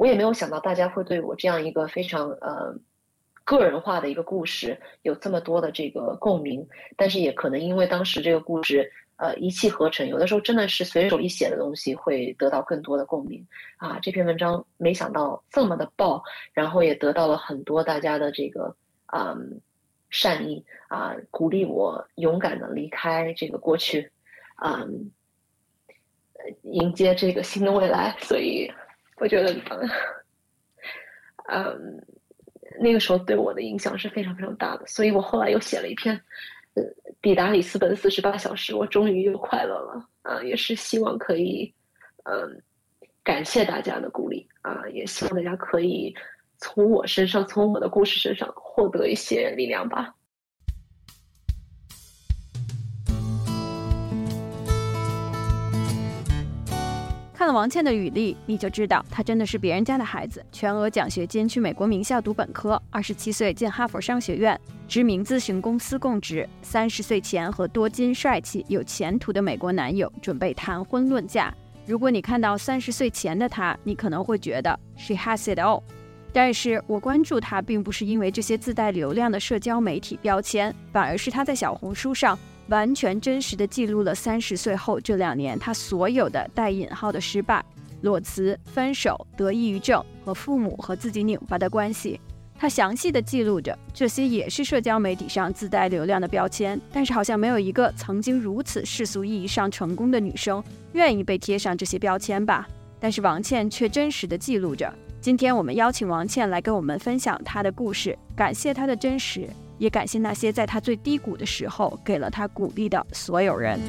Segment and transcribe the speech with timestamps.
[0.00, 2.74] 我也没有想到大家会对我这样一个非常呃
[3.44, 6.66] 个人化的一个故事有这么多的这个共鸣。
[6.96, 13.98] 但是也可能因为当时这个故事呃一气呵成，有的时候真的是随手一写的东西会得到更多的共鸣啊。
[14.00, 16.22] 这篇文章没想到这么的爆，
[16.54, 18.74] 然后也得到了很多大家的这个
[19.12, 19.60] 嗯
[20.08, 24.10] 善意啊，鼓励我勇敢的离开这个过去，
[24.64, 25.10] 嗯，
[26.62, 28.16] 迎接这个新的未来。
[28.18, 28.72] 所以。
[29.20, 29.54] 我觉得，
[31.48, 32.02] 嗯，
[32.80, 36.18] 那个时候对我的影响是非常非常大的，所以我后来又写了一篇，
[36.74, 36.82] 呃，
[37.20, 40.42] 抵达里斯本四十八小时，我终于又快乐了啊！
[40.42, 41.72] 也是希望可以，
[42.24, 42.62] 嗯，
[43.22, 46.14] 感谢大家的鼓励啊，也希望大家可以
[46.56, 50.14] 从我身上，从我的故事身上获得一些力量吧。
[57.52, 60.44] 王倩的履历，你就知道她真的是别人家的孩子。
[60.52, 66.48] 全额奖学金去美国名校读本科，二十七岁进哈佛商学院，知名咨询公司供职。
[66.62, 71.54] 三十岁前和多金、帅气、有前途的美国男友准备谈婚论嫁。
[71.86, 75.82] 如果你看到三十岁前的她，你可能会觉得 she has it all。
[76.32, 82.38] 但是我关注她，并不是因为这些自带流量的社交媒体标签，反而是她在小红书上。
[82.70, 87.64] 完全真实的记录了三十岁后这两年他所有的带引号的失败、
[88.02, 92.20] 裸辞、分手、得抑郁症和父母和自己拧巴的关系。
[92.56, 96.80] 他详细的记录着这些，也是社交媒体上自带流量的标签。
[96.92, 100.62] 但是好像没有一个曾经如此世俗意义上成功的女生
[100.92, 102.68] 愿意被贴上这些标签吧？
[103.00, 104.92] 但是王倩却真实的记录着。
[105.20, 109.48] 今天我们邀请王倩来跟我们分享她的故事，感谢她的真实。
[109.80, 113.80] 也感谢那些在他最低谷的时候给了他鼓励的所有人。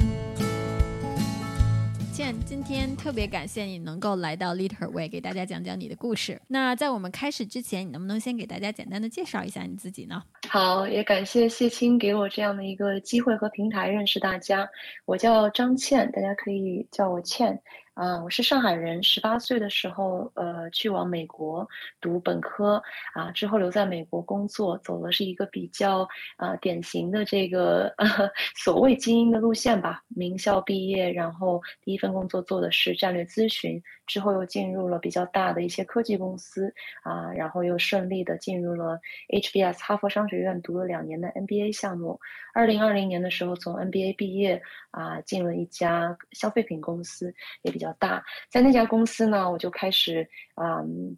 [2.13, 6.41] 倩，今天特别感谢你能够来到 Little Way，给大家讲讲你的故事。
[6.47, 10.21] 那在我们开始之前，你能不能先给大家简单的介绍一下你自己呢？
[10.49, 14.69] 好，也感谢谢青给我这样的一个机会和平台认识大家。
[15.05, 17.59] 我叫张倩，大家可以叫我倩。
[17.93, 21.67] 啊，我是上海人，十八岁的时候，呃，去往美国
[21.99, 22.81] 读本科，
[23.13, 26.07] 啊，之后留在美国工作，走的是一个比较
[26.37, 27.93] 啊典型的这个
[28.55, 36.73] 所谓精英的路线吧，名校毕业，然后第一份工作做的是战略咨询，之后又进入了比较大的一些科技公司，
[37.03, 38.97] 啊，然后又顺利的进入了
[39.29, 42.17] HBS 哈佛商学院读了两年的 MBA 项目，
[42.53, 44.61] 二零二零年的时候从 MBA 毕业，
[44.91, 47.33] 啊，进了一家消费品公司，
[47.63, 47.81] 也比。
[47.81, 51.17] 较大，在那家公司呢，我就开始嗯，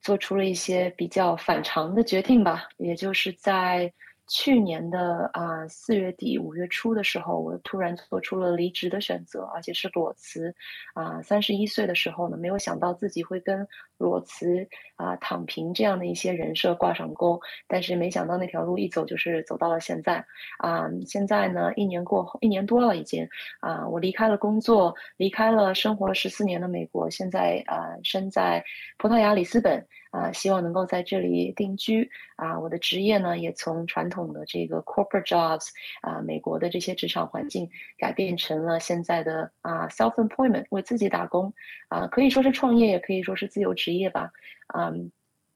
[0.00, 3.92] 做出了一些比较反常的决定吧，也就是在。
[4.26, 10.54] 去年的啊四月底五月初的时候，我突然做出了离职的选择，而且是裸辞。
[10.94, 13.66] 啊，三十一岁的时候呢，没有想到自己会跟
[14.04, 17.40] 裸辞啊躺平这样的一些人设挂上钩。
[17.66, 20.24] 但是没想到那条路一走就是走到了现在。
[20.58, 23.26] 啊，现在呢一年过后，一年多了已经。
[23.60, 28.62] 啊，我离开了工作，离开了生活了十四年的美国，现在啊身在
[28.98, 29.84] 葡萄牙里斯本。
[30.14, 32.08] 啊，希望能够在这里定居。
[32.36, 35.70] 啊，我的职业呢也从传统的这个 corporate jobs
[36.02, 41.52] 啊，美国的这些职场环境，改变成了现在的啊 self employment 为自己打工。
[41.88, 44.30] 啊，可以说是创业，也可以说是自由职业业吧。
[44.74, 45.10] 嗯，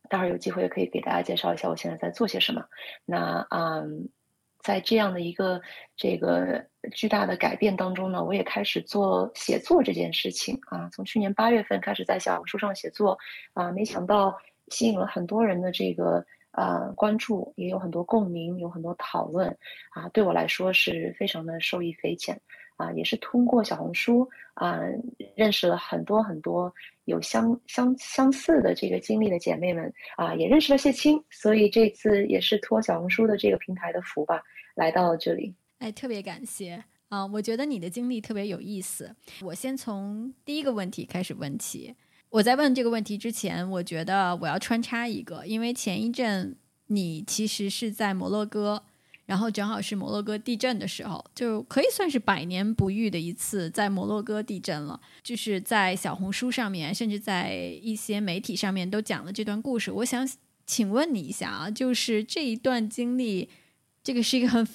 [0.09, 2.65] 待会儿有机会可以给大家介绍一下我现在在做些什么。
[3.05, 4.09] 那嗯，
[4.61, 5.61] 在这样的一个
[5.97, 10.89] 这个巨大的改变当中呢，我也开始做写作这件事情啊。
[10.93, 13.17] 从去年八月份开始在小红书上写作
[13.55, 14.39] 啊，没想到。
[14.71, 19.49] 吸引了很多人的这个呃关注，也有很多共鸣，有很多讨论
[19.93, 22.39] 啊，对我来说是非常的受益匪浅
[22.79, 24.81] 啊，也是通过小红书啊
[25.35, 26.73] 认识了很多很多
[27.05, 34.41] 有相相相似的这个经历的姐妹们啊，也认识了谢青，所以这次也是托小红书的这个平台的福吧，
[34.77, 35.53] 来到了这里。
[35.81, 39.15] 哎，特别感谢啊，我觉得你的经历特别有意思。
[39.43, 41.95] 我先从第一个问题开始问起。
[42.31, 46.57] 我在问这个问题之前，我觉得我要穿插一个，因为前一阵
[46.89, 48.85] 你其实是在摩洛哥，
[49.29, 54.99] 然后正好是摩洛哥地震的时候，就可以算是百年不遇的一次在摩洛哥地震了。
[55.23, 59.93] 就是在小红书上面，甚至在一些媒体上面都讲了这段故事。
[59.93, 60.27] 我想
[60.65, 63.51] 请问你一下啊，就是这一段经历。
[64.09, 64.67] 这个是一个很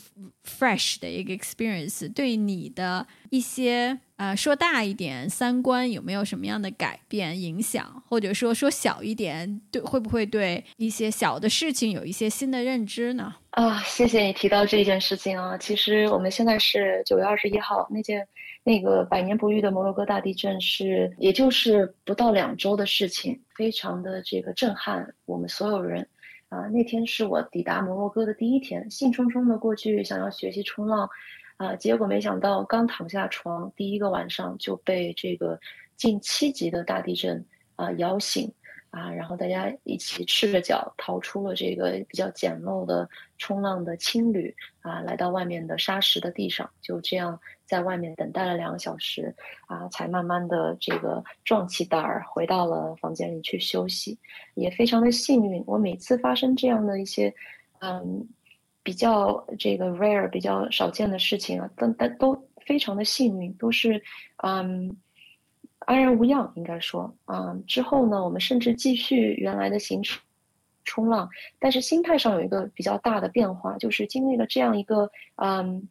[0.45, 13.33] fresh 的一个 experience，对你的一些呃说大一点三观有没有什么样的改变影响，或者说说小一点，对会不会对一些小的事情有一些新的认知呢？
[13.50, 15.57] 啊，谢谢你提到这件事情啊！
[15.57, 18.27] 其实我们现在是九月二十一号，那件
[18.63, 26.07] 那个百年不遇的摩洛哥大地震是，也就是不到两周的事情，非常的这个震撼我们所有人。
[26.53, 31.09] 啊，那天是我抵达摩洛哥的第一天，兴冲冲的过去想要学习冲浪，
[31.57, 35.59] 啊，结果没想到刚躺下床，第一个晚上就被这个
[35.95, 37.44] 近七级的大地震
[37.75, 38.53] 啊摇醒。
[38.91, 43.09] 啊，然后大家一起赤着脚逃出了这个比较简陋的
[43.39, 49.36] 冲浪的青旅啊，来到外面的沙石的地上，就这样在外面等待了两个小时
[49.68, 54.18] 啊，才慢慢的这个壮起胆儿回到了房间里去休息，
[54.56, 55.63] 也非常的幸运。
[55.65, 57.33] 我每次发生这样的一些
[57.80, 58.27] 嗯
[58.83, 64.01] 比较这个 rare 比较少见的事情啊，但但都非常的幸运，都是
[64.38, 64.95] 嗯。
[65.86, 67.54] 安然无恙，应该说啊。
[67.68, 70.18] 之后呢，我们甚至继续原来的行程
[70.86, 71.27] 冲浪，
[71.60, 75.86] 但是心态上有一个比较大的变化，就是经历了这样一个嗯，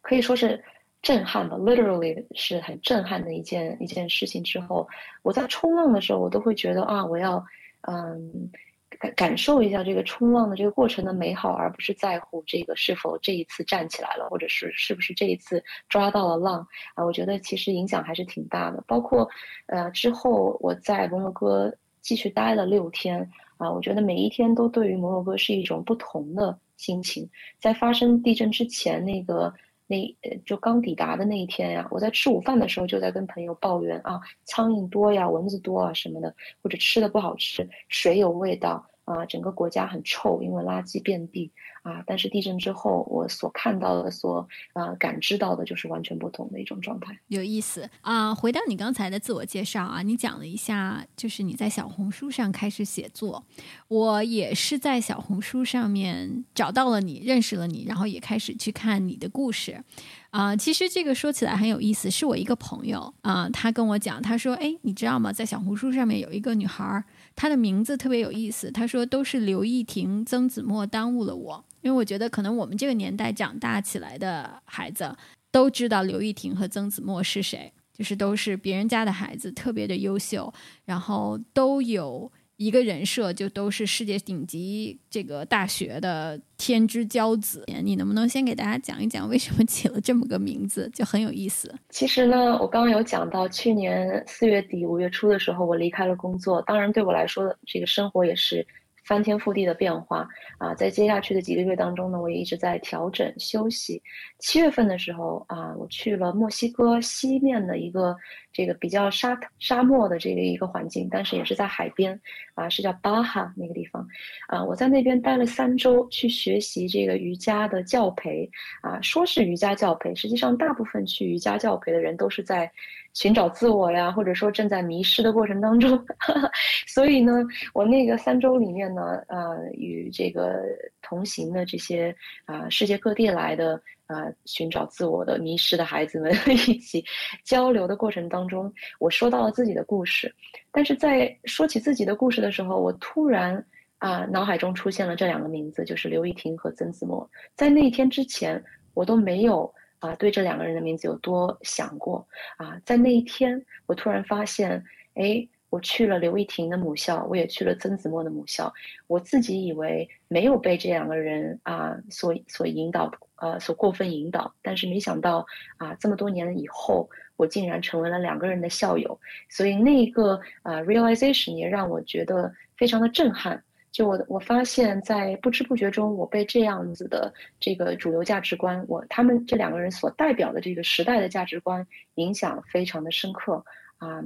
[0.00, 0.62] 可以说是
[1.02, 4.88] 震撼吧，literally 是很震撼的一件一件事情之后，
[5.22, 7.44] 我在冲浪的时候，我都会觉得啊，我要
[7.82, 8.50] 嗯。
[8.96, 16.64] 感感受一下这个冲浪的这个过程的美好，而不是在乎这个是否这一次站起来了，或者是是不是这一次抓到了浪
[16.94, 17.04] 啊？
[17.04, 18.84] 我觉得其实影响还是挺大的。
[18.86, 19.28] 包括
[19.66, 27.28] 呃之后我在摩洛哥继续待了六天啊，我觉得每一天都对于摩洛哥是一种不同的心情。
[27.58, 29.52] 在发生地震之前那个
[29.94, 38.84] 那就刚抵达的那一天呀，我在吃午饭的时候就在跟朋友抱怨啊，苍蝇多呀，蚊子多啊什么的，或者吃的不好吃，水有味道。
[39.04, 41.52] 啊，整个国家很臭，因为垃圾遍地
[41.82, 42.02] 啊！
[42.06, 47.18] 但是地震之后，我所看到的、所啊感知到的，就是完全不同的一种状态。
[47.28, 48.34] 有意思啊！
[48.34, 53.44] 回到你刚才的自我介绍啊，你讲了一下，就是你在小红书上开始写作，
[53.88, 59.84] 我也是在小红书上面找到了你，认识了你，然后也开始去看你的故事。
[60.30, 65.32] 啊，其实这个说起来很有意思，是我一个朋友啊，他跟我讲，他说：“哎，你知道吗？
[65.32, 67.04] 在小红书上面有一个女孩儿，
[67.36, 68.70] 他的名字特别有意思。
[68.70, 75.16] 他说都是刘亦婷、曾子墨耽误了我，因为我觉得可能我们这个年代长大起来的孩子
[75.50, 80.52] 都知道刘亦婷和曾子墨是谁，就是都是别人家的孩子，特别的优秀，
[80.84, 91.74] 然后都有。”一个人设就都是世界顶级这个大学的天之骄子，你能不能先给大家讲一讲为什么起了这么个名字，就很有意思。
[91.90, 98.66] 其实呢，我刚刚有讲到，去年四月底五月初的时候，我离开了工作，当然对我来说，这个生活也是。
[99.04, 100.26] 翻天覆地的变化
[100.58, 104.02] 啊，在接下去的几个月当中呢，我也一直在调整休息。
[104.38, 108.16] 七月份的时候啊，我去了墨西哥西面的一个
[108.52, 112.18] 这个比较沙沙漠的这个一个环境，但是也是在海边
[112.54, 114.06] 啊，是叫巴哈那个地方
[114.48, 114.64] 啊。
[114.64, 122.70] 我在那边待了三周，去学习这个瑜伽的教培啊，说是瑜伽教培，实际上大部分去瑜伽教培的人都是在。
[123.14, 126.04] 寻找自我呀，或者说正在迷失的过程当中，
[126.86, 127.32] 所以呢，
[127.72, 130.62] 我那个三周里面呢，呃，与这个
[131.00, 132.14] 同行的这些
[132.44, 136.32] 啊，世界各地来的啊，寻找自我的迷失的孩子们
[136.68, 137.04] 一起
[137.44, 140.34] 交流的过程当中，我说到了自己的故事，
[140.72, 143.64] 但是在说起自己的故事的时候，我突然
[143.98, 148.60] 啊，脑海中出现了这两个名字，就是刘亦婷和曾子墨，在那一天之前，
[148.92, 149.72] 我都没有。
[150.04, 152.28] 啊，对这两个人的名字有多想过
[152.58, 152.78] 啊？
[152.84, 154.84] 在那一天，我突然发现，
[155.14, 158.70] 哎，我去了刘亦婷的母校，我也去了曾子墨的母校。
[159.06, 165.46] 我自己以为没有被这两个人啊所所引导，呃，所过分引导，但是没想到
[165.78, 169.18] 啊，这么多年以后，我竟然成为了两个人的校友。
[169.48, 173.64] 所以那一个啊 realization 也让我觉得非常的震撼。
[173.94, 181.86] 就我我发现，在不知不觉中，我被这样子的这个主流价值观，我他们这两个人所代表的这个时代的价值观
[182.16, 183.64] 影响非常的深刻
[183.98, 184.20] 啊。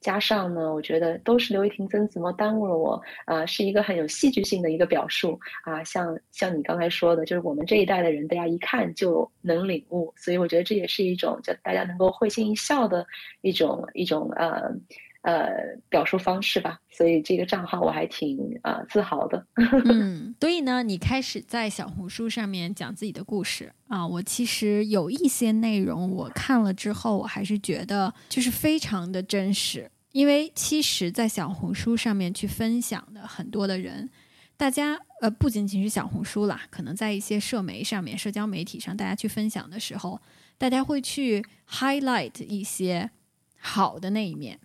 [0.00, 5.84] 加上呢，我觉得都是刘亦婷、曾子墨耽误了我啊，是一个很有戏剧性的一个表述啊。
[5.84, 13.06] 像像你刚才说的，就是我们这一代的人，大家一看就能领悟，所以我觉得这也是一种就大家能够会心一笑的
[13.42, 14.74] 一种一种呃。
[15.22, 19.46] 呃，表述方式吧，所以这个账号我还挺啊自豪的。
[19.84, 34.08] 嗯，所以呢，你开始在小红书上面讲自己的故事啊，我其实有一些内容我看了之后，我还是觉得就是非常的真实，因为其实，在小红书上面去分享的很多的人，
[34.56, 40.18] 大家呃，不仅仅是小红书啦，可能在一些社媒上面、社交媒体上，大家去分享的时候，
[40.56, 43.10] 大家会去 highlight 一些
[43.58, 44.58] 好的那一面，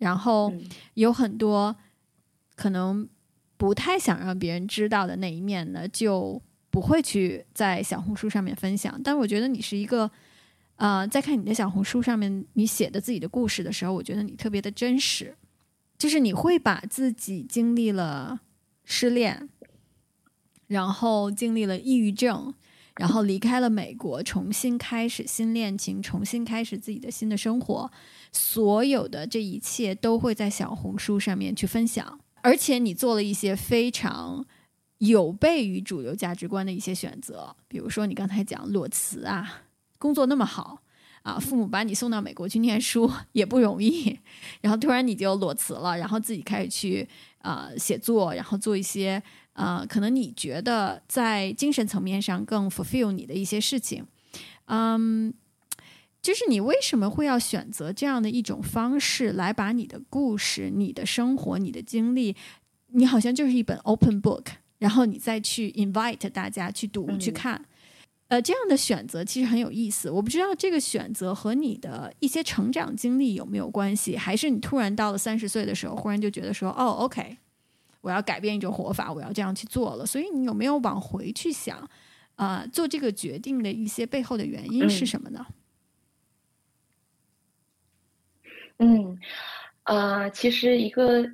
[0.00, 0.52] 然后
[0.94, 1.74] 有很多
[2.56, 3.08] 可能
[3.56, 9.00] 不太想让别人知道的那一面呢，就不会去在小红书上面分享。
[9.02, 10.10] 但我觉得你是一个，
[10.76, 15.36] 呃，在看你的小红书上面你写的自己的故事的时候，我觉得你特别的真实，
[15.96, 18.40] 就是你会把自己经历了
[18.84, 19.48] 失恋。
[20.68, 22.54] 然后经历了抑郁症，
[23.00, 27.90] 然后离开了美国，重新开始新恋情，重新开始自己的新的生活，
[28.30, 32.20] 所有的这一切都会在小红书上面去分享。
[32.42, 34.44] 而且你做了一些非常
[34.98, 39.62] 有悖于主流价值观的一些选择，比如说你刚才讲裸辞啊，
[39.98, 40.82] 工作那么好
[41.22, 44.18] 啊，父母把你送到美国去念书也不容易，
[44.60, 49.22] 然后突然你就裸辞了，然后自己开始去啊写作，然后做一些。
[49.60, 54.06] 啊，可能你觉得在精神层面上更 fulfill 你的一些事情，
[54.64, 55.34] 嗯，
[56.22, 62.34] 就是你为什么会要选择这样的一种方式来把你的故事、你的生活、你的经历，
[62.88, 64.46] 你好像就是一本 open book，
[64.78, 67.62] 然后你再去 invite 大家去读、去看，
[68.28, 70.10] 呃，这样的选择其实很有意思。
[70.10, 77.36] 我不知道这个选择和你的一些成长经历有没有关系，还是你突然到了三十岁的时候，忽然就觉得说，哦，OK。
[78.00, 80.06] 我要改变一种活法，我要这样去做了。
[80.06, 81.88] 所以你有没有往回去想，
[82.36, 85.46] 啊，做这个决定的一些背后的原因是什么呢？
[88.78, 89.18] 嗯，
[89.84, 91.24] 呃，其实一个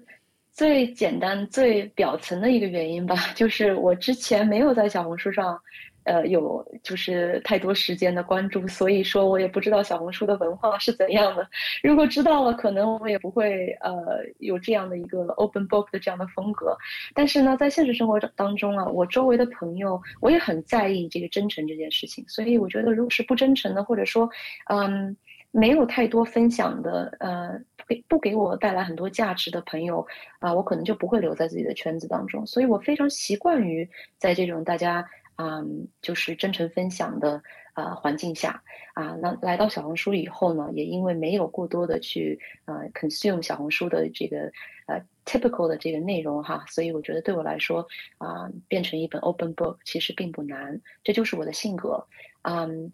[0.50, 5.60] 最简单、最表层的一个原因吧，就是我之前没有在小红书上。
[6.06, 11.44] 呃，有就是太多时间的关注，所以说我也不知道小红书的文化是怎样的。
[11.82, 13.92] 如果知道了，可能我也不会呃
[14.38, 16.76] 有这样的一个 open book 的这样的风格。
[17.12, 22.24] 但是呢，在现实生活当中啊，我周围的朋友，我也很在意这个真诚这件事情。
[22.28, 24.30] 所以我觉得，如果是不真诚的，或者说，
[24.70, 25.16] 嗯，
[25.50, 30.06] 没有太多分享的，呃，给不给我带来很多价值的朋友
[30.38, 32.46] 啊，我可能就不会留在自己的圈子当中。
[32.46, 35.04] 所以我非常习惯于在这种大家。
[35.38, 37.42] 嗯，就是真诚分享的
[37.74, 38.62] 呃环境下
[38.94, 44.50] 啊，那来到小红书以后呢，也因为没有过多的去呃 consume 小红书的这个
[44.86, 52.02] 呃 typical 的这个内容哈，所以我觉得对我来说啊，变成一本 open book 其实并不难，这就是我的性格。
[52.42, 52.90] 嗯，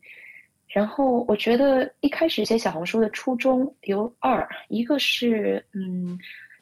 [0.67, 6.19] 然后我觉得一开始写小红书的初衷有二，一个是嗯，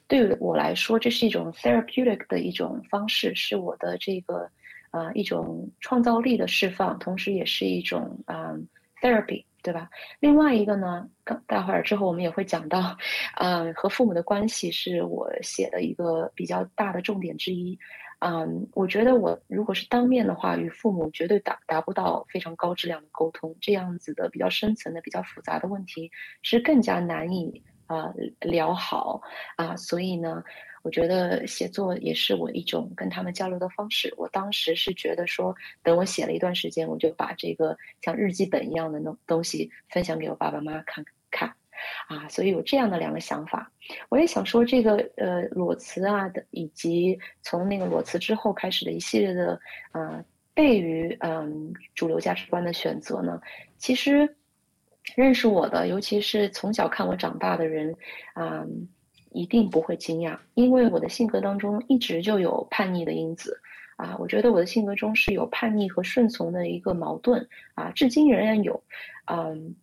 [0.06, 4.46] 对我来说这是一种 therapeutic 的一种方式，是我的这个。
[4.90, 8.52] 啊，一种创造力的释放，同时也是一种啊
[9.00, 9.88] therapy，对吧？
[10.18, 11.08] 另外一个呢，
[11.46, 12.96] 待会儿之后我们也会讲到，
[13.34, 17.78] 啊，和父母的关系是我写的一个比较大的重点之一。
[18.18, 26.10] 嗯，我觉得我如果是当面的话，与父母绝对达达不到非常高质量的沟通，这样子的比较深层的、比较复杂的问题
[26.42, 29.22] 是更加难以啊聊好
[29.56, 30.42] 啊，所以呢。
[30.82, 34.12] 我觉得写作也是我一种跟他们交流的方式。
[34.16, 41.52] 我当时是觉得说，等我写了一段时间，我就把这个像日记本一样的东东西分享给我爸爸妈妈看看，
[42.08, 43.70] 啊，所以有这样的两个想法。
[44.08, 49.60] 我也想说，这个呃裸辞啊的，以及从那个裸辞之后开始的一系列的
[49.92, 53.38] 啊悖于嗯主流价值观的选择呢，
[53.76, 54.36] 其实
[55.14, 57.94] 认识我的，尤其是从小看我长大的人，
[58.32, 58.64] 啊。
[59.32, 63.60] 一定不会惊讶，因为我的性格当中一直就有叛逆的因子，
[63.96, 68.82] 啊，我觉得我的性格中是有叛逆和顺从的一个矛盾，啊，至今仍然有，
[69.26, 69.74] 嗯，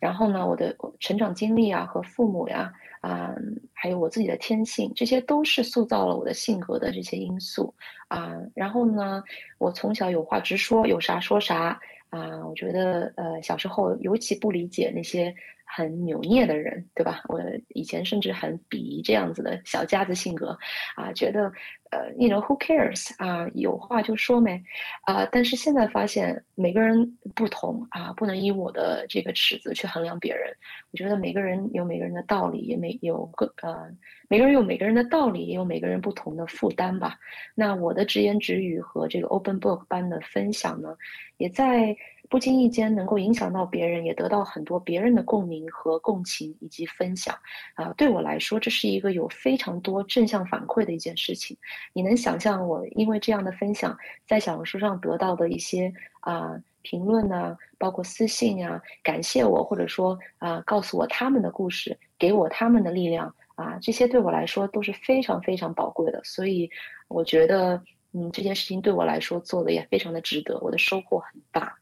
[0.00, 3.34] 然后呢，我的成长经历啊和父母呀，啊，
[3.72, 7.72] 还有我自己的天性，这些都是塑造了我的性格的这些因素，
[8.08, 9.22] 啊，然后呢，
[9.58, 11.78] 我从小有话直说，有啥说啥，
[12.10, 15.34] 啊，我觉得呃小时候尤其不理解那些。
[15.66, 17.22] 很扭捏的人，对吧？
[17.28, 20.56] 我以前甚至很鄙夷这样子的小家子性格，
[20.94, 21.52] 啊，觉得，
[21.90, 24.62] 呃，，You know who cares 啊，有话就说没，
[25.02, 27.04] 啊，但是现在发现每个人
[27.34, 30.50] 不同啊，不能以我的这个尺子去衡量别人。
[30.92, 33.90] 我觉得每个人有每个人的道理，也没有个呃，
[34.28, 37.18] 每个人有每个人的道理，也有每个人不同的负担吧。
[37.54, 40.96] 那我的直言直语和这个 open book 般的分享呢，
[41.36, 41.94] 也在。
[42.28, 47.34] 不经意间能够影响到别人，也得到很多别人的共鸣和共情以及分享，
[47.74, 51.56] 啊，对我来说这是一个有非常多正向反馈的一件事情。
[51.92, 66.20] 你能想象我因为这样的分享，在小红书上得到的一些啊评论呢，包括私信啊，感谢我或者说啊告诉我他们的故事，给我他们的力量啊，这些对我来说都是非常非常宝贵的。
[66.24, 66.70] 所以
[67.08, 67.82] 我觉得。
[68.12, 71.76] 嗯，这件事情对我来说做的也非常的值得，我的收获很大。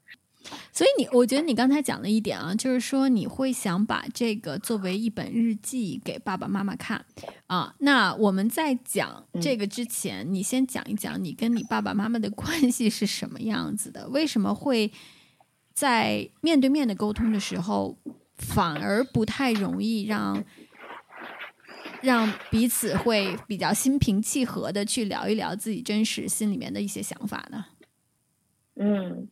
[0.72, 7.04] 所以你，我觉得你刚才讲了一点啊，就是说你会想把这个作为一本日记给爸爸妈妈看
[7.46, 7.74] 啊。
[7.78, 14.08] 那我们在讲这个之前，你先讲一讲你跟你爸爸妈妈的关系是什么样子的？
[14.08, 14.92] 为什么会
[15.72, 17.96] 在面对面的沟通的时候，
[18.36, 20.44] 反而不太容易让
[22.02, 27.64] 让彼此会比较心平气和的去聊一聊自己真实心里面的一些想法呢？
[28.76, 29.28] 嗯。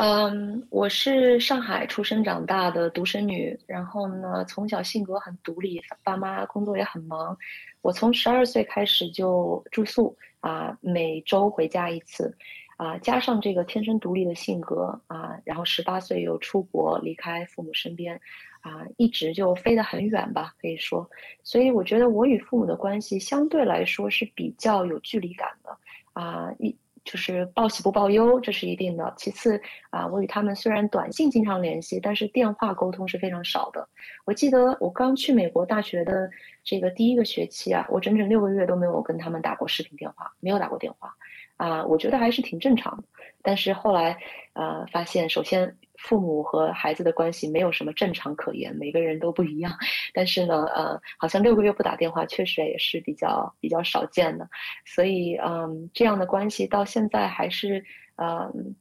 [0.00, 7.36] 嗯，我是上海出生长大的独生女，然后呢，从小性格很独立，爸妈工作也很忙。
[7.82, 12.32] 我从十二岁开始就住宿啊，每周回家一次，
[12.76, 18.14] 啊，加上这个天生独立的性格啊，然后十八岁又出国离开父母身边，
[18.60, 21.10] 啊，一直就飞得很远吧，可以说。
[21.42, 25.76] 所以我觉得我与父母的关系相对来说是比较有距离感的，
[26.12, 26.72] 啊，一。
[27.10, 29.14] 就是报喜不报忧，这是一定的。
[29.16, 33.88] 其次啊，我与他们虽然短信经常联系，但是电话沟通是非常少的。
[34.26, 36.28] 我记得我刚去美国大学的
[36.62, 41.14] 这个第一个学期啊，我整整六个月都没有跟他们打过视频电话，没有打过电话。
[41.56, 43.04] 啊，我觉得还是挺正常的。
[43.40, 44.18] 但是后来
[44.52, 45.74] 啊发现，首先。
[45.98, 49.72] 父母和孩子的关系没有什么正常可言，每个人都不一样。
[50.14, 54.48] 但是呢，呃，好像六个月不打电话，确实也是比较比较少见的。
[54.86, 57.84] 所以，嗯，这样的关系到现在还是，
[58.16, 58.76] 嗯，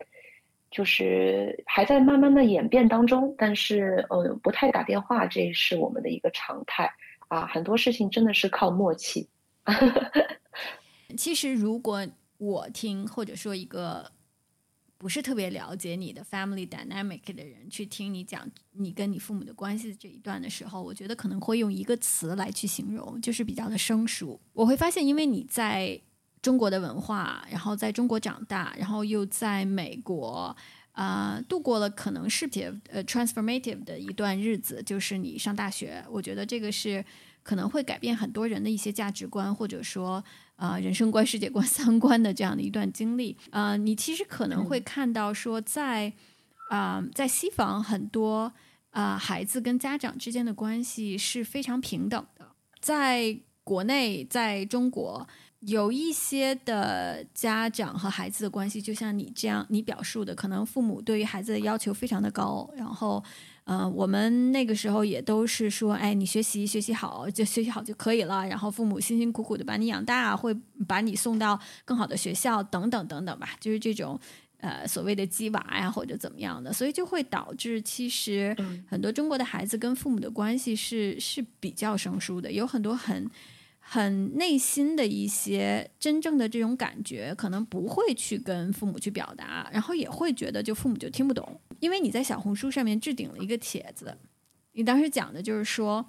[0.70, 3.34] 就是还在慢慢的演变当中。
[3.36, 6.88] 但是，呃，不太打电话，这是我们的一个常态
[7.30, 7.48] 啊。
[7.48, 9.28] 很多事情真的是靠默契。
[11.18, 12.06] 其实，如果
[12.38, 14.12] 我听或者说一个。
[14.98, 24.40] 不是特别了解你的 family dynamic 的人去听你讲你跟你父母的关系这一段的时候，我觉得可能会用一个词来去形容，就是比较的生疏。
[24.54, 26.02] 我会发现，因为你在
[26.42, 30.56] 中国的文化，然后在中国长大，然后又在美国
[30.94, 36.04] 啊度过了可能是别呃 transformative 的一段日子，就是你上大学。
[36.10, 37.06] 我觉得这个是
[37.44, 40.24] 可能会改变很多人的一些价值观，或者说。
[40.58, 46.12] 啊，人生观、世界观、 三观的这样的一段经历，呃，你其实可能会看到说，在
[46.70, 48.52] 啊，在西方很多
[48.90, 52.48] 啊，孩子跟家长之间的关系是非常平等的。
[52.82, 55.28] 在国内，在中国，
[55.60, 63.24] 有一些的家长和孩子的关系，就像你这样你表述的，可能父母对于孩子的要求非常的高，然后。
[63.70, 68.48] 嗯，我们那个时候也都是说，哎，你学习学习好就学习好就可以了。
[68.48, 70.56] 然后父母辛辛苦苦的把你养大，会
[70.88, 74.18] 把你送到更好的学校，等等等等吧，就是这种
[74.62, 78.56] 呃所谓的鸡娃呀或者怎么样的，所以就会导致其实
[78.90, 83.30] 很多中国的孩子跟父母的关系是是比较生疏的，有很多很。
[83.90, 91.58] 很内心的一些真正的这种感觉，可能不会去跟父母去表达，然后也会觉得就父母就听不懂。
[91.80, 94.18] 因为你在小红书上面置顶了一个帖子，
[94.74, 96.06] 你当时讲的就是说，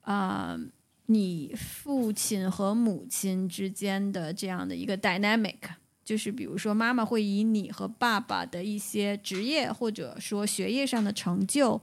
[0.00, 0.58] 啊，
[1.06, 5.58] 你父亲和母亲之间的这样的一个 dynamic，
[6.04, 11.80] 就是比如说妈妈会以你和爸爸的一些职业或者说学业上的成就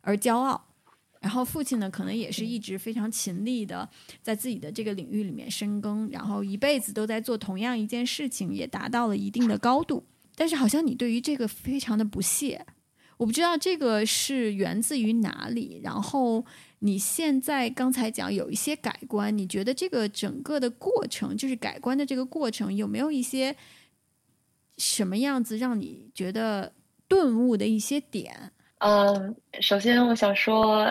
[0.00, 0.66] 而骄傲。
[1.20, 3.86] 然后父亲呢，可能也是一直非常勤力的，
[4.22, 10.02] 在自己的这个领域里面深耕，然后一辈子都在做同样一件事情，也达到了一定的高度。
[10.34, 12.64] 但是好像你对于这个非常的不屑，
[13.18, 15.82] 我不知道这个是源自于哪里。
[15.84, 16.42] 然后
[16.78, 23.54] 你现在刚才讲有一些改观，你觉得这个整个的过程，就是改观的这个过程，有没有一些
[24.78, 26.72] 什么样子让你觉得
[27.06, 28.52] 顿悟的一些点？
[28.80, 30.90] 嗯，首先我想说，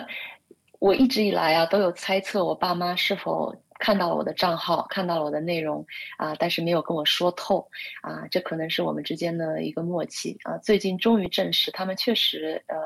[0.78, 5.84] 我一直以来啊都有猜测我爸妈是否看到了我的账号，看到了我的内容
[6.16, 7.68] 啊，但是没有跟我说透
[8.02, 10.56] 啊，这可能是我们之间的一个默契啊。
[10.58, 12.76] 最近终于证实，他们确实呃。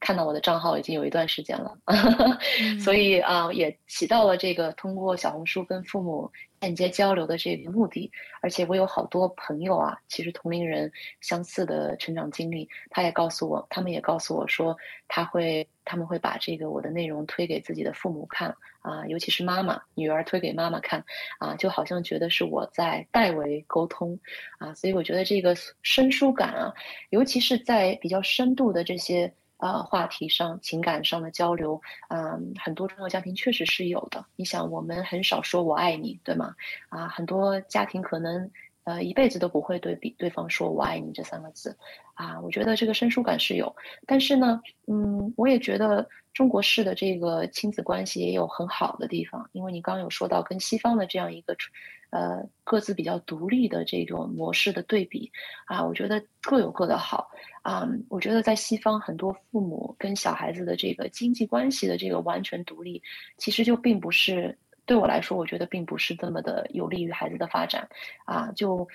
[0.00, 1.78] 看到我的账号已经有一段时间了，
[2.82, 8.10] 所以啊，也起到了这个通过小红书跟父母间接交流的这个目的。
[8.40, 14.74] 而且我有好多朋友啊，其实同龄人相似的成长经历，他也告诉我，他们也告诉我说，
[15.06, 18.48] 他会他们会把这个我的内容推给自己的父母看
[18.80, 21.04] 啊，尤其是妈妈女儿推给妈妈看
[21.38, 24.18] 啊，就好像觉得是我在代为沟通
[24.56, 26.72] 啊，所以我觉得这个生疏感啊，
[27.10, 29.30] 尤其是在比较深度的这些。
[29.60, 34.24] 呃，话题上、情感上的交流，嗯，很多中国家庭确实是有的。
[34.36, 36.54] 你想，我们很少说我爱你，对吗？
[36.88, 38.50] 啊，很多家庭可能
[38.84, 41.76] 呃，一辈子都不会对比对方说“我爱你”这三个字，
[42.14, 43.74] 啊，我觉得这个生疏感是有，
[44.06, 51.54] 但是呢，嗯，我也觉得中国式的这个亲子关系也有很好的地方，因为你刚刚有说到跟西方的这样一个，
[52.08, 55.30] 呃，各自比较独立的这种模式的对比，
[55.66, 57.30] 啊，我觉得各有各的好，
[57.62, 63.02] 啊，我觉得在西方很多父母跟小孩子的这个经济关系的这个完全独立，
[63.36, 64.56] 其实就并不是。
[64.90, 67.88] 对我来说，我觉得并不是这么的有利于孩子的发展，
[68.24, 68.88] 啊，就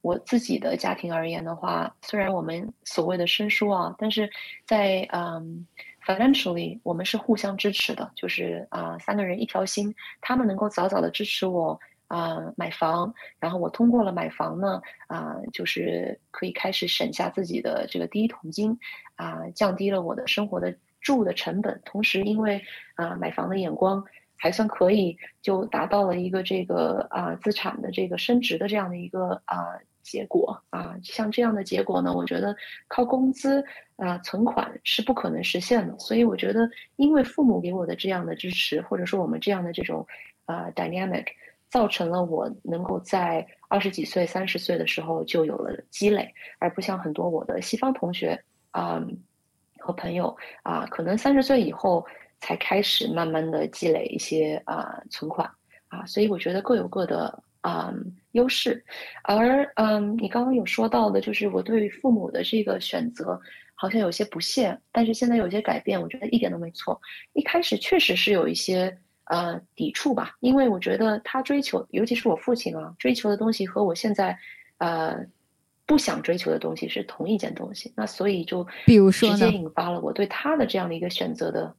[0.00, 4.30] 我自己的家庭而言的话，虽然我们所谓的生疏啊，但是
[4.64, 5.66] 在嗯
[6.06, 18.78] ，financially 我们是互相支持的，就是啊，三个人一条心，他们能够早早的支持我啊买房，然后我通过了买房呢，啊，就是可以开始省下自己的这个第一桶金，
[19.16, 22.62] 啊，降低了我的生活的住的成本，同时因为
[22.94, 24.04] 啊买房的眼光。
[24.42, 32.56] 还算可以，就达到了一个这个啊资产的这个升值的这样的一个啊结果啊，像这样的结果呢，我觉得
[32.88, 33.62] 靠工资
[33.96, 35.96] 啊存款是不可能实现的。
[35.98, 40.06] 所以我觉得，因为父母给我的这样的支持，或者说我们这样的这种
[40.46, 41.26] 啊 dynamic，
[41.68, 49.04] 造成了我能够在二十几岁、三十岁的时候就有了积累，而不像很多我的西方同学啊
[49.78, 52.06] 和朋友啊，可能三十岁以后。
[52.40, 55.48] 才开始慢慢的积累一些啊存款
[55.88, 57.92] 啊，所以我觉得各有各的啊
[58.32, 58.82] 优势，
[59.24, 63.38] 而嗯你刚刚有说到的，就是我对父母的这个选择
[63.74, 66.98] 好像有些不屑，但是现在有些改变，我觉得一点都没错。
[67.34, 74.38] 一开始确实是有一些呃抵触吧，因为我觉得他追求，尤其是我父亲啊，追求的东西和我现在
[74.78, 75.18] 呃
[75.84, 81.74] 不想追求的东西是同一件东西，那所以就比如说直接引发了我对他的这样的一个选择的。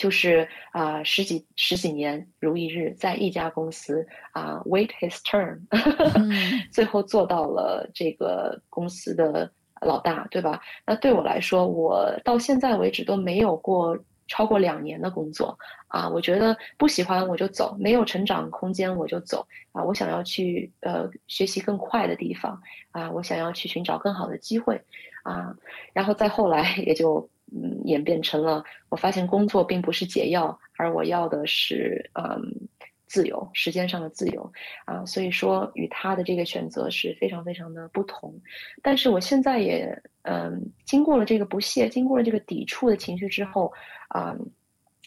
[0.00, 5.60] 就是啊，十几十几年如一日，在一家公司啊，wait his turn，
[6.72, 10.58] 最后做到了这个公司的老大，对吧？
[10.86, 13.94] 那对我来说，我到现在为止都没有过
[14.26, 15.54] 超过两年的工作
[15.88, 16.08] 啊。
[16.08, 19.84] 我觉得不喜欢我就走，没有成长空间我就走啊。
[19.84, 22.58] 我想要去呃学习更快的地方
[22.92, 24.80] 啊，我想要去寻找更好的机会
[25.24, 25.54] 啊。
[25.92, 27.28] 然后再后来 也就。
[27.52, 32.40] 嗯，演变成了我发现工作并不是解药，而我要的是嗯
[33.06, 34.52] 自由，时间上的自由
[34.84, 35.04] 啊。
[35.04, 38.32] 所以说与他的这个选择是非常非常的不同。
[38.82, 43.72] 但是我现在也嗯经过了这个不屑，经过了这个抵触的情绪之后
[44.08, 44.36] 啊，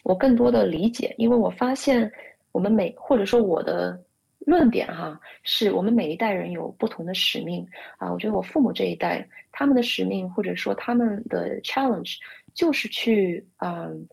[0.02, 2.10] 我更多的理解，因为我发现
[2.52, 3.98] 我们每或者说我的。
[4.46, 7.66] 论点哈，是我们每一代人有不同的使命
[7.98, 8.12] 啊。
[8.12, 12.16] 我觉得我父母这一代，他们的使命或者说他们的 challenge，
[12.52, 14.06] 就是去嗯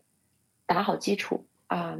[0.66, 1.96] 打好基础啊，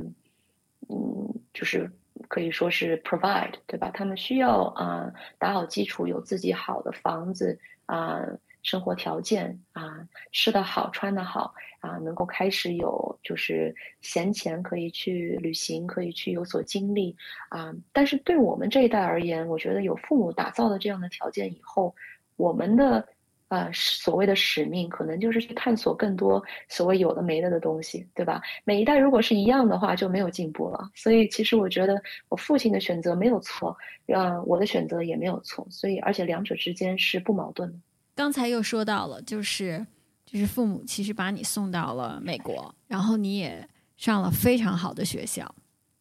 [0.88, 1.90] 嗯，就是
[2.28, 3.90] 可以说是 provide 对吧？
[3.92, 8.20] 他们需要啊打好基础，有自己好的房子啊。
[8.62, 17.14] 生活条件啊，吃得好，穿得好啊，能够开始有就是闲钱可以去旅行，可以去有所经历
[17.48, 17.74] 啊。
[17.92, 21.94] 但是对我们这一代而言，我觉得有父母打造的这样的条件以后，
[22.36, 23.06] 我们的
[23.48, 28.40] 呃所谓的使命，可能就是去探索更多所谓有的没的的东西，对吧？
[28.64, 30.88] 每一代如果是一样的话，就没有进步了。
[30.94, 33.76] 所以其实我觉得我父亲的选择没有错，
[34.14, 35.66] 啊，我的选择也没有错。
[35.68, 37.78] 所以而且两者之间是不矛盾的。
[38.14, 39.86] 刚才又说到了，就是
[40.26, 45.54] 就是父母其实把你送到了美国，然后你也上了非常好的学校，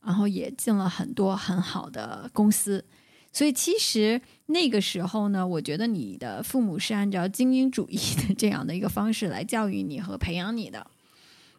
[0.03, 2.83] 然后也进了很多很好的公司，
[3.31, 10.85] 所以其实那个时候呢，我觉得你的父母是按照精英主义的这样的一个方式来教育你和培养你的。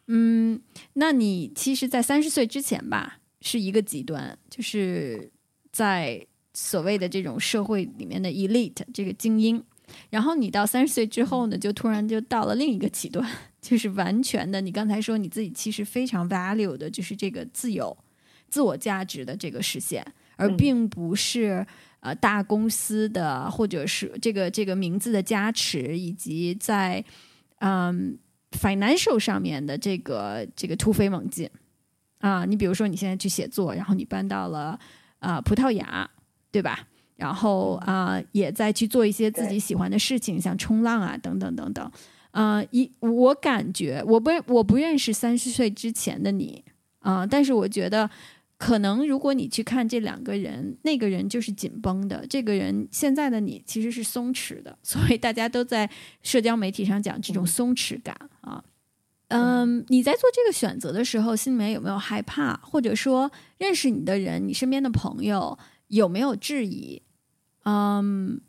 [0.09, 0.61] 嗯，
[0.95, 5.31] 那你其实，在三十岁之前吧，是一个极端，就是
[5.71, 9.63] 在所谓的这种社会里面的 elite 这个精英。
[10.11, 13.29] 然后你到三十岁之后呢，就突然就到了另一个极端，
[13.61, 14.61] 就是完全的。
[14.61, 17.97] 你刚才说你自己其实非常 value 的，就是这个自由、
[18.49, 20.05] 自我价值的这个实现，
[20.37, 21.67] 而并不是
[22.01, 27.05] 呃大公司的或者是这个这个名字的加持，以及在
[27.59, 28.19] 嗯
[28.53, 31.49] financial 上面的这个这个突飞猛进
[32.19, 32.45] 啊。
[32.45, 34.79] 你比如说你现在去写作，然后你搬到了
[35.19, 36.11] 啊葡萄牙，
[36.51, 36.89] 对吧？
[37.17, 41.91] 然后啊，也在去做一些自己喜欢的事情，像冲浪啊，等等等等。
[42.33, 46.65] 啊，一我感觉我不我不认识三十岁之前的你
[47.01, 48.09] 啊，但是我觉得
[48.57, 55.91] 可能如果你去看这两个人，那个人就是紧绷的，这个人现在的你其实是松弛的，所以大家都在
[56.23, 58.65] 社交媒体上讲这种松弛感啊。
[59.29, 65.59] 嗯，你在做这个选择的时候，心里面有没有害怕，或者说认识你的人，你身边的朋友
[65.93, 67.03] 有没有质疑？
[67.65, 68.41] 嗯，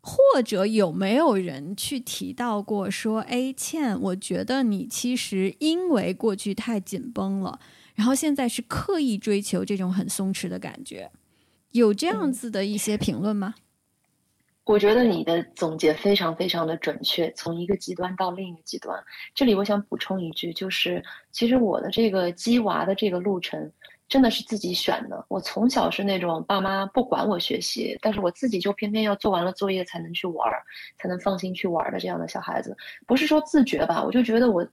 [0.00, 7.60] 或者有没有人去提到过说，哎，倩，我觉得你其实因为过去太紧绷了，
[7.94, 11.10] 然后现在是刻意追求这种很松弛的感觉，
[11.72, 13.54] 有这样子的一些评论吗？
[14.64, 18.98] 我觉得你的总结非常非常的准确，从一个极端到另一个极端。
[19.34, 23.70] 这里我想补充一句，就是其实我的这个鸡娃的这个路程。
[24.12, 25.24] 真的是自己选的。
[25.28, 30.52] 我从小是那种爸妈不管我学习，但是我自己就偏偏要做完了作业才能去玩，
[30.98, 32.76] 才能放心去玩的这样的小孩子。
[33.06, 34.68] 不是说自觉吧，我就觉得我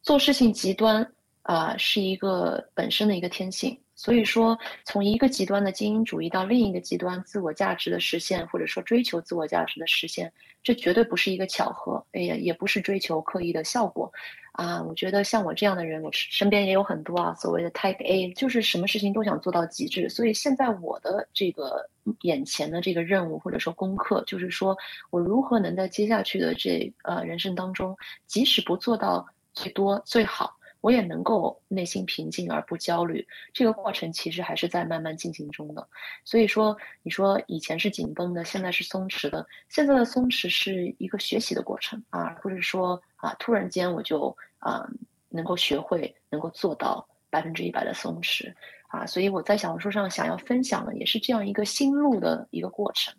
[0.00, 1.06] 做事情极端
[1.42, 3.78] 啊，是一个本身的一个天性。
[4.02, 14.12] 所以说，从一个极端的精英主义到另一个极端自我价值的实现，或者说追求自我价值的实现，这绝对不是一个巧合，哎呀，也不是追求刻意的效果。
[14.54, 17.32] 啊，我觉得像我这样的人，我身边也有很多啊。
[17.36, 20.08] 所谓的 Type A，就是什么事情都想做到极致。
[20.08, 21.88] 所以现在我的这个
[22.22, 24.76] 眼前的这个任务或者说功课，就是说
[25.10, 30.56] 我如何能在接下去的这呃人生当中，即使不做到最多最好。
[30.82, 35.88] 我也能够内心平静而不焦虑，这个过程其实还是在慢慢进行中的。
[36.24, 39.46] 所以说，你说以前是紧绷的，现在是松弛的。
[39.68, 44.86] 现在的松弛是一个学习的过程啊，不是说啊突然间我就啊
[45.30, 48.52] 能够学会，能够做到百分之一百的松弛
[48.88, 49.06] 啊。
[49.06, 53.14] 所以我在小红书上想要分享的也是这样一个心路的一个过程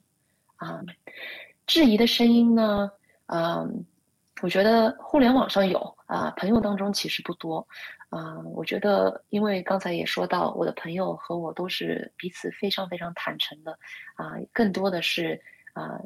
[0.58, 0.82] 啊。
[1.65, 2.91] 质疑的声音呢，
[3.28, 3.86] 嗯。
[4.41, 5.80] 我觉得互联网上有
[6.13, 7.67] 啊，朋友当中其实不多，
[8.10, 13.71] 啊，我觉得因为刚才也说到，我的朋友和我都是彼此非常非常坦诚的，
[14.15, 15.41] 啊，更多的是
[15.73, 15.99] 啊，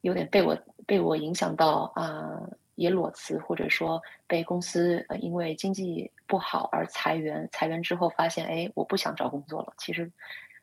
[0.00, 2.40] 有点被我被我影响到啊，
[2.76, 10.10] 也裸辞或者说被公司因为经济不好而裁员，裁员之后发现哎，我不想找工作了，其实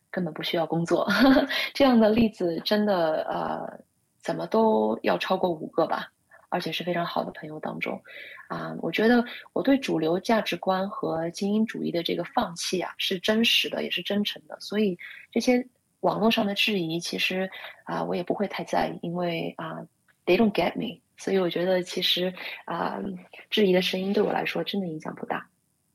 [0.10, 1.08] 根本不需要工作，
[1.72, 3.80] 这样的例子真的呃，
[4.24, 6.12] 怎么都要超过五个吧。
[6.56, 8.02] 而且是非常好的朋友当中，
[8.48, 14.58] 啊，我觉得我对主流价值观和精英主义的这个放弃啊，是真实的，也是真诚的。
[14.62, 14.98] 所以
[15.34, 15.68] 这些
[16.00, 17.52] 网络上的质疑，其实
[17.84, 19.86] 啊，我也不会太在意，因为啊
[20.26, 21.02] ，they don't get me。
[21.18, 23.04] 所以我觉得其实啊，
[23.50, 25.46] 质疑的声音对我来说真的影响不大。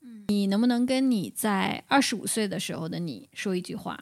[0.01, 3.99] 嗯，你能不能跟你在二十五岁的时候的你说一句话？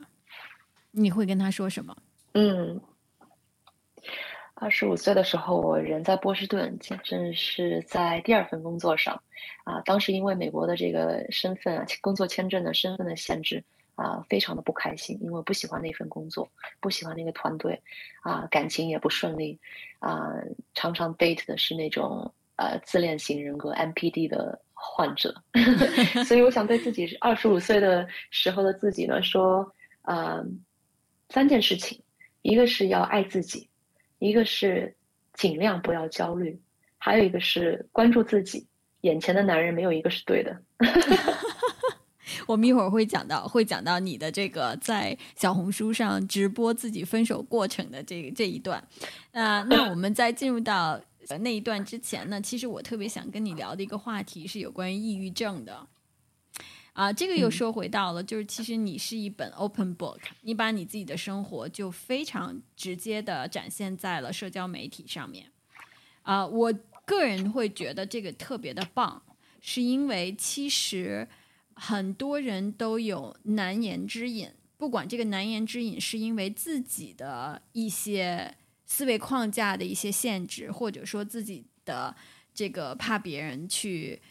[0.92, 1.96] 你会跟他说什么？
[2.34, 2.82] 嗯。
[4.62, 9.22] 二十五岁的时候，我人在波士顿，正是在第二份工作上，
[9.64, 13.64] 啊，当时因为美国的这个身份啊，工作签证的身份的限制，
[13.96, 16.50] 啊，非常的不开心，因为不喜欢那份工作，
[16.82, 17.82] 不喜欢那个团队，
[18.22, 19.58] 啊，感情也不顺利，
[20.00, 20.30] 啊，
[20.74, 25.34] 常常 date 的是那种呃自恋型人格 MPD 的患者，
[26.28, 30.44] 所以我想对自己二十五岁的时候的自己呢说，啊，
[31.30, 31.98] 三件事情，
[32.42, 33.69] 一个是要爱自己。
[34.20, 34.96] 一个是
[35.34, 36.60] 尽量不要焦虑，
[36.98, 38.68] 还有一个是关注自己。
[39.02, 40.56] 眼前的男人没有一个是对的。
[42.46, 48.86] 我们一会儿会讲到，会讲到你的这个在小红书上直播自己分手过程的这这一段。
[49.32, 51.00] 那那我们在进入到
[51.42, 55.88] 那一段之前呢，其实我特别想跟你聊的一个话题是有关于抑郁症的。
[57.00, 65.50] 啊，这个又说回到了，就是其实你是一本 open book，你把你自己的生活就非常直接的展现在了社交媒体上面。
[66.24, 66.74] 啊，我
[67.06, 69.24] 个人会觉得这个特别的棒，
[69.62, 71.26] 是因为其实
[71.74, 82.14] 很多人都有难言之隐，不管这个难言之隐是因为自己的一些思维框架的一些限制，或者说自己的
[82.54, 84.22] 这个怕别人去。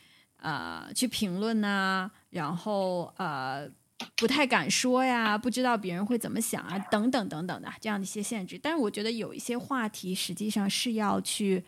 [0.40, 3.68] 呃，去评论呐，然后呃，
[4.16, 8.58] 不太敢说呀，不知道别人会怎么想啊，等等等等的这样的一些限制。
[8.62, 11.64] 但是我觉得有一些话题实际上是要去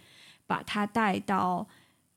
[0.47, 1.67] 把它带到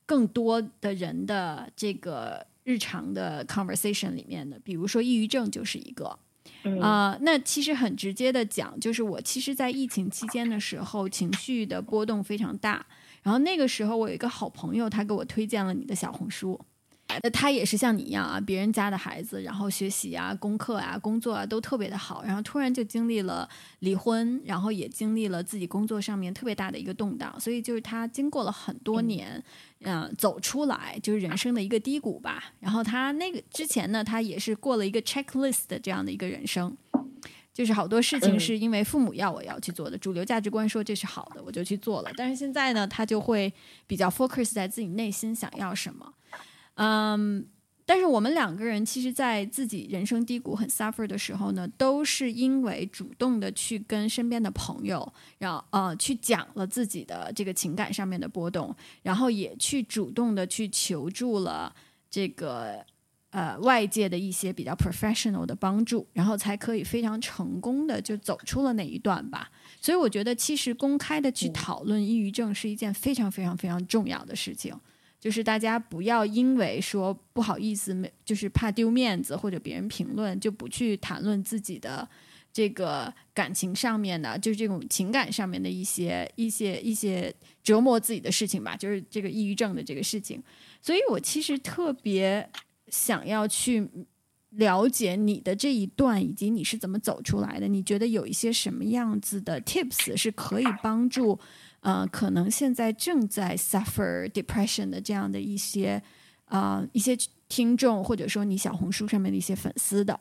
[0.06, 6.18] 更多的人的这个日常的 conversation 里面的，比如说抑郁症就是一个。
[6.80, 12.84] 啊，那其实很直接的讲，就是我其实，在疫情期间的时候，情绪的波动非常大。
[13.22, 16.58] 然后那个时候，我有一个好朋友，他给我推荐了你的小红书。
[17.22, 23.48] 那他也是像你一样啊，别人家的孩子，然后学习啊、功课啊、工作啊都特别的好，然后突然就经历了
[23.80, 27.38] 离婚，然后也经历了自己工作上面特别大的一个动荡。
[27.38, 29.42] 所以就是他经过了很多年，
[29.80, 32.52] 嗯，走出来就是人生的一个低谷吧。
[32.60, 36.76] 然后他那个之前呢，他也是过了一个 checklist 的这样的一个人生。
[37.52, 42.10] 就是好多事情是因为父母要我要去做的，主流价值观说这是好的，我就去做了。
[42.16, 43.52] 但是现在呢，他就会
[43.86, 46.13] 比较 focus 在自己内心想要什么。
[46.74, 47.46] 嗯，
[47.86, 61.74] 但是我们两个人其实，在自己人生低谷很 suffer 的时候呢，都是因为主动的去跟身边的朋友，然后呃去讲了自己的这个情感上面的波动，然后也去主动的去求助了
[62.10, 62.84] 这个
[63.30, 69.50] 呃外界的一些比较 professional 的帮助，然后才可以非常成功的就走出了那一段吧。
[69.80, 74.74] 所以我觉得，其实公开的去讨论抑郁症是一件非常非常非常重要的事情。
[75.24, 82.06] 就是大家不要因为说不好意思，没就是怕丢面子或者别人评论，就不去谈论自己的
[82.52, 90.42] 这个感情上面的，就是这种情感上面的一些一些一些折磨自己的事情吧，就是这个抑郁症的这个事情。
[90.82, 92.46] 所以我其实特别
[92.88, 93.88] 想要去
[94.50, 97.66] 了解你的这一段，以及你是怎么走出来的。
[97.66, 101.40] 你觉得有一些什么样子的 tips 是可以帮助？
[101.84, 106.02] 呃，可能现在正在 suffer depression 的这样的一些
[106.46, 107.14] 啊一些
[107.46, 110.18] 听众，或者说你小红书上面的一些粉丝的，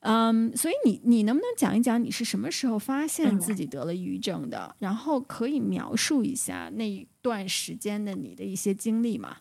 [0.00, 4.76] 嗯，所以你你能不能讲一讲你是什么时候发现自己得了抑郁症的？
[4.78, 9.38] 然后可以描述一下那一段时间的你的一些经历吗？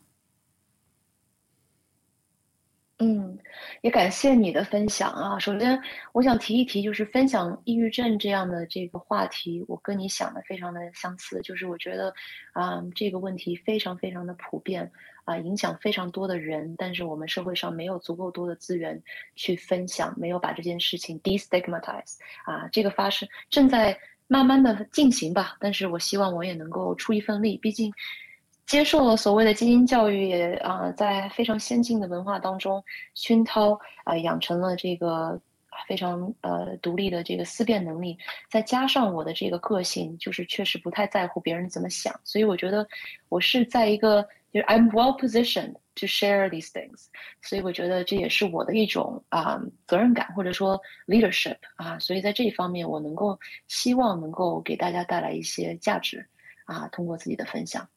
[2.99, 3.38] 嗯，
[3.81, 5.38] 也感谢你的分享啊。
[5.38, 5.77] 首先，
[6.13, 11.41] 我想提一提，就是分享抑郁症这样的这个话题，我跟你想的非常的相似。
[11.41, 12.13] 就是我觉得，
[12.53, 14.89] 啊，这个问题非常非常的普遍，
[15.25, 16.73] 啊，影响非常多的人。
[16.77, 19.01] 但是我们社会上没有足够多的资源
[19.36, 22.15] 去分享，没有把这件事情 destigmatize。
[22.45, 25.58] 啊，这个发生正在慢慢的进行吧。
[25.60, 27.91] 但是我希望我也能够出一份力，毕竟。
[28.65, 35.39] 接受了所谓的精英教育，也啊，在非常先进的文化当中熏陶啊，养成了这个
[35.88, 38.17] 非常呃独立的这个思辨能力。
[38.49, 42.88] 再加上我的这个个性，就是确实不太在乎别人怎么想，所以我觉得
[43.30, 47.06] 我是在一个就是 I'm well positioned to share these things。
[47.43, 56.28] 所以我觉得这也是我的一种啊责任感或者说 leadership 啊，所以在这一方面我能够希望能够给大家带来一些价值。
[56.65, 57.88] 啊，通过自己的分享，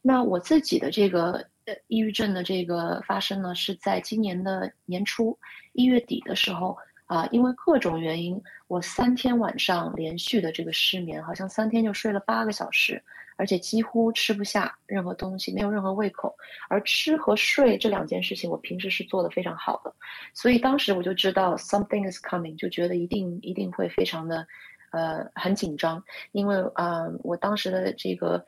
[0.00, 1.32] 那我自己的这个
[1.64, 5.36] 呃抑郁症的这个发生呢，是在今年的年初
[5.72, 13.02] 一月底的时候啊，因为各种原因，我三天晚上连续的这个失眠，好像三天就睡了八个小时，
[13.36, 16.36] 而且几乎吃不下任何东西，没有任何胃口。
[16.68, 19.94] 而吃和睡这两件事情，我平时是做的非常好的，
[20.34, 24.46] 所以当时我就知道 something is coming，就觉得一定一定会非常的。
[24.90, 28.44] 呃，很紧张，因为啊，我当时的这个，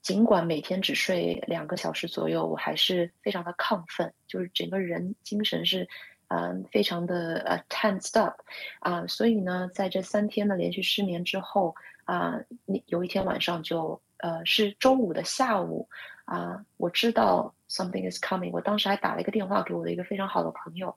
[0.00, 5.86] 尽管每天只睡两个小时左右，我还是非常的亢奋，就是整个人精神是，
[6.28, 8.40] 嗯，非常的呃 tensed up，
[8.80, 11.74] 啊，所以呢，在这三天的连续失眠之后，
[12.04, 15.86] 啊，那有一天晚上就，呃，是周五的下午，
[16.24, 20.96] 啊，我知道 something is coming，我当时还打了一个电话给我的一个非常好的朋友，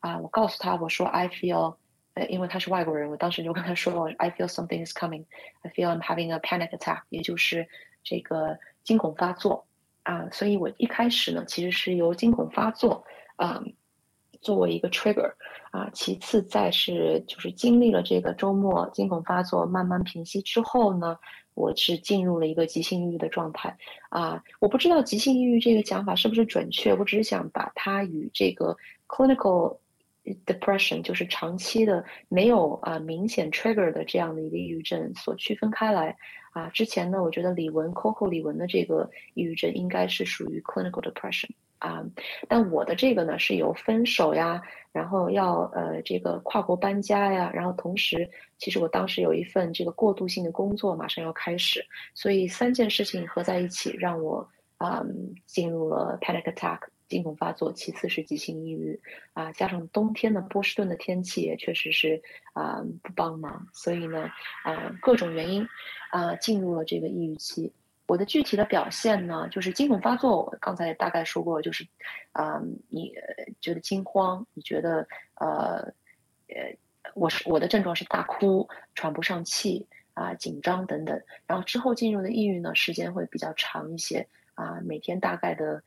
[0.00, 1.76] 啊，我告诉他我说 I feel。
[2.14, 5.24] 呃，因为他是外国人，我当时就跟他说，I feel something is coming.
[5.62, 7.66] I feel I'm having a panic attack，也就是
[8.04, 9.64] 这个惊恐发作
[10.02, 10.28] 啊。
[10.30, 13.02] 所以我一开始呢，其实是由惊恐发作
[13.36, 13.62] 啊
[14.42, 15.32] 作为一个 trigger
[15.70, 21.16] 啊，其次再是就是经历了这个周末惊恐发作慢慢平息之后呢，
[21.54, 23.74] 我是进入了一个急性抑郁的状态
[24.10, 24.42] 啊。
[24.60, 29.78] 我不知道急性抑郁这个讲法是不是准确，我只是想把它与这个 clinical
[30.46, 36.16] depression 就是长期的没有啊明显 trigger 的这样的一个抑郁症所区分开来
[36.52, 36.68] 啊。
[36.70, 42.04] 之前呢，我觉得李文 Coco 李文的这个抑郁症应该是属于 clinical depression 啊，
[42.46, 55.04] 但我的这个呢是有分手呀，然后要呃这个跨国搬家呀，然后同时其实我当时有一份这个过渡性的工作马上要开始，所以三件事情合在一起让我啊
[55.46, 56.78] 进入了 panic attack。
[57.12, 58.98] 惊恐发作，其次是急性抑郁，
[59.34, 62.18] 啊，加上冬天的波士顿的天气也确实是
[62.54, 64.30] 啊不帮忙，所以呢，
[64.64, 65.68] 啊各种原因，
[66.10, 67.70] 啊进入了这个抑郁期。
[68.06, 71.86] 我的具体的表现呢，就是惊恐发作，我刚才大概说过，就是
[72.32, 73.12] 啊你
[73.60, 75.92] 觉得惊慌，你觉得呃
[76.48, 76.74] 呃
[77.14, 85.82] 我是我的症状是大哭、喘不上气啊、紧张等等，然后之后进入的抑郁呢，时间会比较长一些啊，每天大概的。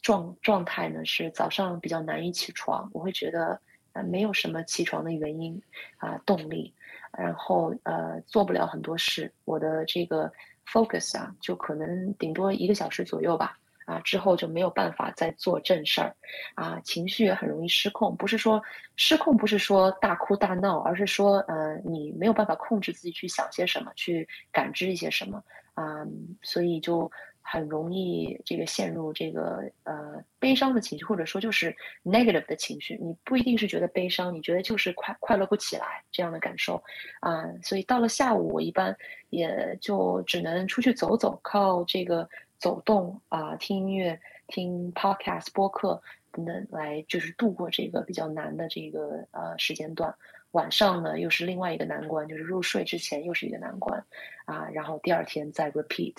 [0.00, 3.60] 状状态呢是早上比较难以起床，我会觉得
[3.92, 5.60] 呃没有什么起床的原因
[5.96, 6.72] 啊动力，
[7.16, 10.32] 然后呃做不了很多事，我的这个
[10.66, 16.14] focus 啊就可能顶多一个小时左右吧啊之后就没有办法再做正事儿
[16.54, 18.62] 啊情绪也很容易失控，不是说
[18.96, 25.42] 失控不是说大哭大闹，而是说呃你没有办法控制自己去想些什么，去感知一些什么
[25.74, 26.06] 啊，
[26.40, 27.10] 所以就。
[27.50, 31.74] 很容易这个陷入这个呃悲伤的情绪，或者说就是
[32.04, 32.98] negative 的情绪。
[33.00, 36.82] 你不一定是觉得悲伤，你觉得就是快快乐不起来这样的感受
[37.20, 37.44] 啊。
[37.62, 38.94] 所以到了下午，我一般
[39.30, 42.28] 也就只能出去走走，靠这个
[42.58, 50.14] 走动啊，听音乐、听 podcast 播客等等来就是度过这个比较难的这个呃时间段。
[50.52, 54.02] 晚上呢，又是另外一个难关，就是入睡之前又是一个难关，
[54.46, 56.14] 啊，然后第二天再 repeat。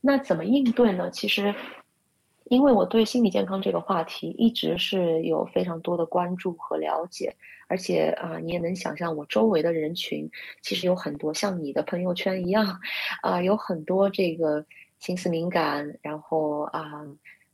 [0.00, 1.10] 那怎么应对呢？
[1.10, 1.54] 其实，
[2.44, 10.28] 因为我对心理健康这个话题一直是有非常多的关注和了解，而且啊，你也能想象我周围的人群
[10.62, 12.80] 其实有很多像你的朋友圈一样，
[13.20, 14.64] 啊，有很多这个
[14.98, 17.04] 心思敏感，然后啊。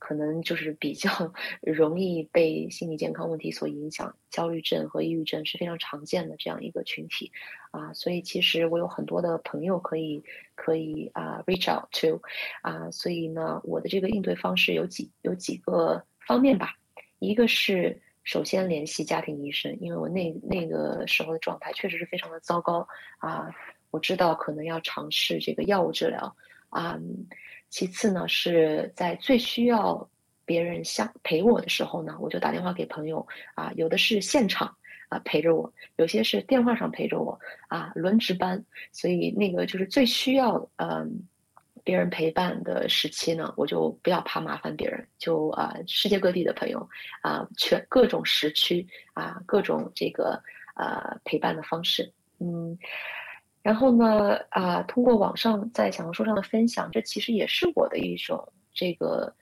[0.05, 1.09] 可能就是比较
[1.65, 7.31] 容易被心理健康问题所影响，焦虑症和抑郁症是非常常见的这样一个群体，
[7.71, 12.21] 啊，所以其实我有很多的朋友可以可以啊 reach out to，
[12.61, 16.75] 啊，所以呢，我的这个应对方式有几有几个方面吧，
[17.17, 22.87] 一个是首先联系家庭医生，因为我那那个时候的状态确实是非常的糟糕，
[23.17, 23.49] 啊，
[23.89, 26.35] 我知道可能要尝试这个药物治疗，
[26.69, 26.99] 啊。
[27.69, 30.09] 其次呢，是在最需要
[30.45, 34.73] 别人相陪我的时候呢，我就打电话给朋友啊，有的是现场
[35.09, 37.37] 啊陪着我，有些是电话上陪着我
[37.67, 38.63] 啊，轮值班。
[38.91, 41.21] 所以那个就是最需要嗯
[41.83, 46.87] 别人陪伴的时期呢，我就不要怕麻烦别人，就啊世界各地的朋友
[47.21, 50.41] 啊，全各种时区啊，各种这个
[50.75, 52.09] 呃陪伴的方式，
[52.39, 52.77] 嗯。
[53.65, 59.33] 然后呢，啊，通过网上在小红书上的分享，这其实也是我的一种这个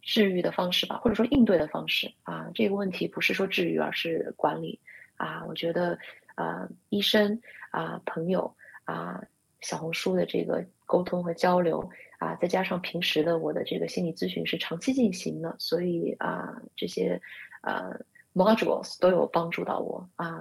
[0.00, 2.50] 治愈的方式吧，或者说应对的方式啊。
[2.54, 4.80] 这个问题不是说治愈，而是管理
[5.18, 5.44] 啊。
[5.46, 5.98] 我觉得，
[6.36, 7.38] 啊，医生
[7.70, 8.50] 啊，朋友
[8.84, 9.22] 啊，
[9.60, 11.86] 小红书的这个沟通和交流
[12.18, 17.20] 啊，再加上平时的我的这个心理咨询是长期进行的，所以啊，这些
[17.60, 17.94] 呃
[18.32, 20.40] modules 都有帮助到我啊，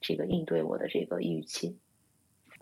[0.00, 1.78] 这个应对我的这个抑郁期。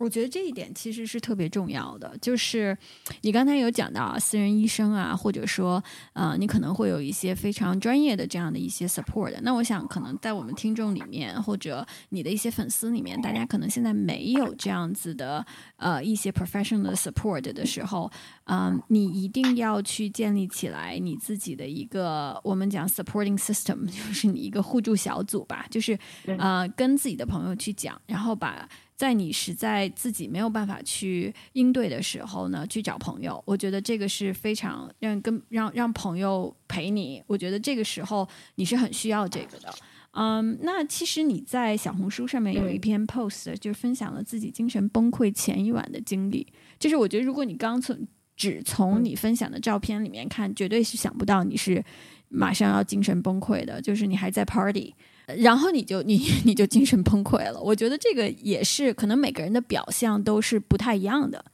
[0.00, 2.76] 我觉得这一点其实是特别重要的，就是
[3.20, 5.82] 你刚才有讲到私人医生啊，或者说
[6.14, 9.38] 呃，你可能会有一些非常专业的这样的一些 support。
[9.42, 15.44] 那我想，可能在我们听众里面，或者你的一些粉丝里面，大家可能现在没有这样子的
[15.76, 18.10] 呃一些 professional support 的时候，
[18.44, 25.98] 嗯，你一定要去建立起来你自己的一个我们讲 supporting system， 就是你一个互助小组吧，就是
[26.38, 28.66] 呃跟自己的朋友去讲，然后把。
[29.00, 37.22] 在你实在自己没有办法去应对的时候呢，去找朋友，我觉得这个是非常让跟让让朋友陪你。
[37.26, 39.74] 我觉得这个时候你是很需要这个的。
[40.10, 46.46] 嗯，那其实你在小红书上面有一篇 post，就是分享了自己精神崩溃前一晚的经历。
[46.78, 51.82] 就是我觉得，如果你刚从只从你分享的照片里面看，绝对是想不到你是
[52.28, 54.94] 马上要精神崩溃的，就是你还在 party。
[55.36, 57.60] 然后你就你你就精神崩溃了。
[57.60, 61.44] 我觉得这个也是可能每个人的表象都是不太一样的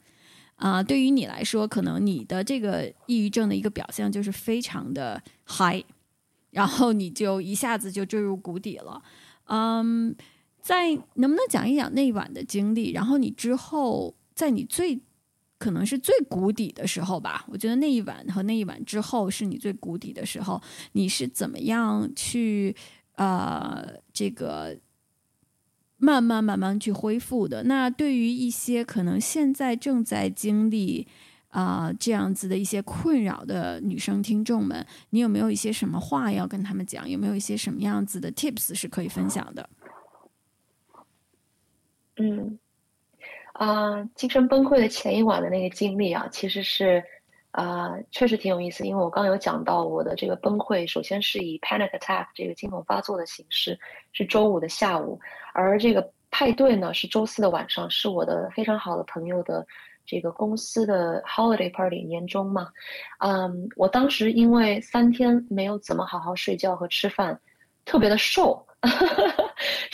[0.55, 0.81] 啊。
[0.81, 5.83] 对于你来说，可能你的这个抑郁症的一个表象就是非常的 high，
[6.51, 9.01] 然后你就一下子就坠入谷底了。
[9.45, 10.15] 嗯，
[10.61, 12.91] 在能不能讲一讲那一晚的经历？
[12.91, 14.99] 然后你之后在你最
[15.57, 17.45] 可能是最谷底的时候吧？
[17.49, 20.61] 我觉得那一晚和那一晚之后是你最谷底的时候，
[20.91, 22.75] 你是怎么样去？
[23.17, 24.77] 呃，这个
[25.97, 27.63] 慢慢慢慢去恢复的。
[27.63, 31.07] 那对于一些可能现在正在经历
[31.49, 37.09] 啊这样子的一些困扰的女生听众们，你有没有一些什么话要跟他们讲？
[37.09, 39.69] 有没有一些什么样子的 tips 是可以分享的？
[42.17, 42.57] 嗯，
[43.53, 47.03] 啊，精神崩溃的前一晚的那个经历啊，其实是。
[47.57, 53.75] 啊，确实挺有意思，因为我刚有讲到我的这个崩溃，首先是以 panic attack 这个惊恐发作的形式，
[54.13, 55.19] 是周五的下午，
[55.53, 59.65] 而这个派对呢是周四的晚上，是我的非常好的朋友的
[60.05, 62.69] 这个公司的 holiday party 年终嘛，
[63.21, 67.39] 嗯，我当时因为三天没有怎么好好睡觉和吃饭，
[67.85, 68.63] 特别的瘦。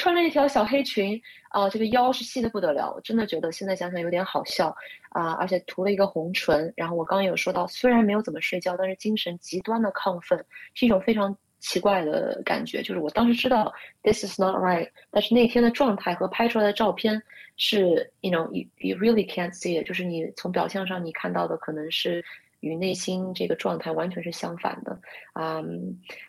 [0.03, 4.67] 穿着一条小黑裙，啊，这个腰是细的不得了，我真的觉得现在想想有点好笑，
[5.11, 6.73] 啊，而且涂了一个红唇。
[6.75, 10.37] 然后我刚刚有说到，虽然没有怎么睡觉，但是精神极端的亢奋，
[10.73, 12.81] 是一种非常奇怪的感觉。
[12.81, 17.23] 就是我当时知道 this is not right，但是那天的状态和拍出来的照片
[17.55, 22.21] 是，you know you you really can't see it，就是你从表象上你看到的可能是
[22.63, 24.99] 与内心这个状态完全是相反的，
[25.33, 25.61] 啊，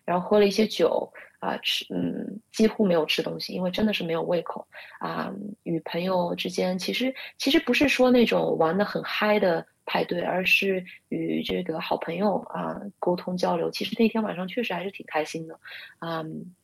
[0.04, 1.10] 然后喝了一些酒。
[1.44, 4.66] 啊，吃嗯，几乎没有吃东西，因为真的是没有胃口
[4.98, 5.30] 啊。
[5.64, 13.70] 与朋友之间，其实其实不是说那种玩的很嗨的派对，而是与这个好朋友啊沟通交流。
[13.70, 15.60] 其实那天晚上确实还是挺开心的，
[15.98, 16.54] 嗯，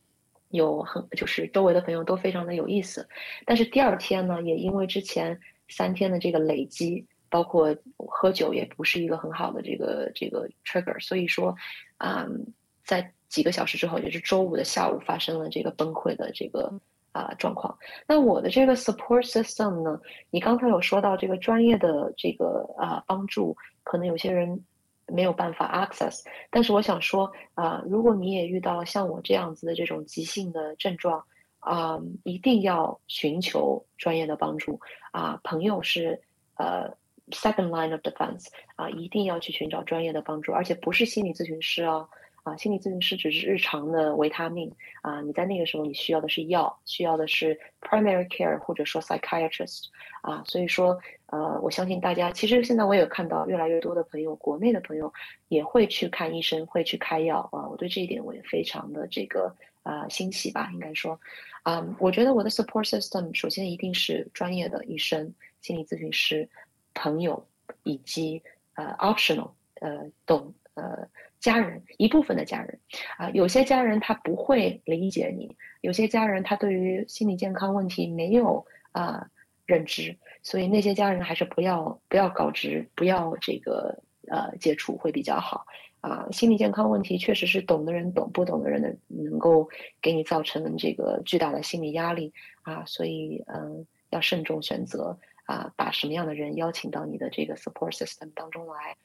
[0.49, 3.07] 有很就是周围的朋友都非常的有意思。
[3.45, 11.55] 但是第二天呢，也因为之前三天的这个累积，包括喝酒也不是一个很好的这个这个 trigger，所以说，
[11.97, 12.45] 嗯，
[12.85, 16.71] 在几个小时之后，也是周五的下午发生了这个崩溃的这个。
[17.13, 17.77] 啊，状况。
[18.07, 19.99] 那我的这个 support system 呢？
[20.29, 23.53] 你刚才有说到这个专业的这个啊帮助，
[23.83, 24.63] 可能有些人
[25.07, 26.23] 没有办法 access。
[26.49, 31.21] 但是我想说啊，如果你也遇到了像我这样子的这种急性的症状
[31.59, 34.79] 啊，一定要寻求专业的帮助
[35.11, 35.37] 啊。
[35.43, 36.17] 朋友是
[36.55, 36.89] 呃
[37.31, 42.07] second line of defense 啊，一定要去寻找专业的帮助，而且不是心理咨询师哦。
[42.43, 44.67] 啊，心理咨询师只是日常的维他命
[45.03, 49.83] 啊，你在那个时候你需要的是药，需要的是 primary care 或者说 psychiatrist
[50.23, 55.13] 啊，所以说呃，我相信大家其实现在我也看到越来越多的朋友，国内的朋友
[55.49, 61.19] 也会去看医生，会去开药啊，我对这一点我也非常的这个呃欣喜吧，应该说
[61.61, 66.49] 啊，我觉得我的 support system 首先一定是专业的医生、心理咨询师、
[66.93, 67.47] 朋友
[67.83, 68.41] 以及
[68.75, 71.07] 呃 optional 呃懂呃。
[71.41, 72.79] 家人一部分的家人，
[73.17, 79.27] 啊，有些家人他不会理解你，有些家人他对于心理健康问题没有啊
[79.65, 85.65] 认知，所以那些家人还是不要不要告知，不要这个呃接触会比较好
[86.01, 86.27] 啊。
[86.31, 89.67] 心理健康问题确实是懂的人懂，不懂的人的能够
[89.99, 92.31] 给你造成这个巨大的心理压力
[92.61, 95.17] 啊，所以嗯要慎重选择
[95.51, 98.95] 啊，把什么样的人邀请到你的这个 support system 当中来，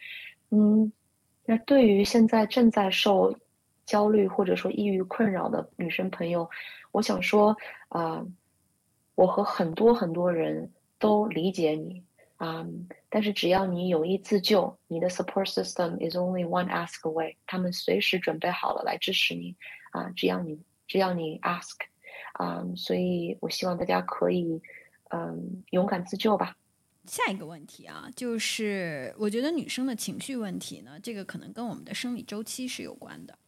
[0.50, 0.92] 嗯。
[1.48, 3.32] 那对于现在正在受
[3.84, 6.50] 焦虑或者说抑郁困扰的女生朋友，
[6.90, 7.56] 我想说
[7.88, 8.26] 啊，
[9.14, 10.68] 我和很多很多人
[10.98, 12.02] 都理解你
[12.36, 12.66] 啊，
[13.08, 19.54] 但是只要你有意自救，你的 support system is only one ask away，他们随时准备好了来支持你
[19.92, 21.76] 啊，只要你只要你 ask
[22.32, 24.60] 啊，所以我希望大家可以
[25.10, 26.56] 嗯勇敢自救吧。
[27.06, 33.38] 下一个问题啊，就是我觉得女生的情绪问题呢，这个可能跟我们的生理周期是有关的。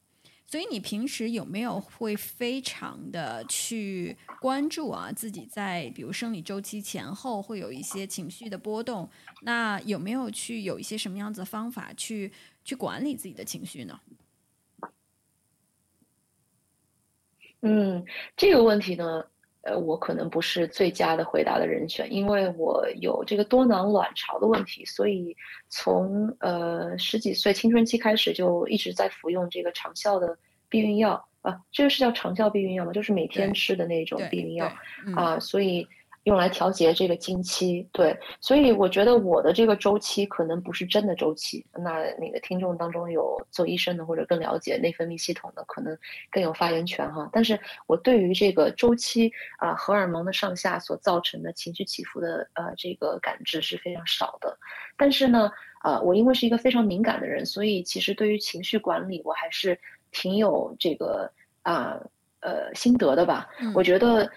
[0.47, 9.11] 所以你平时有没有会非常的去关注啊，自己在比如生理周期前后会有一些情绪的波动？
[9.43, 12.33] 那有没有去有一些什么样子的方法去
[12.65, 14.01] 去管理自己的情绪呢？
[17.61, 18.03] 嗯，
[18.37, 19.25] 这个问题呢？
[19.63, 25.37] 呃，我可能不是最佳的回答的人选，因为我有这个多囊卵巢的问题，所以
[25.69, 30.37] 从呃十几岁青春期开始就一直在服用这个长效的
[30.69, 32.93] 避孕药啊，这个是叫长效避孕药吗？
[32.93, 34.73] 就是每天吃的那种避孕药
[35.15, 35.87] 啊，所以。
[36.29, 41.65] 用来调节这个经期，对，所以我觉得我的这个周期可能不是真的周期。
[41.73, 45.97] 那那个听众当中有做医生的或者更了解内分泌系统的，可能
[46.31, 47.29] 更有发言权哈。
[47.33, 54.55] 但是我对于这个周期啊，荷尔蒙的上下所造成的情绪起伏的呃这个感知是非常少的。
[54.99, 55.51] 但是呢，
[55.83, 59.79] 呃，我因为是一个非常敏感的人，所以其实对于情绪管理我还是
[60.13, 61.99] 挺有这个啊
[62.41, 63.49] 呃心得的吧。
[63.75, 64.31] 我觉得。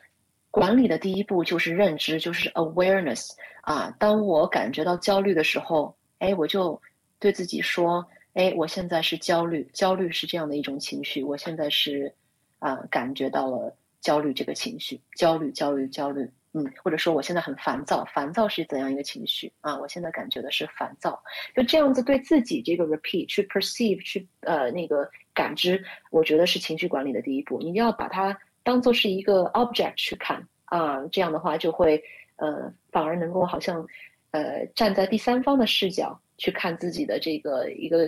[0.51, 3.29] 管理的第一步就是认知，就是 awareness
[3.61, 3.89] 啊。
[3.97, 6.79] 当我感觉到焦虑的时候，哎，我就
[7.19, 11.23] 对自己说，哎，我现在是焦虑，焦虑是这样的一种情绪。
[11.23, 12.13] 我现在是
[12.59, 19.79] 啊，感觉到了焦虑这个情绪，焦虑，焦虑，焦虑，嗯，或者说我现在很烦躁，烦躁是怎样一个情绪啊？
[19.79, 21.17] 我现在感觉的是烦躁，
[21.55, 27.57] 就这样子对自己这个 repeat 去 perceive 去呃那个感知，我觉得是情绪管理的第一步。
[27.59, 28.37] 你要把它。
[28.64, 32.01] 当做是一个 object 去看啊，这样的话就会
[32.36, 33.86] 呃，反而能够好像
[34.32, 38.07] 呃站在第三方的视角去看自己的这个一个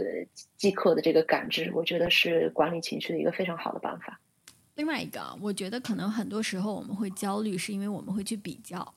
[0.57, 4.19] 即刻的这个感知，我觉得是管理情绪的一个非常好的办法。
[4.75, 8.93] 另外一个，我觉得可能很多时候我们会焦虑，是因为我们会去比较。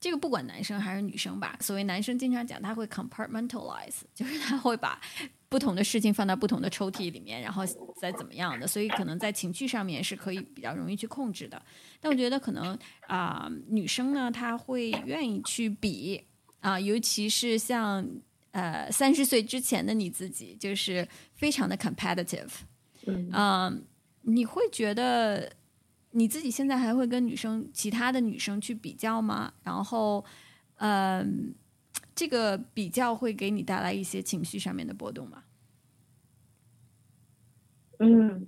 [0.00, 5.00] 这个不管男生还是女生吧，所谓男生经常讲他会 compartmentalize，就是他会把
[5.48, 7.64] 不同的事情放到不同的抽屉里面，然后
[8.00, 11.60] 再怎么样的，所以可能在情绪上面是可以比较容易去控制的。
[12.00, 16.24] 但我觉得可能啊，女生呢，她会愿意去比
[16.60, 18.06] 啊，尤其是像
[18.52, 22.50] 呃三十岁之前的你自己，就是非常的 competitive，
[23.06, 23.84] 嗯，
[24.22, 25.52] 你会觉得。
[26.12, 29.52] 你自己现在还会跟女生、其他的女生去比较吗？
[29.62, 30.24] 然后，
[30.76, 31.54] 嗯，
[32.18, 35.44] 这个比较会给你带来一些情绪上面的波动吗？
[38.00, 38.44] 嗯，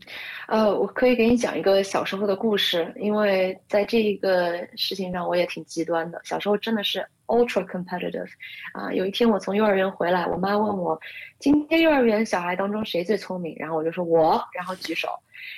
[0.49, 6.21] 呃，我可以给你讲一个小时候的故事，因为在这个事情上我也挺极端的。
[6.25, 8.29] 小时候真的是 ultra competitive。
[8.73, 11.01] 啊，有一天我从幼儿园回来，我妈问我，
[11.39, 13.55] 今天幼儿园小孩当中谁最聪明？
[13.57, 15.09] 然后我就说我，然后举手。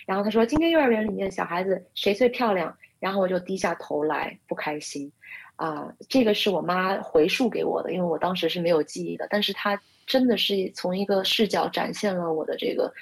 [0.05, 2.77] 然后她说今天幼儿园里面小孩子谁最漂亮？
[3.01, 5.11] 然后我就低下头来不开心。
[5.63, 9.29] 啊，这个是我妈回述给我的，因为我当时是没有记忆的。
[9.31, 12.93] 但是她真的是从一个视角展现了我的这个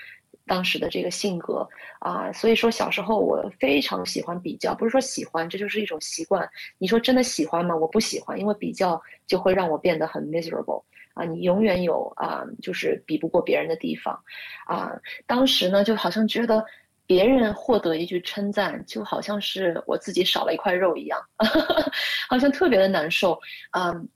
[0.47, 1.67] 当时的这个性格
[2.01, 2.31] 啊。
[2.35, 6.47] 所以说小时候我非常喜欢比较，不是说喜欢，这就是一种习惯。
[6.77, 7.75] 你说真的喜欢吗？
[7.75, 10.83] 我不喜欢，因为比较就会让我变得很 miserable
[11.15, 11.25] 啊。
[11.25, 14.23] 你永远有啊，就是比不过别人的地方
[14.67, 14.93] 啊。
[15.27, 16.63] 当时呢，就好像觉得。
[17.11, 21.19] 别人获得一句称赞，就好像是我自己少了一块肉一样，
[22.31, 23.37] 好像特别的难受。
[23.73, 24.09] 嗯，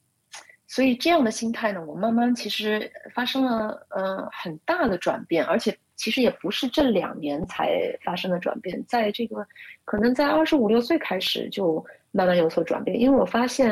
[0.68, 7.68] 所以这样的心态呢，我慢慢其实发生了嗯很大的转变，而且其实也不是这两年才
[8.05, 9.45] 发生的转变，在这个
[9.84, 13.70] 可能在二十五六岁开始就慢慢有所转变，因为我发现，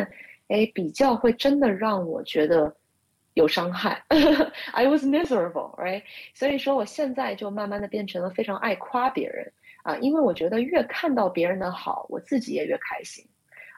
[0.48, 2.74] 哎，比较会真的让我觉得。
[3.34, 4.02] 有伤害，
[4.72, 6.02] I was miserable, right？
[6.34, 9.50] 所以说我现在就慢慢的变成了非常爱夸别人
[9.82, 13.24] 啊，因为我觉得越看到别人的好，我自己也越开心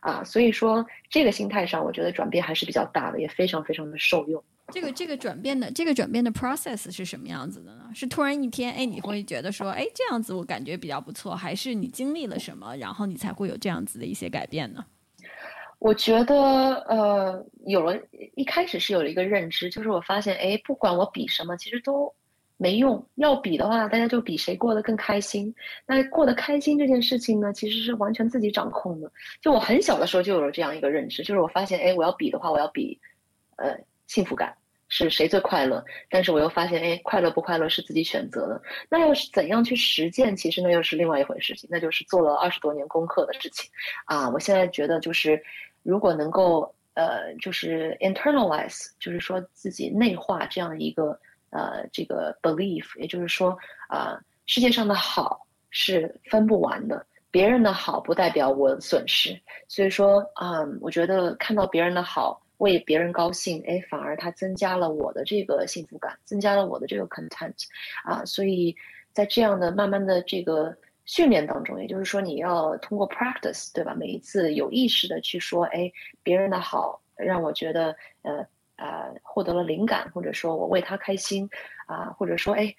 [0.00, 0.22] 啊。
[0.24, 4.42] 所以说这个心态上，我觉得转变还是比较大的，也非常非常的受用。
[4.72, 7.90] 这个这个转变的这个转变的 process 是什么样子的呢？
[7.94, 14.84] 是突然一天，哎，你会觉得说，哎，这样子我感觉比较不错，还是你经历了什么，然后你才会有这样子的一些改变呢？
[15.78, 16.34] 我觉得，
[16.88, 17.94] 呃，有了
[18.34, 22.12] 一开始是有了一个认知，就是我发现，哎，不管我比什么，其实都
[22.56, 23.04] 没用。
[23.16, 25.54] 要比的话，大家就比谁过得更开心。
[25.86, 29.10] 那过得开心这件事情呢，其实是完全自己掌控的。
[29.42, 32.98] 就我很小的时候就有了这样一个认知，就是我发现，哎，我要比的话，我要比，
[33.56, 34.56] 呃，幸福感
[34.96, 35.84] 是谁最快乐。
[36.08, 38.62] 但是我又发现，哎，快乐不快乐是自己选择的。
[38.88, 43.68] 那要是怎样去实践，其实那又是另外一回事情，那就是做了二十多年功课的事情。
[44.04, 45.42] 啊，我现在觉得就是。
[45.86, 51.10] 如果能够呃，就是 internalize，就是说自己内化这样一个
[51.50, 53.54] 呃这个 belief，也就是说
[53.88, 59.38] 啊，世界上的好是分不完的，别人的好不代表我损失，
[59.68, 67.54] 所以说啊，我觉得看到别人的好，为别人高兴，哎，反而它增加了我的这个幸福感，增加了我的这个 content，
[68.04, 68.74] 啊，所以
[69.12, 70.76] 在这样的慢慢的这个。
[71.06, 73.94] 训练当中，也就是说，你要通过 practice，对吧？
[73.94, 75.92] 每一次有意识的去说，哎，
[76.22, 78.38] 别人的好让我觉得，呃
[78.76, 81.46] 呃，获得了灵感，或者说我为他开心，
[81.86, 82.74] 啊，或者说，哎，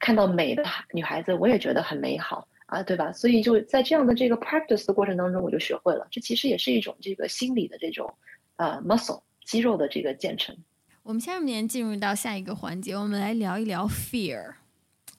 [0.00, 3.12] 看到美的女孩子，我也觉得很美好，啊，对吧？
[3.12, 6.08] 所以就在这样的这个 practice 的过程当中，我就学会了。
[6.10, 8.12] 这其实也是一种这个心理的这种，
[8.56, 10.56] 呃，muscle 肌肉的这个建成。
[11.02, 14.54] 我们下面进入到下一个环节，我们来聊一聊 fear，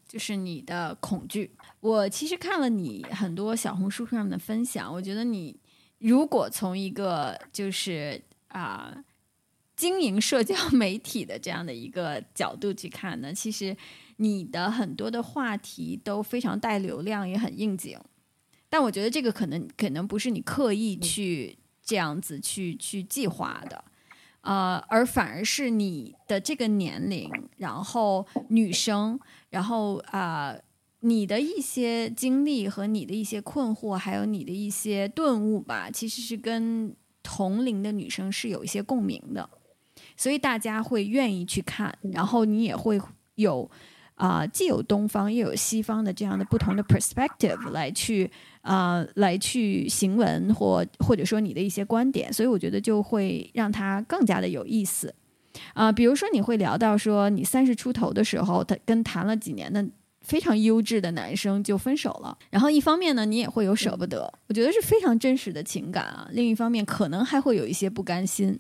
[0.08, 1.52] 就是你的恐惧。
[1.80, 5.56] 我其实看了你很多小红书上的分享，我觉得你
[6.00, 9.04] 如果从一个就是啊
[9.76, 13.76] 经营社交媒体的这样的一个角度去看呢，其实
[14.18, 18.00] 你的很多的话题都非常带流量，也很应景。
[18.70, 23.86] 但我觉得这个可能可能不是你刻意去这样子去去计划的，
[24.42, 29.18] 呃，而反而是你的这个年龄，然后女生，
[29.50, 30.58] 然后啊。
[31.02, 39.48] 你的一些经历和你的一些困惑，还有你的一些顿悟吧，其实是跟同龄的女生是有一些共鸣的，
[40.18, 43.00] 所以大家会愿意去看，然后你也会
[43.36, 43.70] 有
[44.16, 48.30] 啊，既有东方又有西方的这样的不同的 perspective 来去
[48.62, 55.14] 啊，来去行文或或者说你的一些观点，所以我觉得就会让它更加的有意思
[55.74, 55.92] 啊。
[55.92, 59.86] 比如说你会聊到说，你三十出头的时候，他跟谈了几年的。
[60.22, 66.28] 非常优质的男生就分手了，然后一方面呢，你也会有舍不得，我觉得是非常真实的情感啊。
[66.32, 68.60] 另一方面，可能还会有一些不甘心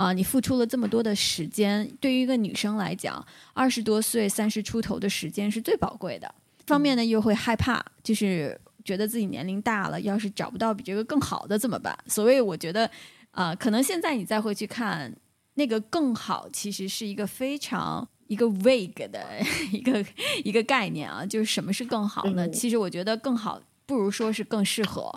[0.00, 0.12] 啊。
[0.12, 6.34] 你付出了这么多的时间，对于一个女生来讲，二十多岁、三十出头的时间是最宝贵的。
[6.66, 11.96] 方面呢，又会害怕，就是觉得自己年龄大了，要是找不到比这个更好的怎么办？
[12.06, 12.90] 所以我觉得
[13.32, 15.14] 啊，可能现在你再回去看
[15.54, 18.08] 那个更好，其实是一个非常。
[18.30, 19.26] 一个 vague 的
[19.72, 20.06] 一个
[20.44, 22.48] 一个概念啊，就是什么是更好呢？
[22.50, 25.12] 其实我觉得更好不如说是更适合。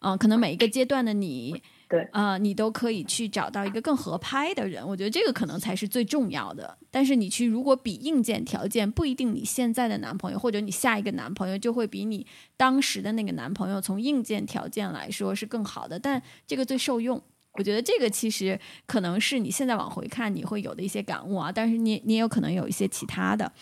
[0.00, 4.86] 嗯，可能每一个阶段的你，对啊，你都可以去找到一个更合拍的人。
[4.86, 6.76] 我觉得这个可能才是最重要的。
[6.90, 12.26] 但是你去如果比硬件条件，不一定你现在的男朋友或者你下一个男朋友就会比你
[12.56, 15.98] 当时的那个男朋友从硬件条件来说是更好的。
[15.98, 17.22] 但这个最受用。
[17.56, 23.52] 我觉得这个其实可能是你现在往回看你会有的一些感悟啊，但是你你也有可能有一些其他的。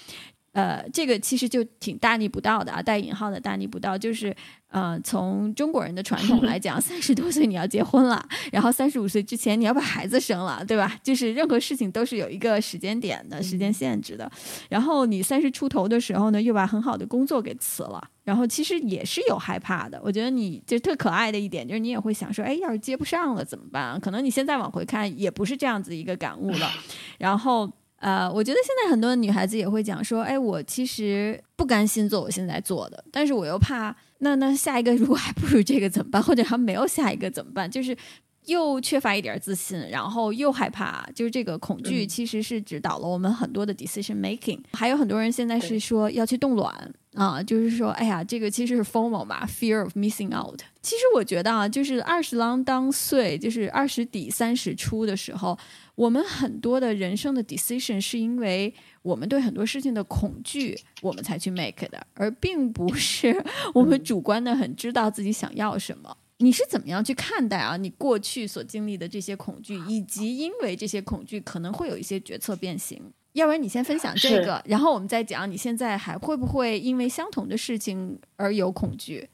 [0.53, 4.37] 呃，这个其实就挺大逆不道的啊，带引号的大逆不道，就是，
[4.69, 8.23] 呃，从中国人的传统来讲，三十多岁你要结婚了，
[8.53, 10.99] 然后三十五岁之前你要把孩子生了，对吧？
[11.03, 14.31] 就是任何事情都是有一个时间点的时间限制的。
[14.69, 19.99] 然后你三十出头的时候呢，又把很好的工作给辞了，然后其实也是有害怕的。
[20.05, 23.99] 我觉得你就特可爱的一点，就是你也会想说，哎，要是接不上了怎么办？
[23.99, 26.71] 可能你现在往回看，也不是这样子一个感悟了。
[27.17, 27.73] 然后。
[28.03, 36.21] 呃，我觉得现在很多女孩子也会讲说，哎，我其实不甘心做我现在做的，但是我又怕，那那下一个如果还不如这个怎么办？
[36.21, 37.71] 或者还没有下一个怎么办？
[37.71, 37.97] 就是
[38.47, 44.59] 又缺乏一点自信，然后又害怕，就是这个恐惧其实是指导了我们很多的 decision making。
[44.73, 50.61] 还有很多人现在是说要去冻卵啊，就是说，哎呀，这个其实是 formal 嘛，fear of missing out。
[50.81, 55.59] 其实我觉得啊，就是二十郎当岁，就是二十底三十初的时候。
[55.95, 58.73] 我们很多的人生的 decision 是因为
[59.03, 66.17] 我们对很多事情的恐惧，我们才去 make 的，而并不是我们主观的很知道自己想要什么。
[66.43, 67.77] 你是怎么样去看待啊？
[67.77, 73.01] 你过去所经历的这些恐惧，以及因为这些恐惧可能会有一些决策变形。
[73.33, 79.29] 要不然你先分享这个，然后我们再讲你现在还会不会因为相同的事情而有恐惧？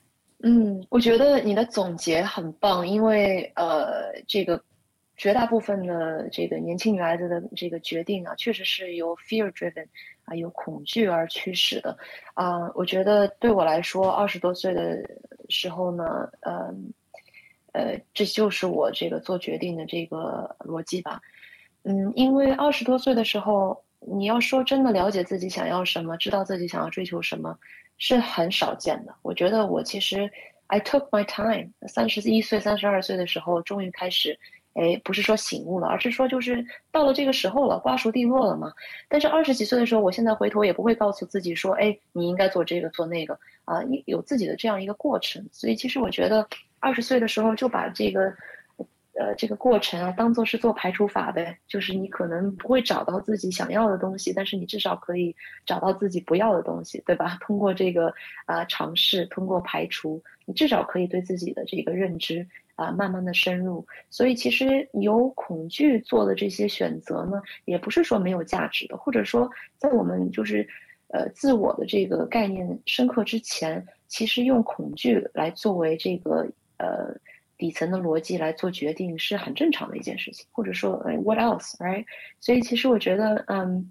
[0.44, 4.62] 嗯，我觉得你的总结很棒，因为呃，这个。
[5.18, 9.84] 绝大部分的这个年轻女孩子的这个决定啊，确实是由 fear driven
[10.24, 11.98] 啊，由恐惧而驱使的
[12.34, 12.70] 啊。
[12.74, 14.96] 我觉得对我来说，二十多岁的
[15.48, 16.72] 时候呢，呃，
[17.72, 21.20] 呃，这就是我这个做决定的这个逻辑吧。
[21.82, 27.58] 嗯，因为二十多岁的时候，你要说真的了解自己想要什么，知道自己想要追求什么，
[27.98, 29.12] 是很少见的。
[29.22, 30.30] 我觉得我其实
[30.68, 34.38] I took my time，三十一岁、三十二岁的时候，终于开始。
[34.74, 38.72] 哎，不是说醒悟了，而是说就是到了这个时候了，瓜熟蒂落了嘛。
[39.08, 45.44] 但是二十几岁的时候，我现在回头也不会告诉自己说，哎，你应该做这个做那个啊，有自己的这样一个过程。
[45.50, 46.46] 所以其实我觉得
[46.78, 48.32] 二十岁的时候就把这个，
[49.18, 55.34] 呃，这个过程啊当做是做排除法呗，就是你可能不会找到自己想要的东西，但是你至少可以
[55.66, 57.36] 找到自己不要的东西，对吧？
[57.40, 58.14] 通过这个
[58.46, 62.46] 啊尝试，通过排除，你至少可以对自己的这个认知。
[62.78, 70.64] 啊，慢慢的深入，所以其实有恐惧做的这些选择呢，也不是说没有价值的，或者说在我们就是，
[71.08, 77.12] 呃，自我的这个概念深刻之前，其实用恐惧来作为这个呃
[77.56, 82.04] 底层的逻辑来做决定是很正常的一件事情，或者说，what else，right？
[82.38, 83.90] 所以其实我觉得，嗯，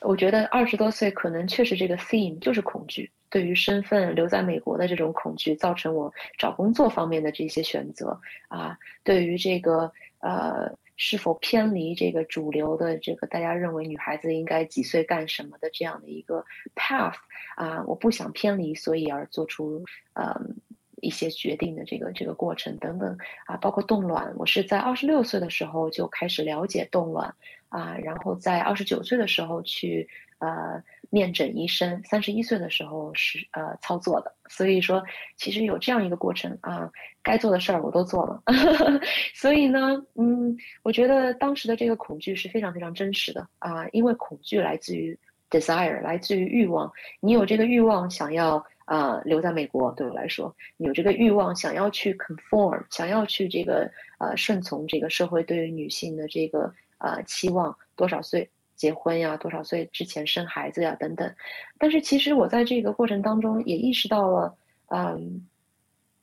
[0.00, 3.08] 我觉得二十多岁可能确实这个 theme 就是恐惧。
[3.28, 8.18] 对于身份留在美国的这种恐惧，造成我找工作方面的这些选择
[8.48, 8.78] 啊。
[9.02, 17.16] 对于这个呃，是否偏离这个主流的这个大家认为女孩子应该几岁干什么的这样的一个 path
[17.56, 20.40] 啊，我不想偏离，所以而做出呃
[21.02, 27.34] 一些决定的这个这个过程等等啊，包括冻卵，我是在二十六岁的时候就开始了解冻卵
[27.68, 30.08] 啊，然后在二十九岁的时候去
[30.38, 30.82] 呃。
[31.10, 35.02] 面诊医生，三十一岁的时候是呃操作的，所以说
[35.36, 36.90] 其实有这样一个过程啊，
[37.22, 38.42] 该做的事儿我都做了，
[39.34, 45.18] 所以呢，嗯，我觉得当时的这个恐惧是非常非常真实的啊，因为恐惧来自于
[45.50, 46.90] desire，来自于欲望，
[47.20, 58.48] 你有这个欲望想要啊留在美国，对我来说，你有这个欲望想要去 conform，想要去这个呃顺从这个社会对于女性的这个呃期望，多少岁？
[58.76, 61.34] 结婚呀，多少岁之前生孩子呀，等等。
[61.78, 64.56] 但是其实我在这个过程当中也意识到了，
[64.88, 65.44] 嗯，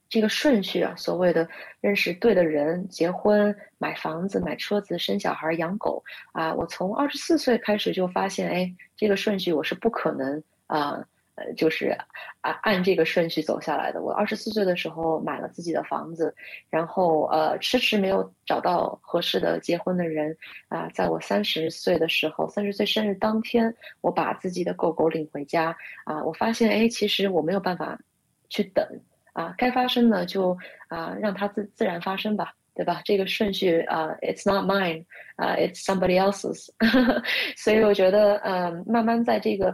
[0.08, 1.47] 这个顺序啊，所谓的
[1.82, 11.04] 认识对的人、结婚、买房子、买车子、生小孩、养狗啊，我从二十四岁开始就发现，哎，这个顺序我是不可能啊。
[11.36, 11.97] 呃就是
[12.41, 14.01] 按按这个顺序走下来的。
[14.01, 16.34] 我二十四岁的时候买了自己的房子，
[16.69, 20.36] 然后呃迟迟没有找到合适的结婚的人
[20.67, 20.88] 啊。
[20.93, 25.75] 在我三十岁的时候，三十岁生日当天，我把自己的狗狗领回家
[26.05, 26.23] 啊。
[26.23, 27.97] 我发现哎，其实我没有办法
[28.49, 28.86] 去等
[29.34, 30.55] 啊，该发生的就
[30.88, 33.01] 啊让它自自然发生吧，对吧？
[33.03, 35.03] 这个顺序啊，it's not mine
[35.38, 36.69] 啊，it's somebody else's。
[37.57, 39.73] 所以我觉得嗯，慢慢在这个。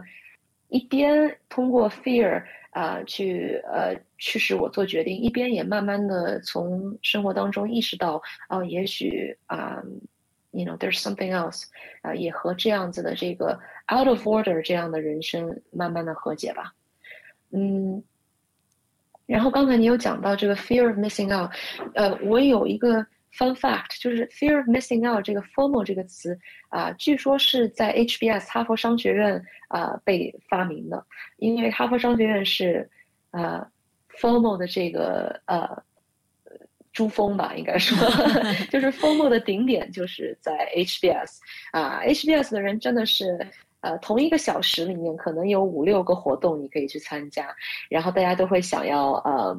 [0.70, 9.82] 一边通过 fear 啊去呃驱使我做决定，一边也慢慢的从生活当中意识到，哦，也许啊
[10.52, 11.64] ，you know there's something else，
[12.02, 13.58] 啊，也和这样子的这个
[13.92, 16.72] out of order 这样的人生慢慢的和解吧，
[17.50, 18.02] 嗯，
[19.26, 21.50] 然后刚才你有讲到这个 fear of missing out，
[21.94, 23.04] 呃，我有一个
[23.36, 31.04] fun fact 就是 fear of missing out 这个 FOMO 这个词啊，据说是在 HBS 哈佛商学院啊被发明的，
[31.38, 32.88] 因为哈佛商学院是
[33.30, 33.66] 呃
[34.20, 35.82] FOMO 的这个呃
[36.92, 37.96] 珠峰吧，应该说
[38.70, 41.38] 就是 FOMO 的顶点就是在 HBS
[41.72, 43.46] 啊，HBS 的人真的是。
[43.82, 47.48] 呃，同一个小时里面可能有五六个活动你可以去参加，
[47.88, 49.58] 然后大家都会想要呃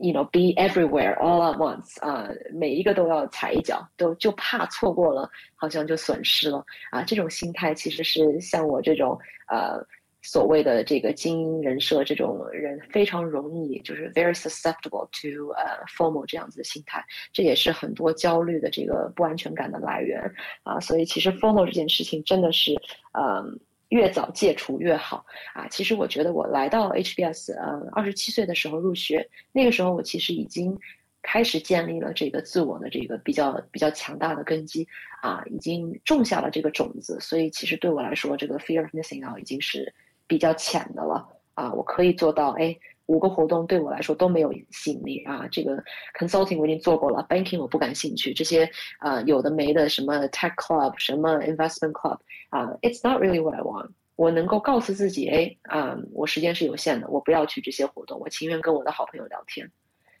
[0.00, 7.02] ，you know be everywhere all at once 啊，每一个都要踩一脚，都就怕错过了，好像就损失了啊。
[7.02, 9.18] 这种心态其实是像我这种
[9.48, 9.84] 呃。
[10.22, 17.00] 所谓的这个精英人设，这种人非常容易就是 very susceptible to 呃 formal 这样子的心态，
[17.32, 20.20] 这也是很多焦虑的这个不安全感的来源
[20.64, 20.80] 啊。
[20.80, 22.74] 所以其实 formal 这件事情真的是，
[23.12, 23.56] 嗯，
[23.88, 25.24] 越早戒除越好
[25.54, 25.66] 啊。
[25.68, 30.78] 其实我觉得我来到 HBS，呃，二十七岁的时候入学，那个时候我其实已经
[31.22, 34.86] 开始建立了这个自我的这个比较比较强大的根基
[35.22, 37.18] 啊，已经种下了这个种子。
[37.20, 39.92] 所以其实对我来说，这个 fear of missing out 已经是。
[40.28, 41.24] 比较浅的了
[41.54, 42.50] 啊，我可以做到。
[42.58, 42.76] 哎，
[43.06, 45.46] 五个活动对我来说都没有吸引力啊。
[45.50, 45.82] 这个
[46.18, 48.32] consulting 我已经做过了，banking 我不感兴趣。
[48.32, 52.18] 这些啊有的没的什么 tech club，什么 investment club
[52.50, 53.90] 啊，it's not really what I want。
[54.16, 59.70] 我能够告诉自己，哎啊，我时间是有限的，我不要去这些活动，我情愿跟我的好朋友聊天。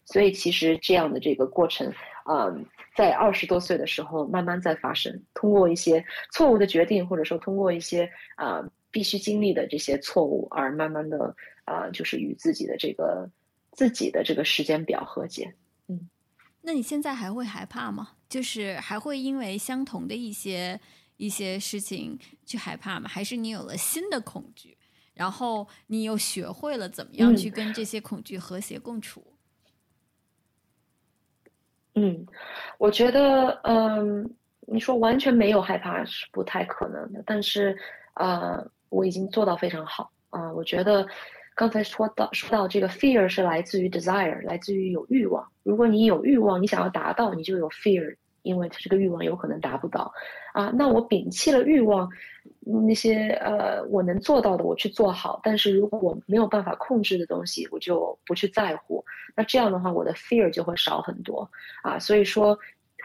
[0.04, 1.92] 所以其实这样的这个过程
[2.24, 2.54] 啊，
[2.94, 8.64] 在二十多岁的时候慢慢在发生，通过一些错误的决定，或者说通过一些啊。
[8.92, 11.34] 必须经历的这些错误，而慢慢的
[11.66, 13.30] 啊，就是与自己的这个
[13.72, 15.54] 自己的这个时间表和解。
[15.88, 16.08] 嗯，
[16.62, 18.12] 那你现在还会害怕吗？
[18.28, 20.80] 就是还会因为相同的一些
[21.16, 23.08] 一些事情去害怕吗？
[23.08, 24.76] 还是你有了新的恐惧，
[25.14, 29.22] 然后你又学会了怎么样去跟这些恐惧和谐共处？
[31.94, 32.26] 嗯，
[32.78, 34.34] 我觉得，嗯，
[34.66, 37.78] 你说完全没有害怕是不太可能的，但是
[38.14, 38.66] 呃。
[38.88, 40.50] 我已经做到非常好啊！
[40.52, 41.06] 我觉得
[41.56, 45.42] 刚才说到说到这个 fear 是来自于 desire，来自于有欲望。
[45.62, 50.12] 如果你有欲望，你想要达到，你就有 fear，因为这个欲望有可能达不到
[50.52, 50.70] 啊。
[50.76, 52.06] 那我摒弃了欲望，
[52.60, 59.02] 那些呃我能做到的我去做好，但是如果我没有办法控制的东西，我就不去在乎。
[59.34, 61.50] 那这样的话，我的 fear 就会少很多
[61.82, 61.98] 啊。
[61.98, 62.56] 所以说。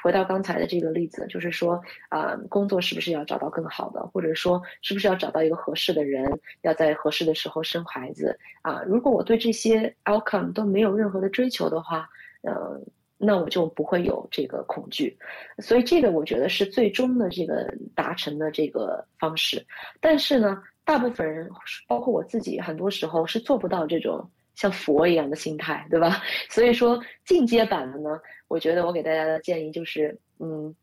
[0.01, 6.25] 回到刚才的这个例子，就是说啊，工作是不是要找到更好的，或者说是不是要找到一个合适的人，
[6.61, 8.81] 要在合适的时候生孩子啊？
[8.87, 12.09] 如果我对这些 outcome 都没有任何的追求的话，
[12.41, 12.81] 呃，
[13.17, 15.15] 那我就不会有这个恐惧。
[15.59, 19.63] 所以这个我觉得是最终的这个达成的这个方式。
[19.99, 21.49] 但是呢，大部分人，
[21.87, 24.27] 包括我自己，很多时候是做不到这种。
[24.55, 26.21] 像佛一样的心态，对吧？
[26.49, 30.73] 所以说进阶版的呢，我觉得我给大家的建议就是，嗯，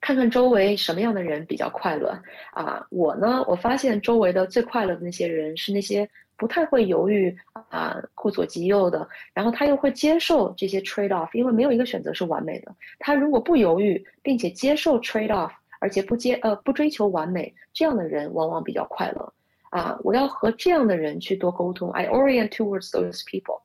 [0.00, 2.18] 看看周围什么样的人比较快乐
[2.52, 2.84] 啊。
[2.90, 7.36] 我呢，我发现周围的最快乐的那些人是那些不太会犹豫
[7.70, 12.74] 啊，顾左及右的，然后他又会接受这些 trade off，因为没有一个选择是完美的。
[12.98, 19.32] 他如果不犹豫，并且接受 trade off，而且不接呃不追求完美，这样的人往往比较快乐。
[19.72, 21.90] 啊，我要和这样的人去多沟通。
[21.92, 23.62] I orient towards those people。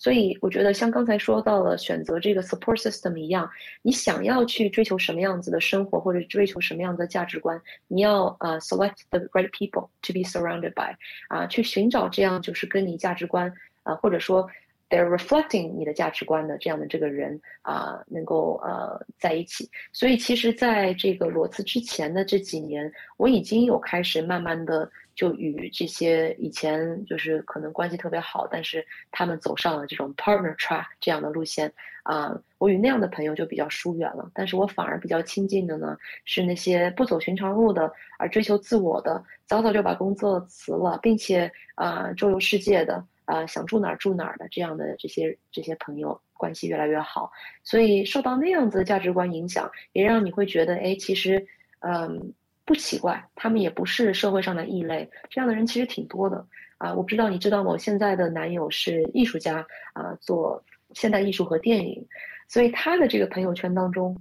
[0.00, 3.50] 所以我觉得像刚才说到了选择这个 support system 一样，
[3.82, 10.94] 你想要去追求什么样子的生活，或者追求什么样的价值观，你要呃 select the right people to be surrounded by。
[11.28, 13.52] 啊，去寻找这样就是跟你价值观
[13.82, 14.48] 啊，或者说
[14.88, 19.68] they're reflecting 你的价值观的这样的这个人啊，能够呃在一起。
[19.92, 24.88] 所以其实在这个裸辞之前的这几年，我已经有开始慢慢的。
[25.18, 31.72] 就与这些以前就是可能关系特别好，但是他们走上了这种 partner track 这样的路线
[32.04, 34.30] 啊，我与那样的朋友就比较疏远了。
[34.32, 47.28] 但是我反而比较亲近的呢，是那些不走寻常路的，而追求自我的，早早就把工作辞了，并且啊周游世界的啊想住哪儿住哪儿的这样的这些这些朋友关系越来越好。
[47.64, 51.44] 所以受到那样子的价值观影响，也让你会觉得，哎，其实
[51.80, 52.32] 嗯。
[52.68, 56.46] 不奇怪，他们也不是社会上的异类，这样的人其实挺多的
[56.76, 56.92] 啊！
[56.92, 57.70] 我不知道你知道吗？
[57.70, 60.62] 我现在的男友是艺术家啊，做
[60.92, 62.06] 现代艺术和电影，
[62.46, 64.14] 所以他的这个朋友圈当中，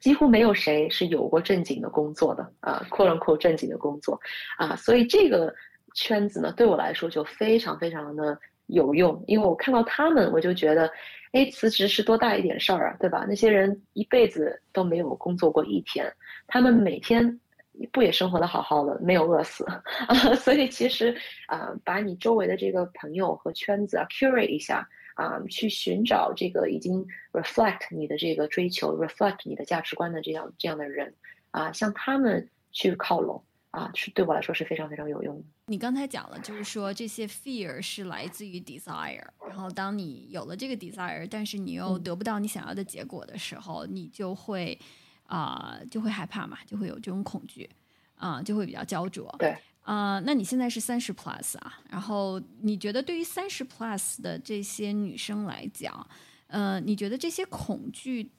[0.00, 4.18] 几乎没有谁是有过正经的工作的啊，阔人阔正经的工作
[4.58, 5.54] 啊，所以这个
[5.94, 10.90] 圈子呢，对我来说就非常非常的有用，因为我看到他们，我就觉得，
[11.30, 13.24] 哎，辞职是多大一点事儿啊，对吧？
[13.28, 16.12] 那些人一辈子都没有工作过一天，
[16.48, 17.38] 他们每天。
[17.86, 19.82] 不也生活的好好的，没有饿死啊！
[20.36, 21.16] 所以其实
[21.46, 31.14] 啊，把你周围的这个朋友和圈子啊 curate 一下啊，去寻找这个已经 reflect 你的这个追求，reflect 你的价值观的这样这样的人
[31.50, 35.44] 啊，向他们去靠拢啊，是对我来说是非常非常有用的。
[35.66, 44.76] 你刚才讲了，就是说这些 fear 是来自于 desire，然后当你有了这个 desire，但是你又得不到你想要的结果的时候，你就会
[45.30, 47.68] 啊就会害怕嘛，就会有这种恐惧
[48.16, 49.34] 啊，就会比较焦灼。
[49.38, 49.56] 对。
[49.82, 51.80] 啊，那你现在是三十 plus 啊？
[51.88, 56.06] 然后你觉得对于三十 plus 的这些女生来讲，
[56.48, 58.30] 呃，你觉得这些恐惧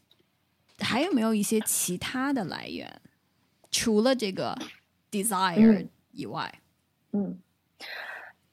[0.79, 3.01] 还有没有一些其他的来源？
[3.71, 4.55] 除了这个
[5.11, 6.61] desire 以外，
[7.13, 7.37] 嗯，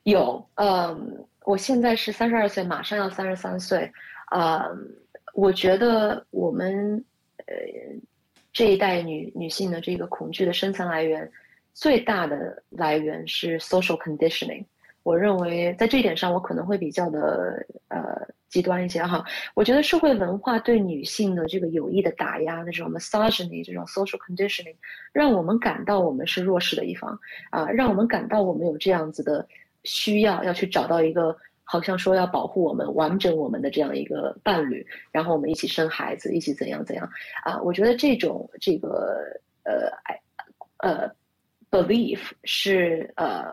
[0.05, 0.45] 有。
[0.55, 3.93] 嗯，我现在是三十二岁，马上要三十三岁。
[4.27, 4.65] 啊，
[5.35, 7.05] 我觉得我们
[7.47, 7.55] 呃
[8.59, 11.31] 这一代女女性的这个恐惧的深层来源。
[11.75, 14.65] 最大的来源是 social conditioning。
[15.05, 18.01] 我认为在这一点上，我可能会比较的呃
[18.49, 19.25] 极端一些哈。
[19.55, 24.75] 我觉得社会文化对女性的这个有意的打压，那种 misogyny 这种 social conditioning，
[25.13, 27.17] 让我们感到我们是弱势的一方
[27.51, 29.47] 啊，让我们感到我们有这样子的
[29.85, 31.37] 需要，要去找到一个
[31.71, 37.09] 好像说要保护我们、完整我们的这样一个伴侣，然后我们一起生孩子，一起怎样怎样
[37.45, 37.61] 啊。
[37.63, 39.21] 我觉得这种这个
[39.63, 41.11] 呃呃。
[41.71, 43.45] belief 是呃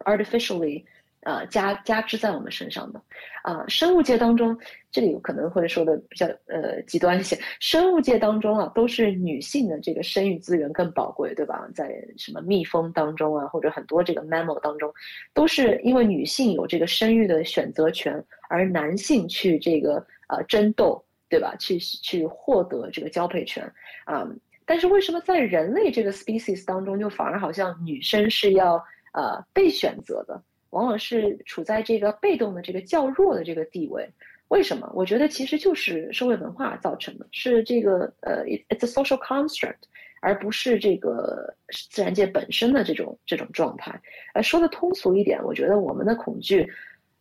[0.00, 0.84] artificially
[1.22, 3.00] 呃加加之在我们身上的
[3.42, 4.56] 啊，生物界当中，
[4.90, 11.68] 这里可能会说的比较呃极端一些，生物界当中啊，都是女性的这个生育资源更宝贵，对吧？
[11.74, 14.92] 在什么蜜蜂当中啊，或者很多这个 mammal 当中，
[15.34, 21.56] 都是因为女性有这个生育的选择权，而男性去这个呃争斗，对吧？
[21.58, 23.64] 去去获得这个交配权
[24.04, 24.28] 啊。
[24.64, 28.74] 但是为什么在人类这个 species 当中，就反而好像女生是要
[29.12, 30.40] 呃被选择的，
[30.72, 34.06] 往往是处在这个被动的这个较弱的这个地位？
[34.48, 34.90] 为什么？
[34.94, 39.78] 我觉得其实就是社会文化造成的，是这个呃，it's a social construct，
[40.20, 41.54] 而不是这个
[41.88, 43.98] 自然界本身的这种这种状态。
[44.34, 46.70] 呃，说的通俗一点，我觉得我们的恐惧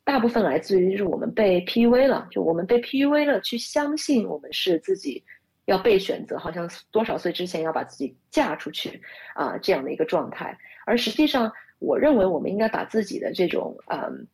[0.03, 5.23] 大部分来自于就是我们被 PUA 了，就我们被 PUA 了，去相信我们是自己。
[5.65, 8.99] 要被选择，好像多少岁之前要把自己嫁出去
[9.35, 10.57] 啊，这样的一个状态。
[10.85, 11.49] 而实际上，
[11.82, 14.25] 我认为我们应该把自己的这种嗯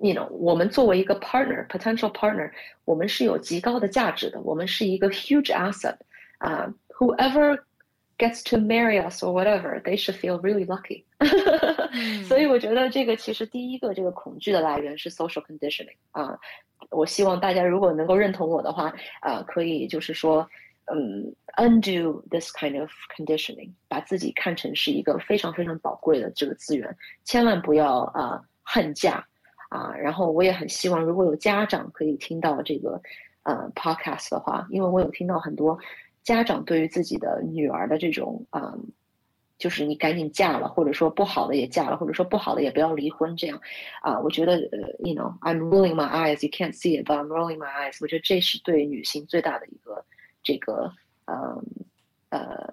[0.00, 2.48] ，you know，我们作为一个 partner，potential partner，
[2.84, 5.96] 我们是有极高的价值的，我们是一个 huge asset
[6.38, 7.58] 啊，whoever。
[8.20, 11.02] gets to marry us or whatever, they should feel really lucky.
[12.28, 16.38] 所以我觉得这个其实第一个这个恐惧的来源是 social conditioning 啊。
[16.90, 20.46] 我希望大家如果能够认同我的话，啊，可以就是说，
[20.92, 29.24] 嗯，undo this kind of conditioning，把自己看成是一个非常非常宝贵的这个资源，千万不要啊恨嫁
[29.68, 29.94] 啊。
[29.96, 33.00] 然后我也很希望如果有家长可以听到这个
[33.44, 35.78] 呃 podcast 的话，因为我有听到很多。
[36.22, 38.74] 家长对于自己的女儿的这种啊，
[39.56, 43.58] 就是你赶紧嫁了，或者说不好的也嫁了，或者说不好的也不要离婚，这样
[44.02, 47.96] 啊，我觉得呃，you know，I'm rolling my eyes，you can't see it，but I'm rolling my eyes。
[48.02, 50.04] 我觉得这是对女性最大的一个
[50.42, 50.92] 这个
[51.26, 51.62] 呃
[52.30, 52.72] 呃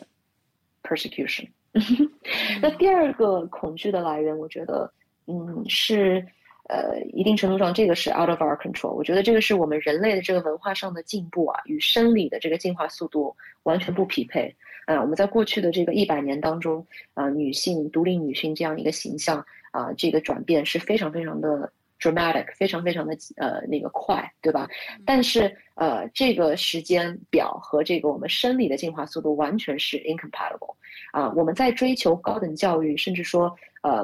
[0.84, 1.48] persecution。
[2.62, 4.92] 那第二个恐惧的来源，我觉得
[5.26, 6.26] 嗯是。
[6.70, 8.92] 呃，一定程度上，这个是 out of our control。
[8.92, 14.54] 我觉得这个是我们人类的这个文化上的进步啊，与生理的这个进化速度完全不匹配。
[14.86, 19.38] 啊，我们在过去的这个一百年当中，啊，女性独立女性这样一个形象
[19.72, 24.68] 啊，这个转变是非常非常的 dramatic，非常非常的呃那个快，对吧？
[25.06, 30.76] 但是呃，这个时间表和这个我们生理的进化速度完全是 incompatible。
[31.12, 34.02] 啊，我们在追求高等教育，甚至说呃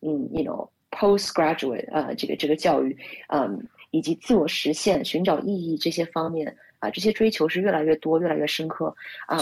[0.00, 0.68] 嗯，you know。
[0.96, 8.94] postgraduate 呃，这个这个教育，嗯，以及自我实现、寻找意义这些方面啊，这些追求是越来越多、越来越深刻
[9.26, 9.38] 啊。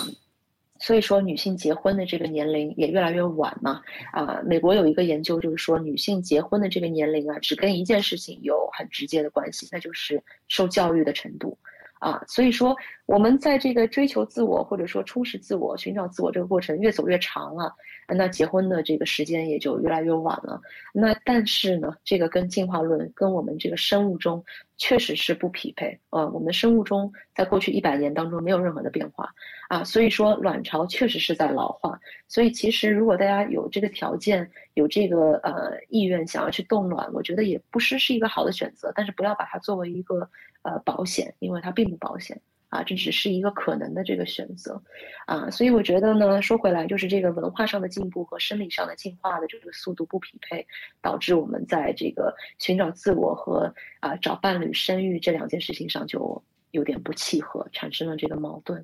[0.83, 3.81] 所以说，女性结婚的这个年龄也越来越晚嘛
[4.13, 4.43] 啊。
[4.45, 11.57] 美国有一个研究，就是说女性结婚的这个年龄啊，只跟一件事情有很直接的关系，那就是受教育的程度。
[12.01, 12.77] 啊，所以说
[13.07, 17.73] 我们在这个追求自我或者说充实自我、寻找自我这个过程越走越长了，
[18.09, 20.61] 那结婚的这个时间也就越来越晚了。
[20.93, 24.45] 那但是呢，这个跟进化论、跟我们这个生物钟
[24.83, 25.97] 确实是不匹配。
[26.11, 29.33] 呃，我们的生物钟在过去一百年当中没有任何的变化
[29.69, 31.97] 啊，所以说卵巢确实是在老化。
[32.27, 40.29] 所以其实如果大家有这个条件、有这个呃意愿想要去冻卵，我觉得也不失是一个好的选择，但是不要把它作为一个。
[40.65, 42.41] 呃，保险，因为它并不保险
[42.73, 44.83] 啊，这只是一个可能的这个选择，
[45.27, 50.67] 啊，所以我觉得呢，说回来就是这个文化上的进步和生理上的进化的这个速度不匹配，
[51.03, 53.71] 导致我们在这个寻找自我和
[54.01, 58.83] 啊找伴侣、生育这两件事情上就有点不契合，产生了这个矛盾。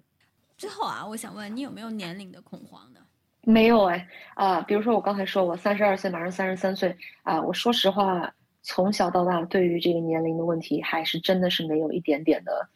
[0.59, 3.01] 最后啊，我想问你有没有年龄的恐慌呢？
[3.45, 8.31] 没有哎，啊，比如说我刚才说我三十二岁，马上三十三岁啊，我说实话，
[8.61, 12.69] 从小到大对于这个年龄的问题，还是真的是没有一点点的。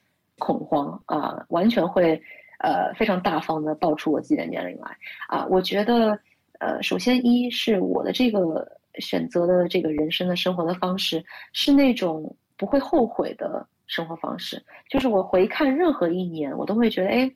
[0.43, 2.21] 恐慌啊，完全会，
[2.59, 4.91] 呃，非常大方的报出我自己的年龄来
[5.29, 5.47] 啊。
[5.49, 6.19] 我觉得，
[6.59, 8.67] 呃，首先一是我的这个
[8.99, 14.61] 选择的这个人生的生活的方式，是那种不会后悔的生活方式。
[14.91, 17.31] 就是我回看任何一年，我都会觉得，哎，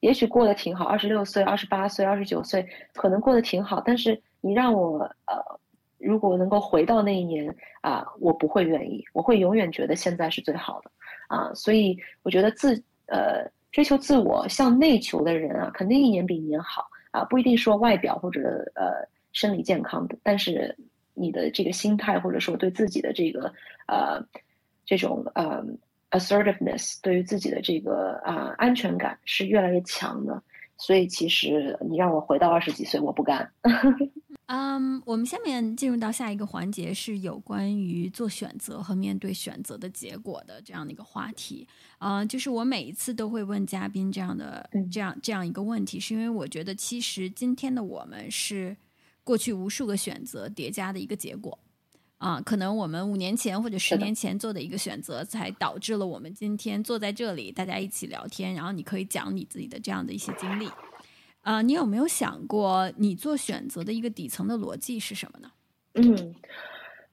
[0.00, 0.84] 也许过得挺好。
[0.84, 3.82] 二十六岁、二十八岁、二十九岁，可能过得挺好。
[3.82, 5.34] 但是你让我，呃，
[6.00, 10.90] 如果能够回到那一年啊，我不会愿意，我会永远觉得现在是最好的。
[11.28, 12.74] 啊，所以我觉得自
[13.06, 18.40] 呃追求自我向内求的人啊，肯定一年比一年好啊，不一定说外表或者
[18.74, 20.76] 呃生理健康的，但是
[21.14, 23.52] 你的这个心态或者说对自己的这个
[23.86, 24.20] 呃
[24.84, 25.64] 这种呃
[26.10, 30.42] assertiveness，对于自己的这个啊安全感是越来越强的。
[30.76, 33.48] 所以其实你让我回到二十几岁，我不干。
[34.52, 41.68] 嗯，我们下面进入到下一个环节，是有关于做选择和面对选择的结果的这样的一个话题。
[41.98, 48.76] 啊，就是我每一次都会问嘉宾这样的这样这样一个问题，是因为我觉得其实今天的我们是
[49.22, 51.56] 过去无数个选择叠加的一个结果。
[52.18, 60.68] 啊，可能我们五年前或者十年前做的一个选择，才导致了我们今天坐在这里，大家一起聊天，然后你可以讲你自己的这样的一些经历。
[61.42, 65.50] 啊，你有没有想过，你做选择的一个底层的逻辑是什么呢？
[65.94, 66.34] 嗯，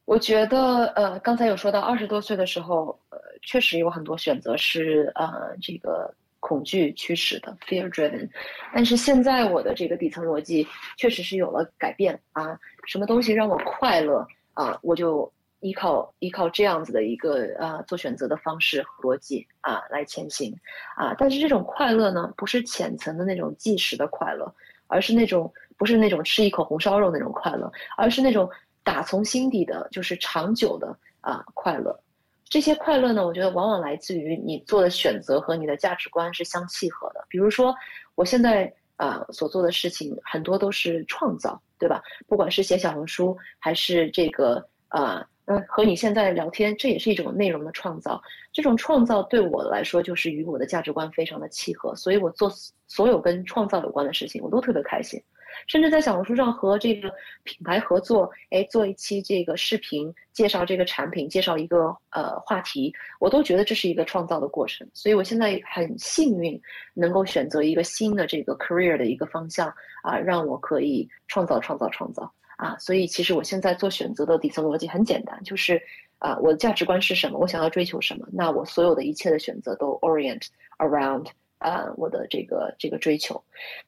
[0.05, 8.30] 我觉得，呃，刚才有说到二十多岁的时候，呃，确实有很多选择是呃这个恐惧驱使的 （fear driven），
[8.73, 10.67] 但是现在我的这个底层逻辑
[10.97, 15.32] 确实是有了改变啊，什么东西让我快乐啊，我就。
[15.68, 20.55] 依靠依靠这样子的一个啊做选择的方式逻辑啊来前行
[20.95, 24.49] 啊，但是这种快乐呢，不是浅层的那种即时的快乐，
[24.88, 28.49] 而是那种不是那种吃一口红烧肉那种快乐，而是那种
[28.82, 31.99] 打从心底的，就是长久的啊快乐。
[32.45, 37.26] 这些快乐呢，我觉得往往来自于你做的选择和你的价值观是相契合的。
[37.28, 37.76] 比如说，
[38.15, 42.01] 我现在啊所做的事情很多都是创造，对吧？
[42.26, 45.28] 不管是写小红书，还是这个啊。
[45.48, 48.22] 嗯，和你现在聊天，这也是一种内容的创造。
[48.52, 52.52] 这种创造对我来说，就是与我的价值观非常的契合，所以我做
[52.86, 55.22] 所有跟创造有关的事情，我都特别开心。
[55.66, 57.10] 甚至在小红书上和这个
[57.43, 64.88] 品牌合作，哎，做一期这个视频，介绍这个产品，介绍一个呃话题，我都觉得这是一个创造的过程。
[64.93, 66.62] 所以我现在很幸运，
[66.93, 69.74] 能够选择一个新的这个 career 的一个方向
[70.04, 72.32] 啊，让我可以创造、创造、创造。
[72.58, 75.82] 啊，所以其实我现在做选择的底层逻辑很简单，就是
[76.20, 80.45] 啊，我的价值观是什么，我想要追求什么，那我所有的一切的选择都 orient
[80.80, 81.28] around
[81.60, 83.41] 啊我的这个这个追求。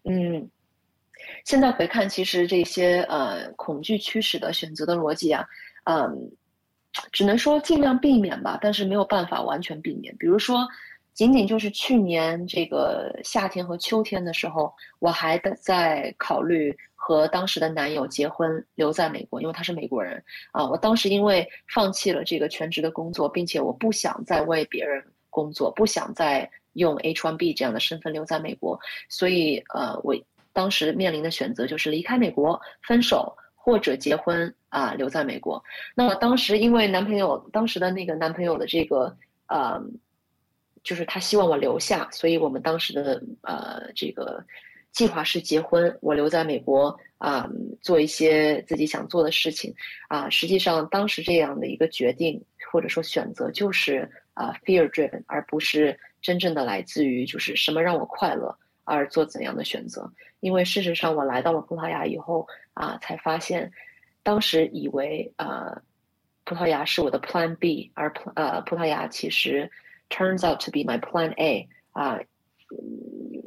[0.04, 0.48] 嗯，
[1.46, 5.44] 现在回看，其实这些呃恐惧驱使的选择的逻辑啊，
[5.86, 6.32] 嗯，
[7.12, 10.16] 只能说尽量避免吧，但是没有办法完全避免。
[10.18, 10.68] 比如说，
[11.14, 16.76] 仅仅就是去年这个夏天和秋天的时候，我还在考虑。
[17.02, 20.68] 和当时的男友结婚，留在美国，因为他是美国人啊。
[20.70, 30.14] 我当时因为放弃了这个全职的工作，并且我不想再为别人工作，不想再用 H1B 这样的身份留在美国，所以呃，我
[30.52, 35.64] 当时面临的选择就是离开美国，分手或者结婚啊，留在美国。
[35.96, 39.16] 那么当时因为男朋友当时的那个男朋友的这个
[39.48, 39.82] 呃，
[40.84, 44.44] 就是他希望我留下，所以我们当时的呃这个。
[44.92, 47.48] 计划是结婚，我留在美国啊，
[47.80, 49.72] 做一些自己想做的事情
[50.08, 50.28] 啊。
[50.32, 58.54] 实际上，当时这样的一个决定或者说选择，就是啊，fear driven，而不是真正的来自于就是什么让我快乐
[58.84, 60.12] 而做怎样的选择。
[60.40, 63.72] 因为事实上，我来到了葡萄牙以后啊，才发现，
[64.24, 65.80] 当时以为啊，
[66.46, 69.70] 葡萄牙是我的 plan B，而呃，葡萄牙其实
[70.10, 72.20] turns out to be my plan A 啊。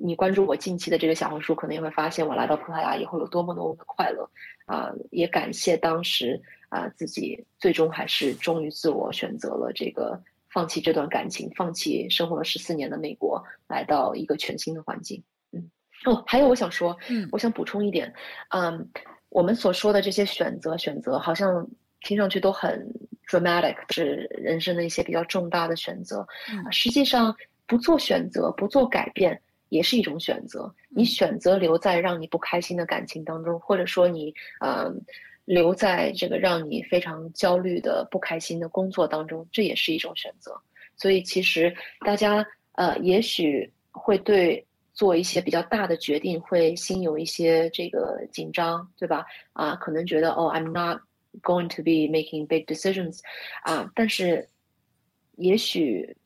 [0.05, 4.29] 你关注我近期的这个小红书，可能也会发现我来到葡萄牙以后有多么多么的快乐，
[4.67, 6.41] 啊，也感谢当时
[6.71, 15.23] 啊自己最终还是忠于自我，选择了这个放弃这段感情，放弃生活了十四年的美国，来到一个全新的环境。
[15.53, 15.71] 嗯，
[16.05, 18.13] 哦，还有我想说，嗯，我想补充一点，
[18.49, 18.91] 嗯，
[19.29, 21.65] 我们所说的这些选择，选择好像
[22.01, 22.93] 听上去都很
[23.29, 26.27] dramatic，是人生的一些比较重大的选择，
[26.71, 27.35] 实际上。
[27.65, 29.41] 不做选择，不做改变，
[29.71, 30.71] 也是一种选择。
[30.91, 34.93] 你选择留在让你不开心的感情当中，或者说你呃
[35.47, 40.55] 留在这个让你非常焦虑的不开心的工作当中，这也是一种选择。
[40.97, 41.75] 所以其实
[42.05, 44.63] 大家呃也许会对
[44.93, 49.25] 做一些比较大的决定会心有一些这个紧张，对吧？
[49.55, 51.01] 啊，可能觉得哦，I'm not
[51.41, 53.21] going to be making big decisions，
[53.63, 54.49] 啊，但是
[55.37, 56.17] 也许。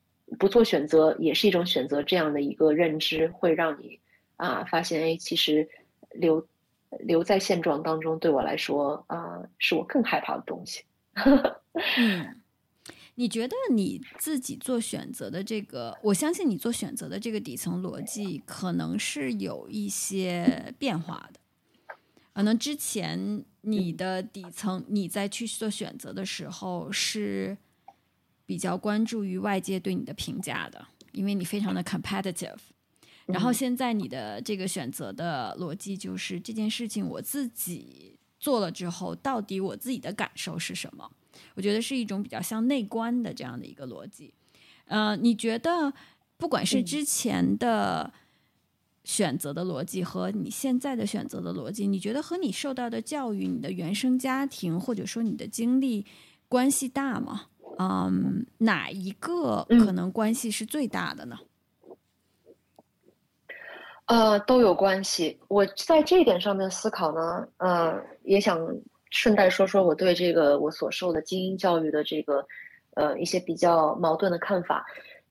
[0.41, 4.01] 不做选择也是一种选择，这样的一个认知会让你
[4.35, 5.69] 啊发现，哎，其实
[6.11, 6.45] 留
[6.99, 10.83] 留在现状当中对我来说啊是我更害怕的东西。
[11.15, 12.43] 嗯，
[13.15, 21.39] 你觉得你自己做选择的这个，我相信你做选择的这个底层逻辑可能是有一些变化的。
[22.37, 27.57] 可能之前你的底层你在去做选择的时候是。
[28.49, 32.55] 比较关注于外界对你的评价的，因为你非常的 competitive。
[33.25, 41.11] 然后现在你的这个选择的逻辑就是这件事情我自己做了之后，到底我自己的感受是什么？
[41.57, 44.33] 我觉得是一种比较像内观的这样的一个逻辑。
[44.85, 45.93] 呃，你觉得
[46.37, 48.15] 不管是之前的
[49.07, 56.05] 选择的逻辑和你现在的选择的逻辑，你觉得和你受到的教育、你的原生家庭或者说你的经历
[56.49, 57.43] 关系大吗？
[57.79, 61.39] 嗯，哪一个可能关系是最大的呢？
[64.07, 65.39] 呃，都有关系。
[65.47, 68.59] 我在这一点上面思考呢，呃，也想
[69.11, 72.45] 顺带说说我对这个我所受的精英教育的这个
[72.95, 74.85] 呃一些比较矛盾的看法。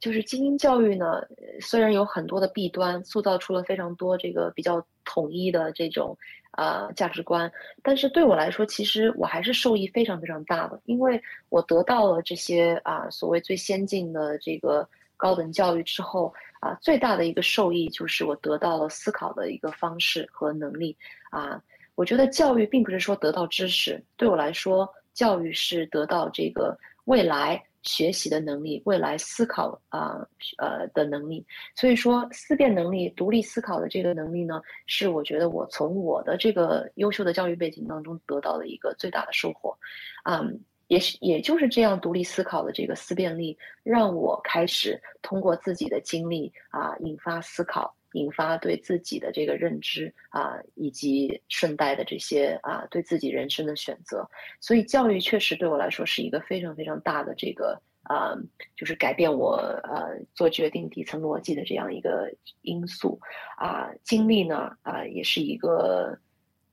[0.05, 1.23] 就是精英教育呢，
[1.59, 6.15] 虽然有很多的弊端，塑造出了非常多这个比较统一的这种。
[6.57, 7.51] 啊，价值观，
[7.83, 14.87] 但是对我来说，其实我还是受益非常非常大的，因为我得到了这些啊所谓最先进的这个
[15.17, 20.95] 高等教育之后啊，最大的一个受益就是我得到了思考的一个方式和能力
[21.29, 21.61] 啊。
[21.95, 27.61] 我觉得教育并不是说得到知识，对我来说，教育是得到这个未来。
[27.85, 31.45] 学习的能力，未来思考啊呃的能力，
[31.75, 39.77] 所以说思辨能力、独立思考的这个能力呢，是我觉得我从我的这个优秀的教育背景当中得到的一个最大的收获，
[40.23, 47.95] 嗯，也是也就是这样独立思考的这个思辨力，让我开始通过自己的经历啊引发思考。
[48.15, 54.25] 引发对自己的这个认知啊，以及顺带的这些啊，对自己人生的选择。
[54.61, 58.33] 所以教育确实对我来说是一个非常非常大的这个啊，
[58.77, 62.31] 就是改变我呃做决定底层逻辑的这样一个
[62.61, 63.19] 因素
[63.57, 63.89] 啊。
[64.03, 66.17] 经历呢啊，也是一个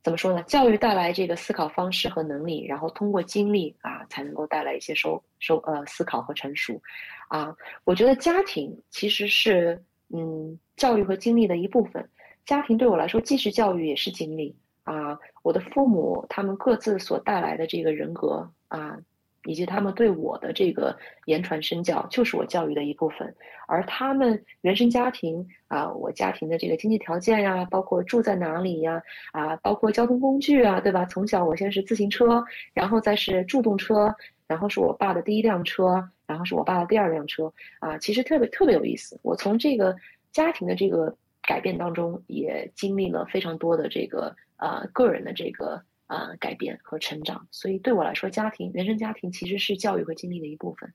[0.04, 0.44] 怎么说呢？
[0.44, 6.80] 教育带来这个思考方式和能力，然后通过经历啊，才能够带来一些收收呃思考和成熟
[7.26, 7.52] 啊。
[7.82, 9.82] 我觉得家庭其实是。
[10.12, 12.08] 嗯，教育和经历的一部分，
[12.44, 15.18] 家庭对我来说既是教育也是经历啊。
[15.42, 18.98] 我的父母他们各自所带来的这个人格啊，
[19.44, 20.96] 以及他们对我的这个
[21.26, 23.34] 言传身教，就是我教育的一部分。
[23.66, 29.02] 而他们原生家庭啊，我家庭的这个经济条件呀，包括住在哪里呀，
[29.32, 31.04] 啊，包括交通工具啊，对吧？
[31.06, 34.14] 从小我先是自行车，然后再是助动车，
[34.46, 36.08] 然后是我爸的第一辆车。
[36.24, 39.20] 然后是我爸的第二辆车啊，其实特别特别有意思。
[39.22, 39.94] 我从这个
[40.30, 45.82] 家庭的这个改变当中，也经历了非常多的这个呃个人的这个
[46.12, 47.46] 呃改变和成长。
[47.50, 50.92] 所以对我来说，家庭原生家庭其实是教育和经历的一部分。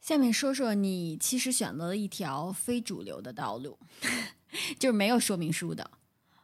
[0.00, 3.78] 下面说说你其实选择了一条非主流的道路，
[4.78, 5.90] 就是没有说明书的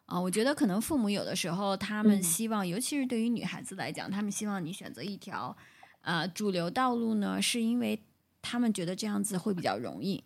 [0.06, 0.20] 啊。
[0.20, 5.56] 我觉得可能父母有的时候他们希望，尤其是对于女孩子来讲，他们希望你选择一条
[6.02, 8.00] 呃主流道路呢，是因为。
[8.44, 10.24] 他们觉得这样子会比较容易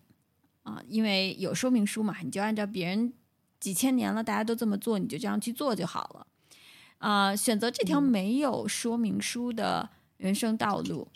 [0.63, 3.13] 啊，因为有说明书嘛，你就按照别人
[3.59, 6.26] 几千年了，大家都这么做，你就这样去做就好了
[6.99, 7.35] 啊。
[7.35, 11.07] 选择这条没有说明书的人生道路，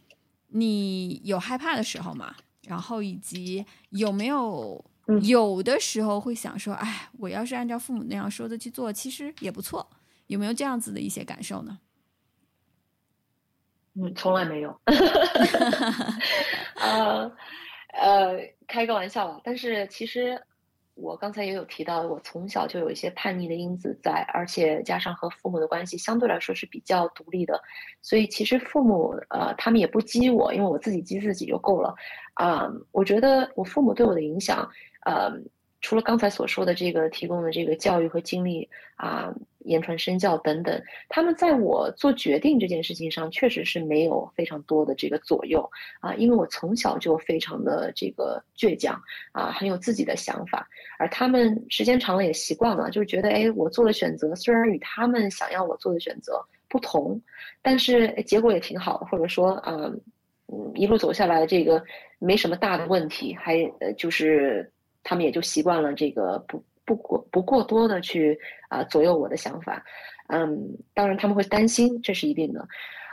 [0.47, 2.35] 你有害怕的时候吗？
[2.67, 4.83] 然后以及有没有
[5.23, 9.89] 有的时候会想说，哎，我要是按照父母那样说的去做，其实也不错。
[10.27, 11.79] 有没有这样子的一些感受呢？
[13.95, 14.79] 嗯，从来没有，
[16.79, 17.29] 呃，
[17.93, 19.41] 呃，开个玩笑吧。
[19.43, 20.41] 但是其实
[20.95, 27.59] 我刚才也有提到，我从小就有一些叛逆的因子在，而且加上和父母的关系相对来说是比较独立的，
[28.01, 31.95] 所以其实父母呃他们也不激我，因为我自己激自己就够了。
[32.35, 34.69] 啊，我觉得我父母对我的影响，
[35.05, 35.31] 呃，
[35.81, 39.33] 除了刚才所说的这个提供的这个教育和经历啊，
[39.65, 45.69] 言传身教等等，他们在我做决定这件事情上，确实是没有非常多的这个左右
[45.99, 48.99] 啊，因为我从小就非常的这个倔强
[49.31, 50.67] 啊，很有自己的想法，
[50.97, 57.21] 而他们时间长了也习惯了，就是觉得哎，我做的选择虽然与他们想要我做的选择不同，
[57.61, 60.01] 但是结果也挺好，或者说嗯
[60.47, 61.83] 嗯，一路走下来这个
[62.19, 64.71] 没什么大的问题，还呃就是
[65.03, 66.63] 他们也就习惯了这个不。
[66.91, 68.37] 不过不过多的去
[68.67, 69.81] 啊左右我的想法，
[70.27, 72.67] 嗯，当然他们会担心，这是一定的。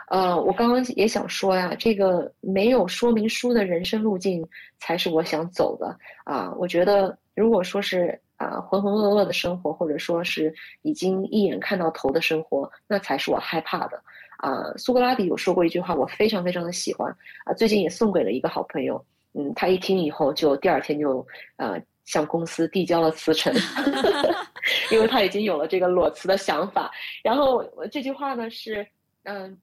[0.08, 4.44] 呃，我刚刚也想说呀，这个没有说明书的人生路径
[4.80, 6.52] 才是我想走的啊。
[6.58, 10.52] 我觉得如果说是啊浑浑噩噩的生活，或者说是
[10.82, 14.02] 已经一眼看到头的生活，那才是我害怕的
[14.38, 14.64] 啊。
[14.76, 17.14] 苏格拉底有说过一句话，我非常非常的喜欢
[17.44, 21.24] 啊，最近也送给了一个好朋友，嗯，他一听以后就第二天就
[21.56, 21.80] 呃。
[22.08, 23.52] 向公司递交了辞呈，
[24.90, 26.90] 因为他已经有了这个裸辞的想法。
[27.22, 27.62] 然后
[27.92, 28.86] 这句话呢是，
[29.24, 29.56] 嗯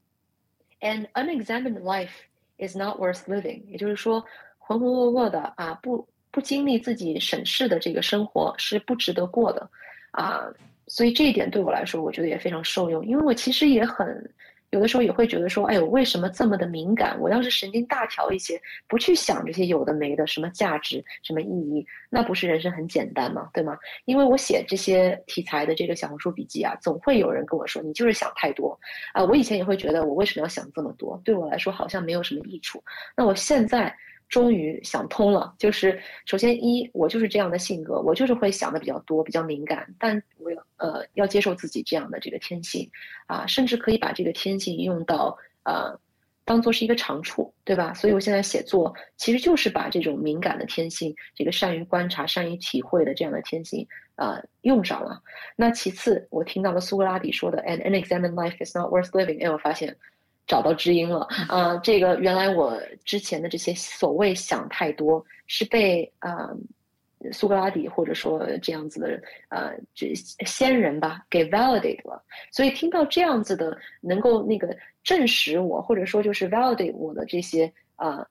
[0.81, 2.11] ，an unexamined life
[2.59, 4.23] is not worth living，也就是说，
[4.59, 9.67] 浑浑噩噩的啊，不不经历自己审视的这个生活是不值得过的，
[10.11, 10.43] 啊，
[10.85, 14.05] 所以这一点对我来说，我觉得也非常受用，因为我其实也很。
[14.75, 17.17] 有的时候也会觉得说，哎呦，为什么这么的敏感？
[17.21, 23.49] 我要是神经大条一些，不去想这些有的没的，什么价值，什么意义，那不是人生很简单吗？
[23.53, 23.77] 对吗？
[24.03, 28.77] 因为我写这些题材的这个小红书笔记啊，总会有人跟我说，你就是想太多
[29.13, 29.23] 啊。
[29.23, 31.17] 我以前也会觉得，我为什么要想这么多？
[31.23, 32.83] 对我来说好像没有什么益处。
[33.15, 33.95] 那我现在。
[34.27, 42.89] 终于想通了，就是首先一，我就是这样的性格，我就是会想的比较多，比较敏感，但我要呃要接受自己这样的这个天性，
[43.27, 45.97] 啊，甚至可以把这个天性用到呃，
[46.43, 47.93] 当做是一个长处，对吧？
[47.93, 55.21] 所以我现在写作其实就是把这种敏感的天性，这个善于观察、善于体会的这样的天性，呃，用上了。
[55.55, 59.95] 那其次，我听到了苏格拉底说的，an unexamined life is not worth living，哎，我发现。
[60.47, 61.75] 找到知音了啊！
[61.77, 66.51] 这个原来我之前的这些所谓想太多，是被啊
[67.31, 70.13] 苏格拉底或者说这样子的呃这
[70.45, 72.23] 先人吧给 validate 了。
[72.51, 78.25] 所以听到这样子的能够那个证实我或者说就是 validate 我的这些啊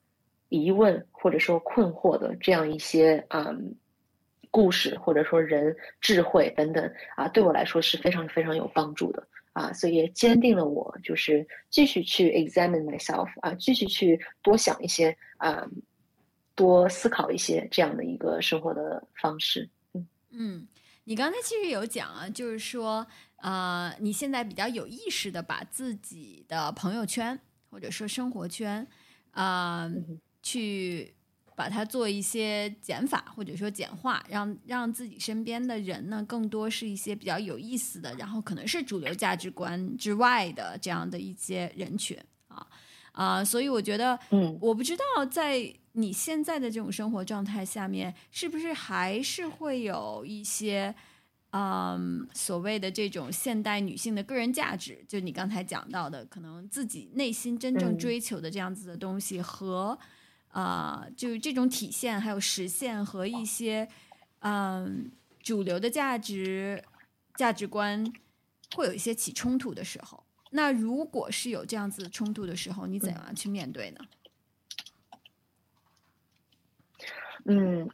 [0.50, 3.52] 疑问或者说困惑的这样一些啊
[4.52, 9.26] 故事或者说人智慧等等啊，对我来说是非常非常有帮助的。
[9.54, 15.66] 啊，所以也坚定了我，就是继续去 examine myself 啊，继续去多想一些啊，
[16.54, 19.66] 多思考一些这样的一个生活的方式。
[19.94, 20.68] 嗯嗯，
[21.04, 23.06] 你刚才其实有讲啊，就是说
[23.36, 27.40] 啊，你现在比较有意识的把自己的朋友圈
[27.70, 28.86] 或者说生活圈
[29.30, 29.90] 啊
[30.42, 31.14] 去。
[31.56, 42.18] 把它做一些减法或者说简化，让让自己身边的人呢更多是一些比较有意思的，然后可能是主流价值观之外的这样的一些人群
[42.48, 42.66] 啊
[43.12, 50.92] 啊，所以我觉得，嗯，我不知道在你现在的这种生活状态下面，是不是还是会有一些
[51.50, 59.96] 嗯所谓的这种现代女性的个人价值，就你刚才讲到的，可能自己内心真正追求的这样子的东西和。
[60.54, 63.88] 啊，就是这种体现，还有实现和一些，
[64.38, 65.10] 嗯，
[65.42, 66.82] 主流的价值
[67.34, 68.04] 价值观
[68.76, 70.22] 会有一些起冲突的时候。
[70.52, 74.00] 那如果是有这样子冲突的时候，你怎样去面对呢？
[77.46, 77.90] 嗯。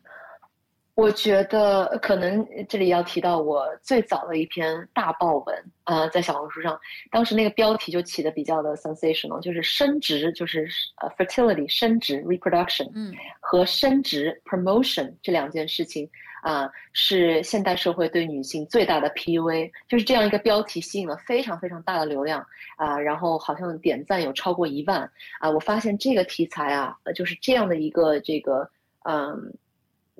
[0.96, 6.78] 我觉得可能这里要提到我最早的一篇大爆文啊，在小红书上，
[7.10, 10.68] 当时那个标题就起的比较的 sensational，就是生殖，就是
[11.00, 16.06] 呃 fertility 生殖 reproduction，嗯，和生殖 promotion 这两件事情
[16.42, 22.44] 啊，是现代社会对女性最大的 PUA，就是这样一个标题吸引了非常非常大的流量
[22.76, 28.68] 啊，然后好像点赞有超过一万啊，我发现这个题材啊，就是这样的一个这个
[29.04, 29.54] 嗯。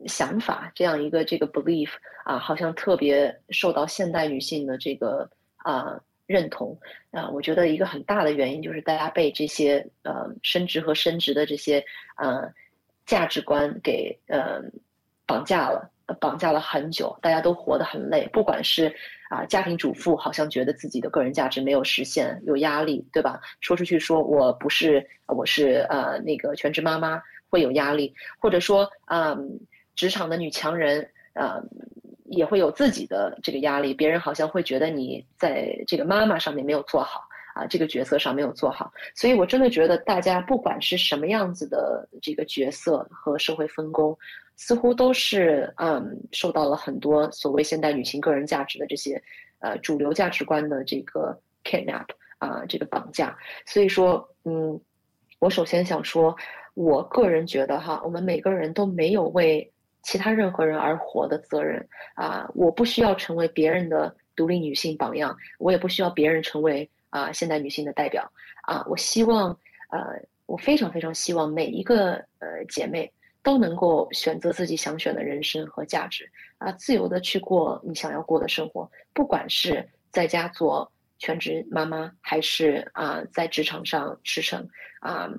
[0.07, 1.91] 想法这样一个这个 belief
[2.25, 6.79] 啊，好像特别受到现代女性的这个啊认同
[7.11, 7.29] 啊。
[7.31, 11.85] 我觉得一个很大的原因就是大家被这些呃升职和升职的这些
[12.17, 12.51] 呃
[13.05, 14.63] 价值观给呃
[15.27, 18.29] 绑架了，绑架了很久，大家都活得很累。
[18.33, 18.95] 不管是
[19.29, 23.41] 啊家庭主妇，好像觉得自己的个人价值没有实现，有压力，对吧？
[23.61, 29.61] 说出去说我不是，我是呃那个全职妈妈，会有压力，或者说嗯。
[29.95, 31.63] 职场的女强人，呃，
[32.27, 33.93] 也会有自己的这个压力。
[33.93, 37.23] 别人好像会觉得你在这个妈妈上面没有做好
[37.55, 44.17] 啊这个角色上没有做好，所以我真的觉得大家不管是什么样子的这个角色和社会分工，
[44.57, 49.21] 似乎都是嗯受到了很多所谓现代女性个人价值的这些
[49.59, 52.07] 呃主流价值观的这个 kidnap
[52.39, 53.37] 啊这个绑架，
[53.67, 54.81] 所以说嗯，
[55.41, 56.35] 我首先想说，
[56.75, 59.71] 我个人觉得哈，我们每个人都没有为。
[60.03, 62.51] 其他任何人而活的责任啊！
[62.55, 68.31] 我不需要成为别人的独立女性榜样，我也不需要别人成为啊现代女性的代表
[68.63, 68.85] 啊！
[68.89, 69.51] 我希望
[69.91, 73.13] 呃，我非常非常希望每一个呃姐妹
[73.43, 84.67] 都能够选择自己想选的人生和价值啊，自由的去过你想要过的生活，不管是在家做全职妈妈，还是啊在职场上驰骋
[85.01, 85.31] 啊。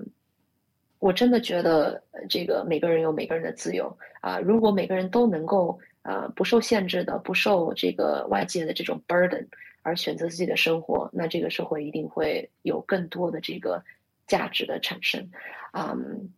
[1.02, 2.00] 我真的觉得，
[2.30, 3.92] 这个每个人有每个人的自由
[4.22, 4.38] 啊。
[4.38, 9.44] 如果每个人都能够呃不受限制的，不受这个外界的这种 burden
[9.82, 13.84] 而选择自己的生活，那这个社会一定会有更多的这个
[14.28, 15.28] 价值的产生。
[15.74, 16.30] 嗯，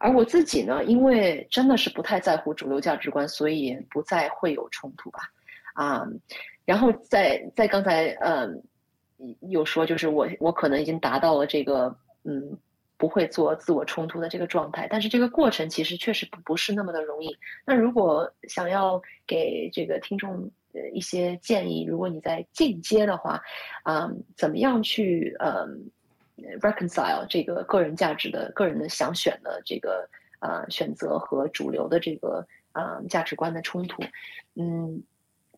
[0.00, 5.20] 而我自己呢，因为真的是不太在乎主流价值观，所以不再会有冲突吧。
[5.74, 6.04] 啊，
[6.64, 8.60] 然后在在刚才嗯
[9.48, 12.58] 有说，就是我我可能已经达到了这个嗯。
[12.98, 17.34] 不会做自我冲突的这个状态，但是这个过程其实确实不不是那么的容易。
[17.64, 23.40] 那如果想要给这个听众呃一些建议，如果你在进阶的话，
[23.84, 25.64] 啊，怎么样去呃
[26.60, 30.08] reconcile 这个个人价值的个人的想选的这个
[30.40, 34.02] 呃选择和主流的这个啊价值观的冲突？
[34.56, 35.00] 嗯，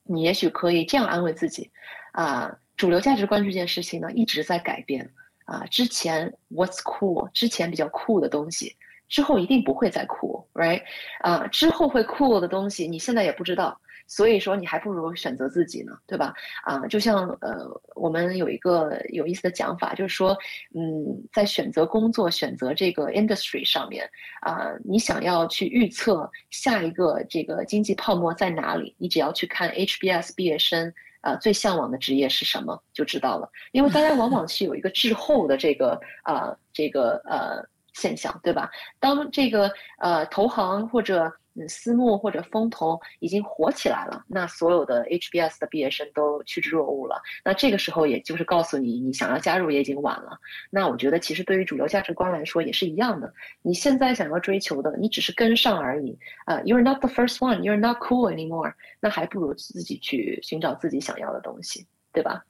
[0.05, 1.71] 你也许可以这样安慰自己，
[2.13, 5.11] 啊，主流价值观这件事情呢一直在改变。
[5.51, 8.77] 啊，之前 what's cool，之前比较酷的东西，
[9.09, 10.81] 之后一定不会再酷，right？
[11.23, 16.33] 啊，之后会酷的东西，你现在也不知道，所以说你还不如选择自己呢，对吧？
[16.63, 17.67] 啊，就像呃，
[17.97, 20.39] 我们有一个有意思的讲法，就是说，
[20.73, 24.09] 嗯，在选择工作、选择这个 industry 上面，
[24.43, 30.95] 啊，你想要去预测下一个这个经济泡沫在哪里，你只要去看 HBS 毕业生。
[31.21, 32.83] 啊，最向往的职业是什么？
[32.93, 33.51] 就知道了。
[33.73, 38.71] 因为大家往往是有一个滞后的这个啊，这个呃现象，对吧？
[38.99, 41.33] 当这个呃投行或者。
[41.69, 47.21] 私募或者风投已经火起来了，那所有的 HBS 的毕业生都趋之若鹜了。
[47.45, 50.39] 那这个时候，也就是告诉你，你想要加入也已经晚了。
[50.71, 53.33] 那我觉得，其实对于主流价值观来说也是一样的。
[53.63, 56.19] 你现在想要追求的，你只是跟上而已。
[56.45, 58.73] 啊，You're not the first one, you're not cool anymore。
[59.01, 62.45] 那还不如自己去寻找自己想要的东西，对吧？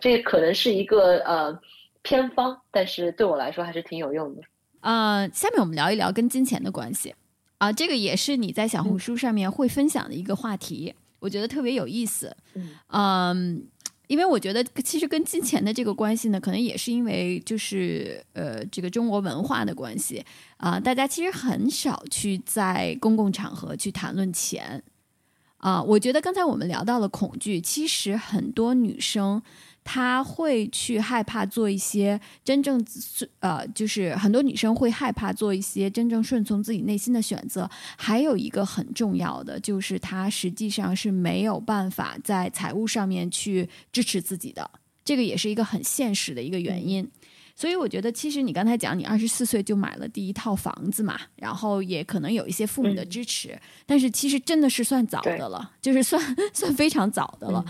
[0.00, 1.58] 这可能是一个呃
[2.02, 4.42] 偏方，但是对我来说还是挺有用的。
[4.80, 7.14] 呃，下面我们聊一聊跟金钱的关系。
[7.62, 12.36] 啊，这个也是你在小红书上面会分享的一个话题，我觉得特别有意思。
[12.88, 13.64] 嗯，
[14.08, 20.24] 因为我觉得其实跟金钱的这个关系呢，可能也是因为就是呃这个中国文化的关系
[20.56, 24.82] 啊，大家其实很少去在公共场合去谈论钱
[25.58, 25.80] 啊。
[25.80, 29.40] 我觉得刚才我们聊到了恐惧，其实很多女生。
[29.84, 32.84] 她会去害怕做一些真正
[33.40, 37.68] 呃，就是很多女生会害怕做一些真正顺从自己内心的选择。
[37.96, 44.70] 还有一个很重要的，就是她实际上是没有办法在财务上面去支持自己的，
[45.04, 47.10] 这个也是一个很现实的一个原因。
[47.54, 56.20] 所以我觉得，其实你刚才讲，你二十四岁就买了第一套房子嘛，然后也可能有一些父母的支持，但是其实真的是算早的了，就是算
[56.54, 57.64] 算非常早的了。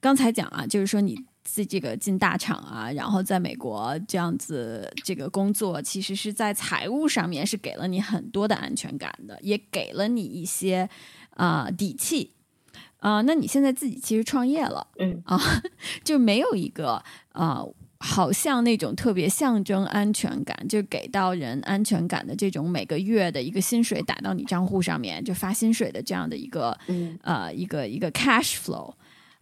[0.00, 1.16] 刚才讲啊，就是说你。
[1.44, 10.88] 在这个进大厂啊，然后在美国这样子这个工作，其实是在财务上面是给了你很多的安全感的，也给了你一些
[11.36, 12.32] 啊底气
[12.98, 13.20] 啊。
[13.20, 15.38] 那你现在自己其实创业了，嗯啊，
[16.02, 17.62] 就没有一个啊，
[17.98, 26.76] 好像那种特别象征安全感，就给到人安全感的这种每个月的一个薪水打到你账户上面就发薪水的这样的一个
[27.22, 28.94] 呃一个一个 cash flow。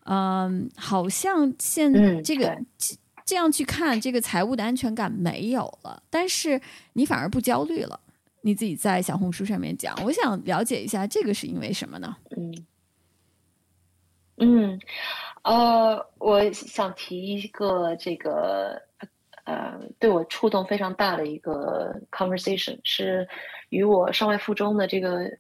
[0.05, 1.93] 嗯，好像现
[2.25, 2.59] 这个
[3.25, 6.61] 这样去看，这个财务的安全感没有了，但是
[6.95, 8.01] 你反而不焦虑了。
[8.41, 12.17] 你自己在小红书上面讲，我想了解一下，这个是因为什么呢？
[12.37, 12.67] 嗯
[14.39, 14.81] 嗯，
[15.45, 18.83] 呃，我想提一个这个
[19.45, 23.29] 呃，对我触动非常大的一个 conversation，是
[23.69, 25.31] 与我上外附中的这个。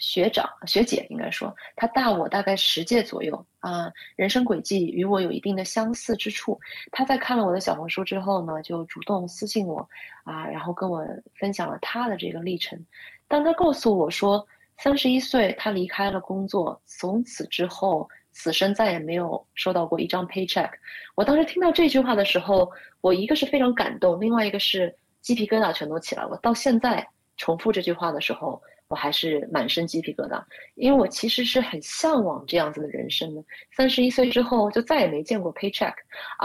[0.00, 6.58] 学长学姐应该说，他大我大概十届左右啊，人生轨迹与我有一定的相似之处。
[6.90, 9.88] 他在看了我的小红书之后呢，就主动私信我
[10.24, 12.84] 啊，然后跟我分享了他的这个历程。
[13.28, 14.44] 当他告诉我说，
[14.78, 20.70] 三十一岁他离开了工作，从此之后此生再也没有收到过一张 paycheck。
[21.14, 22.72] 我当时听到这句话的时候，
[23.02, 26.38] 我一个是非常感动，另外一个是鸡皮疙瘩全都起来了。
[26.42, 27.06] 到现在
[27.36, 28.60] 重复这句话的时候，
[28.90, 30.42] 我还是满身鸡皮疙瘩，
[30.74, 33.42] 因为我其实是很向往这样子的人生的。
[33.70, 35.94] 三十一岁之后就再也没见过 paycheck，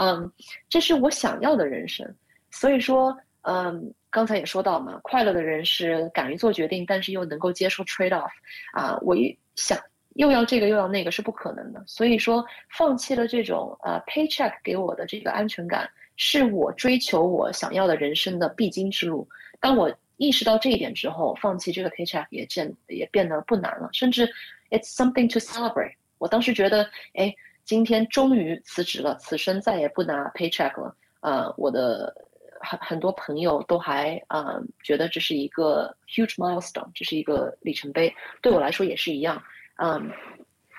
[0.00, 0.32] 嗯，
[0.68, 2.08] 这是我想要的人生。
[2.52, 8.30] 所以说，嗯，刚才也说到嘛，快乐的人是敢于做决定，但是又能够接受 trade off。
[8.72, 9.76] 啊，我一想。
[10.14, 15.86] 又要这个又要那个是不可能的，所以说放弃了这种呃 paycheck 给我的这个安全感，
[16.16, 19.28] 是我追求我想要的人生的必经之路。
[19.60, 24.26] 当我意识到这一点之后，放弃这个 paycheck 也变也变得不难了，甚至
[24.70, 25.94] it's something to celebrate。
[26.18, 27.34] 我当时觉得，哎，
[27.64, 30.96] 今天终于辞职了，此生再也不拿 paycheck 了。
[31.20, 32.14] 呃，我的
[32.60, 39.42] 很很多朋友都还啊觉得这是一个 huge milestone，这是一个里程碑，对我来说也是一样。
[39.76, 40.10] 嗯，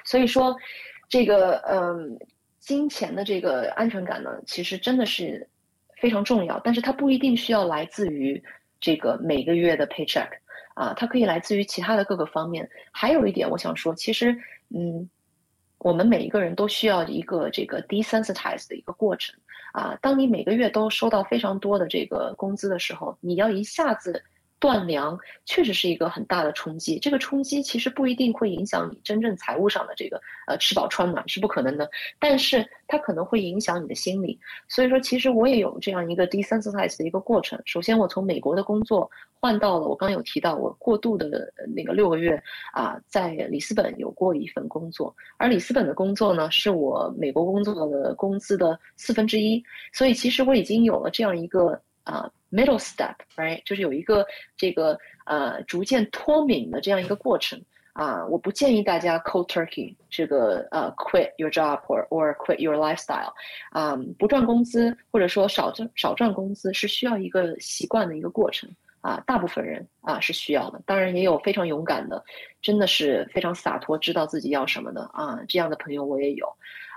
[0.04, 0.56] 所以说，
[1.08, 2.18] 这个嗯，
[2.60, 5.48] 金钱的这个安全感呢，其实真的是
[5.98, 6.60] 非常重要。
[6.62, 8.42] 但是它不一定需要来自于
[8.80, 10.30] 这个每个月的 paycheck
[10.74, 12.70] 啊，它可以来自于其他的各个方面。
[12.92, 14.38] 还有一点我想说，其实
[14.70, 15.10] 嗯，
[15.80, 19.36] 我们每一个人都需要一个这个 desensitize 的一个过程
[19.74, 19.98] 啊。
[20.02, 24.24] 当你每个月都收到非常多的这个工资的时候，你要一下子。
[24.60, 31.90] 断粮确实是一个很大的冲击，这个冲击其实不一定会影响你真正财务上的这个呃吃饱穿暖是不可能的，
[32.20, 34.40] 但是它可能会影响你的心理。
[34.68, 37.62] 所以说，其实我也有这样一个 desensitize 的一个过程。
[37.66, 39.10] 首先，我从美国的工作
[39.40, 42.42] 换到了我刚有提到我过度的那个六个月
[42.74, 49.64] 啊，在里斯本有过一份工作，而里斯本的工作呢是我美国工作的工资的四分之一，
[49.94, 52.32] 所以其实我已经有了这样一个啊。
[52.50, 54.26] Middle step, right，就是有一个
[54.56, 57.62] 这个呃逐渐脱敏的这样一个过程。
[57.92, 63.34] 啊，我不建议大家 cold turkey 这个呃 quit your job or or quit your lifestyle，
[63.72, 68.70] 啊，不赚工资或者说少赚少赚工资是需要一个习惯的一个过程。
[69.02, 72.24] 啊，大部分人啊是需要的，当然也有非常勇敢的，
[72.62, 75.02] 真的是非常洒脱，知道自己要什么的。
[75.14, 76.48] 啊，这样的朋友我也有。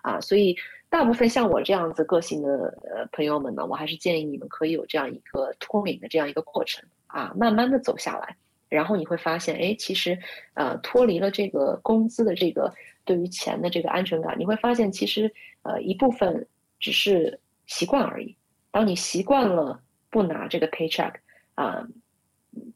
[0.03, 0.57] 啊，所以。
[0.91, 8.37] 大部分像我这样子个性的呃朋友们呢，我还是建议你们可以有这样一个脱敏的这样一个过程啊，慢慢的走下来，
[8.69, 10.19] 然后你会发现，哎，其实，
[10.55, 16.45] 呃，脱离了这个工资的这个对于钱的这个安全感，你会发现，其实，呃，一部分
[16.81, 18.37] 只是习惯而已。
[18.73, 19.81] 当你习惯了
[20.11, 21.13] 不拿这个 paycheck
[21.55, 21.87] 啊，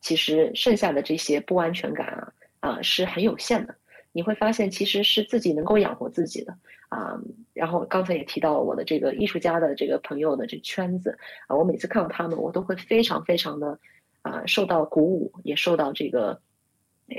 [0.00, 3.74] 其实剩下的这些不安全感啊啊是很有限的。
[4.14, 6.56] 你会发现，其实是自己能够养活自己的
[6.88, 7.20] 啊。
[7.52, 11.18] 然后刚才也提到了我的这个艺术家的这个朋友的这圈子
[11.48, 13.78] 啊，我每次看到他们，我都会非常非常的
[14.22, 16.40] 啊受到鼓舞，也受到这个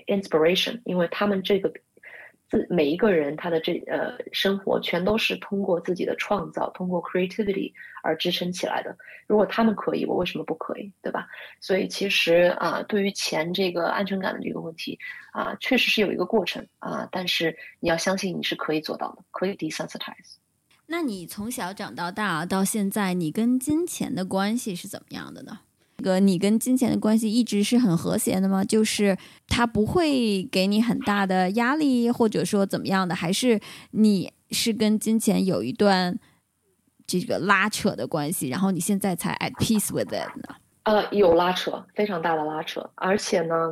[0.07, 1.71] inspiration，因为他们这个。
[2.49, 7.71] 自每一个人他的这呃生活全都是通过自己的创造，通过 creativity
[8.03, 8.95] 而支撑起来的。
[9.27, 10.91] 如果他们可以，我为什么不可以？
[11.01, 11.27] 对吧？
[11.59, 14.97] 所以其实啊，对于钱这个安全感的这个问题
[15.33, 20.35] 啊，确实是有一个过程啊，但是你要相信你是可以做到的，可以 desensitize。
[20.85, 25.61] 那你从小长到大到现在，你跟金钱的关系是怎么样的呢？
[26.03, 28.63] 个你跟金钱的关系一直是很和谐的吗？
[28.63, 29.17] 就是
[29.47, 33.15] 他不会给你很大的压力，或者说怎么样的？
[33.15, 33.59] 还是
[33.91, 36.17] 你是跟金钱有一段
[37.07, 40.55] 这个拉扯的关系，然后你现在才 at peace with it 呢？
[40.83, 42.87] 呃，有拉扯，非常大的拉扯。
[42.95, 43.71] 而且呢，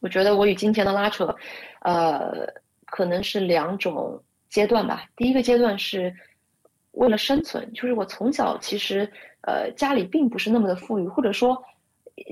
[0.00, 1.34] 我觉得我与金钱的拉扯，
[1.80, 2.46] 呃，
[2.86, 5.04] 可能是两种阶段吧。
[5.16, 6.14] 第一个阶段是
[6.92, 9.10] 为了生存，就是我从小其实。
[9.46, 11.56] 呃，家里并不是那么的富裕，或者说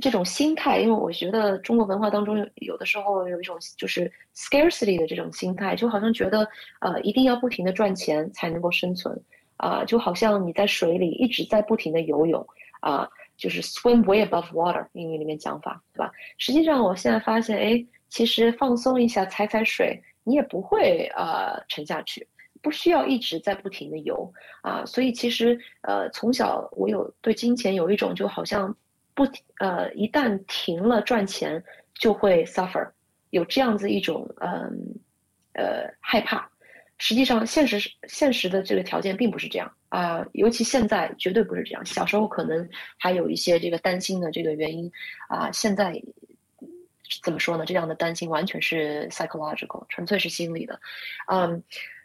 [0.03, 6.49] 这种心态，因为我觉得中国文化当中有有的时候有一种就是 scarcity 的这种心态，就好像觉得
[6.81, 9.19] 呃一定要不停的赚钱才能够生存
[9.59, 12.45] 啊，就好像你在水里一直在不停的游泳
[12.81, 16.11] 啊，就是 swim way above water 英语里面讲法，对吧？
[16.39, 22.27] 实际上我现在发现，哎，其实放松一下，踩踩水，你也不会呃沉下去。
[22.65, 24.33] 不需要一直在不停的游
[24.63, 28.75] 啊，所以其实呃从小我有对金钱有一种就好像
[29.13, 29.29] 不
[29.59, 31.63] 呃一旦停了赚钱
[31.93, 32.91] 就会 suffer，
[33.29, 34.97] 有这样子一种嗯
[35.53, 36.51] 呃害怕。
[36.97, 37.79] 实际上现实
[38.09, 41.85] 现实的这个条件并不是这样啊，尤其现在绝对不是这样。
[41.85, 42.67] 小时候可能
[42.97, 44.91] 还有一些这个担心的这个原因
[45.29, 46.01] 啊，现在
[47.23, 47.67] 怎么说呢？
[47.67, 50.81] 这样的担心完全是 psychological，纯粹是心理的，
[51.27, 51.63] 嗯。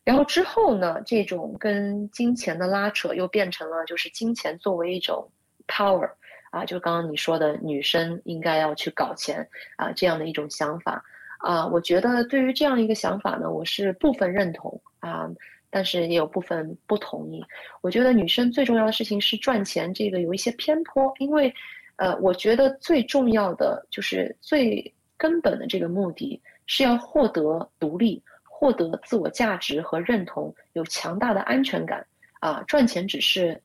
[0.10, 5.30] 然后之后呢，这种跟金钱的拉扯又变成了，就是金钱作为一种
[5.68, 6.10] power
[6.50, 11.00] 啊，就刚刚你说的女生应该要去搞钱啊这样的一种想法
[11.38, 15.30] 啊，我觉得对于这样一个想法呢，我是部分认同啊，
[15.70, 17.46] 但是也有部分不同意。
[17.82, 21.54] 我觉得女生最重要的事情是赚钱，这个有一些偏颇，因为，
[21.98, 28.20] 呃，我觉得最重要的就是最根本的这个目的是要获得独立，
[28.60, 32.06] 获得自我价值和认同，有强大的安全感
[32.42, 33.58] 啊，赚钱只是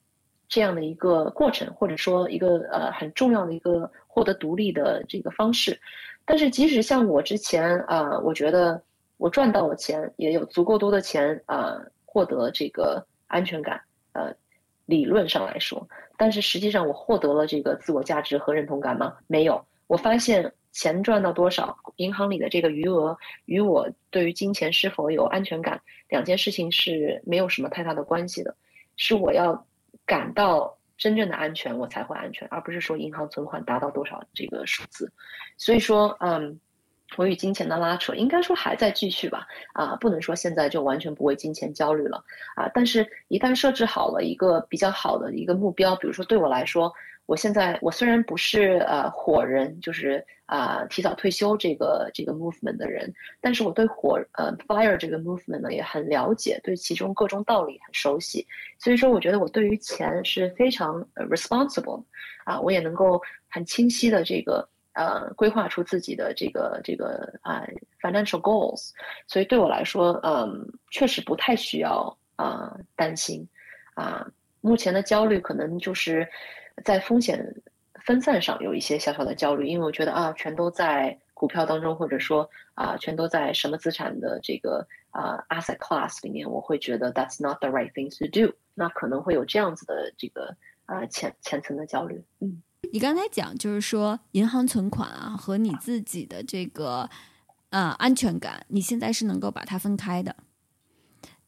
[0.49, 5.77] 这样的一个过程，或者说一个呃很重要的一个获得独立的这个方式。
[6.25, 8.81] 但是，即使像我之前啊，我觉得
[9.17, 11.77] 我赚到了钱，也有足够多的钱啊，
[12.07, 13.81] 获得这个安全感。
[14.13, 14.33] 呃，
[14.87, 15.85] 理论上来说，
[16.17, 19.17] 但是实际上我获得了这个自我价值和认同感吗？
[19.27, 19.61] 没有。
[19.87, 28.57] 我发现钱赚到多少，银行里的这个余额与我对于金钱是否有安全感，两件事情是没有什么太大的关系的。
[28.97, 29.67] 是我要
[30.07, 30.77] 感到。
[30.97, 35.13] 真正的安全，我才会安全，而不是说银行存款达到多少这个数字。
[35.59, 36.59] 所以说，嗯，
[37.17, 39.47] 我与金钱的拉扯，应该说还在继续吧。
[39.73, 42.23] 啊，不能说现在就完全不为金钱焦虑了。
[42.57, 46.93] 啊，但是一旦设置好了一个比较好的一个目标，比如说对我来说。
[47.27, 53.11] 我现在我虽然不是呃火人，就是啊提早退休这个这个 movement 的人，
[53.41, 58.47] 但是我对火呃 fire 这个 movement 呢也很了解，对其中各种道理很熟悉，
[58.79, 62.05] 所以说我觉得我对于钱是非常 responsible，
[62.45, 63.19] 啊我也能够
[63.49, 67.65] 很清晰的这个呃规划出自己的这个这个啊
[68.01, 68.91] financial goals，
[69.29, 73.47] 所以对我来说嗯确实不太需要啊担心，
[73.95, 74.27] 啊
[74.61, 76.27] 目前的焦虑可能就是。
[76.83, 77.39] 在风险
[78.05, 88.53] 分散上有一些小小的焦虑，因为我觉得啊，全都在股票当中，或者说啊，全都在什么资产的这个啊 asset class 里面，我会觉得 that's not the right thing to do。
[88.75, 90.53] 那可能会有这样子的这个
[90.87, 92.21] 啊浅浅层的焦虑。
[92.41, 92.61] 嗯，
[92.93, 97.09] 你刚才讲就是说银行存款啊和你自己的这个
[97.71, 100.37] 呃安全感，你现在是能够把它分开的。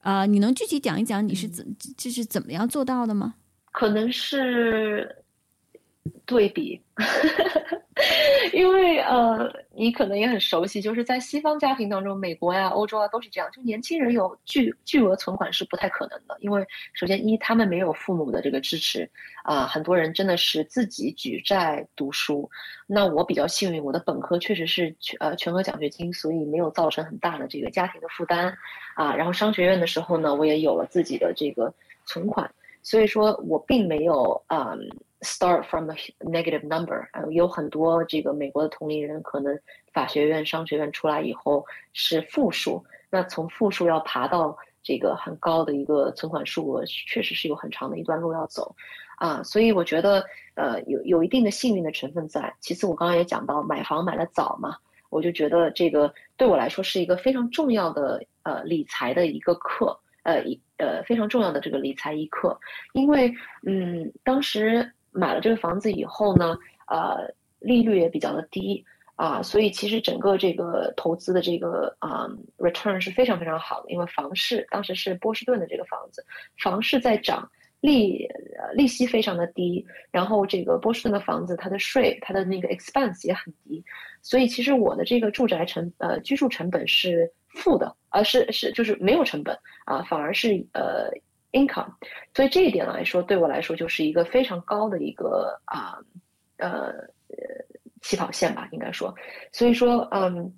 [0.00, 3.34] 啊，你能具体讲一讲你是怎这是怎么样做到的吗？
[3.72, 5.24] 可能是
[6.24, 6.80] 对比，
[8.52, 16.62] 因为呃，你可能也很熟悉，就是在西方家庭当中，美国呀、欧洲啊都是这样，就年轻人有巨巨额存款是不太可能的，因为
[16.92, 19.08] 首先一他们没有父母的这个支持
[19.44, 22.48] 啊，很多人真的是自己举债读书。
[22.86, 28.54] 那我比较幸运，我的本科确实是全呃全额奖学金，所以没有造成很大的这个家庭的负担
[28.94, 29.16] 啊。
[29.16, 31.72] 然后商学院的时候呢，我也有了自己的这个
[32.04, 32.50] 存款。
[32.82, 34.72] 所以说我并没有啊
[35.20, 39.58] ，start from a negative number，有很多这个美国的同龄人可能
[39.92, 48.74] 法学院、商学院出来以后是负数，那从负数要爬到这个很高的一个存款数额，确实是有很长的一段路要走，
[49.18, 50.24] 啊，所以我觉得
[50.54, 52.54] 呃有有一定的幸运的成分在。
[52.60, 54.76] 其次我刚刚也讲到买房买的早嘛，
[55.10, 59.98] 我就觉得这个对我来说是一个非常重要的呃理财的一个课。
[60.22, 62.58] 呃，一呃非常重要的这个理财一课，
[62.94, 63.32] 因为
[63.64, 66.56] 嗯，当时买了这个房子以后呢，
[66.88, 68.84] 呃，利率也比较的低
[69.14, 72.28] 啊，所以其实整个这个投资的这个啊
[72.58, 76.24] return 是非常非常好的，因为房市当时是波士顿的这个房子，
[76.62, 78.28] 房市在涨，利
[78.74, 83.82] 利息非常的低，然后这个波士顿的房子它的税它的那个 expense 也很低，
[84.22, 87.32] 所以其实我的这个住宅成呃居住成本是。
[87.56, 91.08] 负的，而是是就是没有成本啊，反而是呃
[91.56, 91.90] income，
[92.34, 95.98] 所以这一点来说，对我来说就是一个非常高的一个啊
[96.58, 96.92] 呃
[98.02, 99.14] 起跑线吧，应该说，
[99.52, 100.52] 所以说嗯，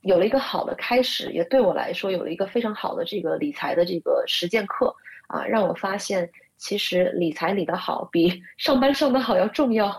[0.00, 4.94] 有了一个好的开始，也对我来说有了一个非常好的这个理财的这个实践课
[5.28, 9.92] 啊，让我发现其实理财理得好比 上班上得好要重要，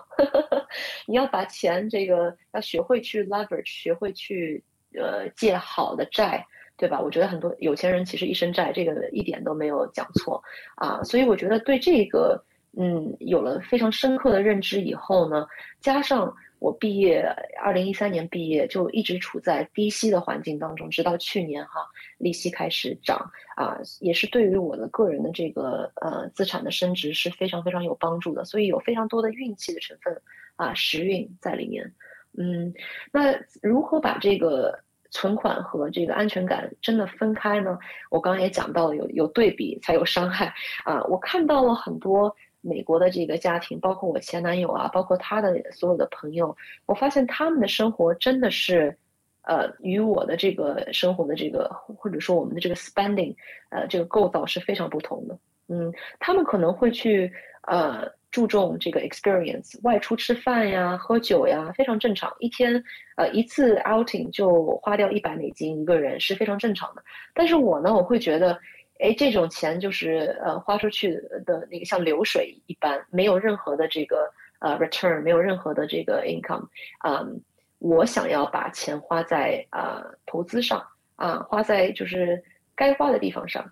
[1.05, 4.63] 你要把钱这个要学会去 leverage，学会去。
[4.93, 6.45] 呃，借好的债，
[6.81, 6.99] 对吧？
[6.99, 10.41] 我觉得很多有钱人其实一身债，这个一点都没有讲错
[10.73, 11.03] 啊。
[11.03, 12.43] 所以我觉得对这个，
[12.75, 15.45] 嗯，有了非常深刻的认知以后呢，
[15.79, 17.23] 加上我毕业，
[17.61, 21.85] 二零一三年毕业就一直处在低息的环境当中，直到去年哈，
[22.17, 28.43] 利息开始涨啊，也是对于我的个人的这个呃资产的升值是非常非常有帮助的。
[28.43, 30.19] 所以有非常多的运气的成分
[30.55, 31.93] 啊，时运在里面。
[32.35, 32.73] 嗯，
[33.11, 34.79] 那如何把这个
[35.11, 37.77] 存款和这个安全感真的分开呢？
[38.09, 40.53] 我刚刚也讲到了，有有对比才有伤害
[40.85, 41.03] 啊！
[41.03, 46.55] 我看到了很多美国的这个家庭，包括我前男友啊，包括他的所有的朋友，
[46.85, 48.97] 我发现他们的生活真的是，
[49.41, 53.35] 呃，与我的这个生活的这个或者说我们的这个 spending，
[53.69, 55.37] 呃，这个构造是非常不同的。
[55.67, 57.31] 嗯，他们可能会去
[57.67, 62.33] 呃注重这个 experience，外出吃饭呀、喝酒呀，非常正常。
[62.39, 62.83] 一天
[63.15, 67.03] 呃一次 outing 就花掉一百美金一个人是非常正常的。
[67.33, 68.57] 但是我呢，我会觉得，
[68.99, 71.13] 哎，这种钱就是呃花出去
[71.45, 76.67] 的那个像流水一般，没有任何的这个呃 return，没有任何的这个 income，
[77.05, 77.41] 嗯。
[77.83, 80.85] 我想要把钱花在啊投资上
[81.15, 82.39] 啊，花在就是
[82.75, 83.67] 该花的地方上，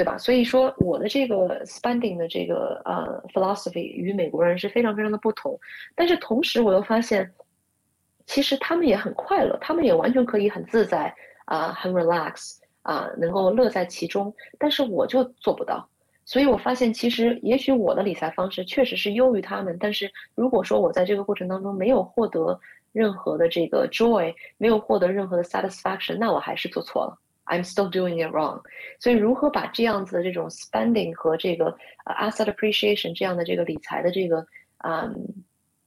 [0.00, 0.16] 对吧？
[0.16, 5.60] 所以说我的这个 spending 的这个呃 philosophy 与美国人是非常非常的不同。
[5.94, 7.30] 但是同时我又发现，
[8.24, 11.14] 其实他们也很快乐，他们也完全可以很自在
[11.44, 14.34] 啊，很 relax 啊，能够乐在其中。
[14.58, 15.86] 但是我就做不到，
[16.24, 19.76] 所以我发现其实也许我的理财方式确实是优于他们。
[19.78, 22.58] 但是如果说我在这个过程当中没有获得，
[22.92, 27.18] 任何的这个 joy 没有获得任何的 satisfaction，那我还是做错了。
[27.50, 28.62] I'm still doing it wrong。
[28.98, 34.46] 所以如何把这样子的这种 spending 和这个 asset appreciation 这样的这个理财的这个
[34.78, 35.10] 啊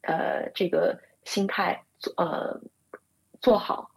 [0.01, 2.59] 呃这个心态做呃
[3.41, 3.89] 做好，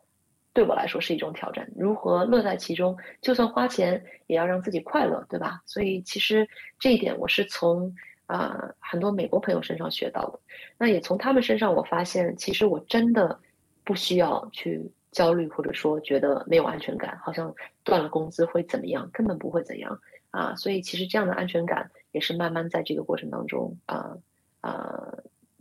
[0.52, 1.68] 对我来说是一种挑战。
[1.76, 5.60] 如何乐在其中，就算花钱也要让自己快乐，对吧？
[5.66, 6.48] 所以其实
[6.78, 7.92] 这一点我是从。
[8.28, 10.40] 啊，很多美国朋友身上学到的，
[10.76, 13.38] 那也从他们身上我发现，其实我真的
[13.84, 14.82] 不需要去
[15.16, 17.50] 焦虑，或者说觉得没有安全感，好像
[17.82, 19.98] 断了工资会怎么样，根本不会怎样
[20.30, 20.54] 啊。
[20.56, 24.14] 所以其实这样的安全感也是慢慢在这个过程当中啊
[24.60, 25.14] 啊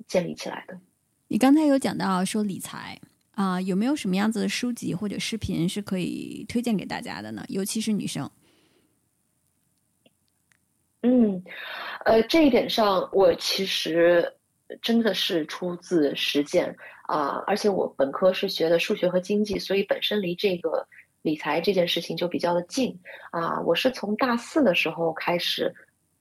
[0.08, 0.78] 建立起来的。
[1.30, 3.00] 你刚才有讲到说理财
[3.32, 7.42] 啊，有没有什么样子的书籍或者视频是可以推荐给大家的呢？
[7.48, 8.30] 尤其是女生。
[11.04, 11.42] 嗯，
[12.04, 14.30] 呃，这一点上我其实
[14.82, 16.76] 真的是出自实践
[17.08, 20.88] 啊，而且我本科是学的数学和经济，所以本身离这个
[21.22, 22.98] 理财这件事情就比较的近
[23.32, 23.62] 啊。
[23.62, 25.74] 我是从大四的时候开始，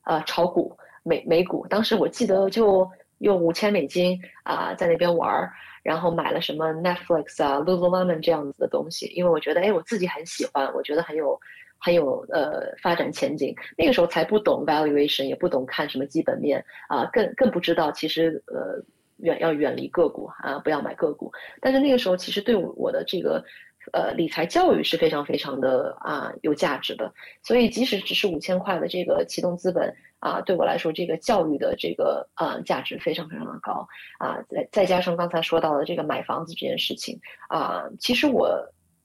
[0.03, 5.53] 呃，炒股美美股，当时我记得就用五千美金啊在那边玩儿，
[5.83, 11.41] 然后买了什么 Netflix 啊、Lululemon 这样子的东西，因为我觉得哎我自己很喜欢，我觉得很有。
[11.85, 18.83] 很有呃发展前景，那个时候才不懂 valuation，也不懂看什么基本面啊，更更不知道其实呃
[19.19, 21.31] 远要远离个股啊，不要买个股。
[21.61, 23.45] 但是那个时候其实对我的这个
[23.93, 27.13] 呃理财教育是非常非常的啊有价值的。
[27.43, 33.87] 所以即使只是五千块的这个启动资本啊，对我来说这个教育的这个呃价值非常非常的高
[34.19, 34.39] 啊。
[34.49, 37.21] 再再加上刚才说到的这个买房子这件事情
[37.51, 38.59] 啊，其实我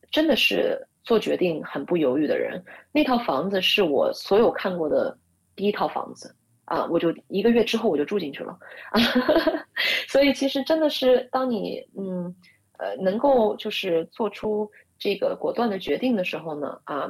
[0.09, 0.81] 真的是。
[1.09, 5.17] 做决定很不犹豫的人，那套房子是我所有看过的
[5.55, 6.31] 第一套房子
[6.65, 6.85] 啊！
[6.91, 8.55] 我就一个月之后我就住进去了
[8.91, 9.01] 啊！
[10.07, 12.31] 所以其实真的是，当你嗯
[12.77, 14.69] 呃能够就是做出
[14.99, 17.09] 这个果断的决定的时候呢啊，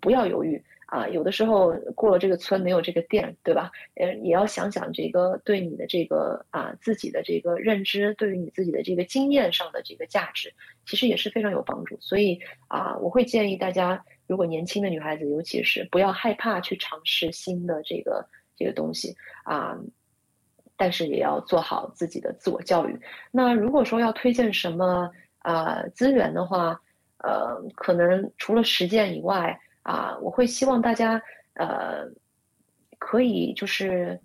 [0.00, 0.64] 不要犹豫。
[0.94, 3.68] 啊，有的时候过了这个村没有这个店，对吧？
[3.96, 10.54] 呃，也要想想这个对你的这个啊自己的这个认知，对于你自己的这个经验上的这个价值，
[10.86, 11.98] 其实也是非常有帮助。
[12.00, 12.38] 所以
[12.68, 18.24] 啊，我会建议大家，如果年轻的女孩子，尤其是不要害怕去尝试新的这个
[18.56, 19.76] 这个东西啊，
[20.76, 22.96] 但是也要做好自己的自我教育。
[23.32, 26.80] 那如果说要推荐什么啊资源的话，
[27.18, 29.58] 呃，可能除了实践以外。
[29.84, 31.22] 啊，我会希望大家
[31.54, 32.04] 呃，
[32.98, 34.18] 可以就是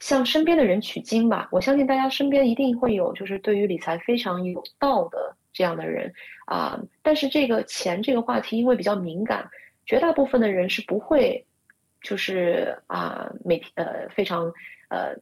[0.00, 1.48] 向身边的人取经吧。
[1.52, 6.12] 我相信大家身边一定会有，就是对于理财非常有道的这样的人
[6.46, 6.76] 啊。
[7.02, 9.48] 但是这个钱这个话题因为比较敏感，
[9.84, 11.46] 绝大部分的人是不会
[12.02, 14.52] 就是啊每天呃非常
[14.88, 15.14] 呃。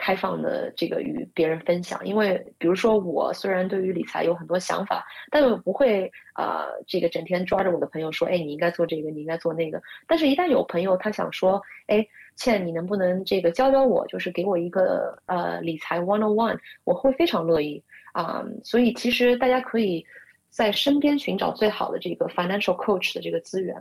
[0.00, 9.80] 开放的这个与别人分享，因为比如说我虽然对于理财有很多想法，但我不会啊这个整天抓着我的朋友说，哎，你应该做这个，你应该做那个。
[10.08, 12.04] 但是，一旦有朋友他想说，哎，
[12.34, 17.82] 倩，你能不能这个教教我，就是给我一个呃理财 one on one，我会非常乐意
[18.14, 18.42] 啊。
[18.64, 20.04] 所以，其实大家可以
[20.48, 23.76] 在身边寻找最好的这个 financial coach 的这个资源。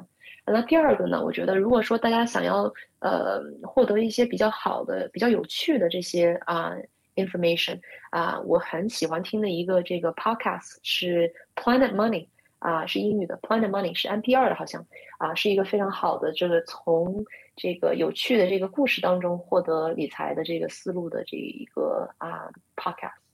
[0.51, 1.23] 那第二个呢？
[1.23, 6.73] 我觉得，如果说大家想要呃获得一些比较好的、比较有趣的这些啊
[7.15, 12.27] information 啊，我很喜欢听的一个这个 podcast 是 Planet Money
[12.59, 14.85] 啊，是英语的 Planet Money 是 NPR 的，好像
[15.17, 17.23] 啊是一个非常好的这个从
[17.55, 23.28] 这个有趣的这个故事当中获得理财的这个思路的这一个啊 podcast。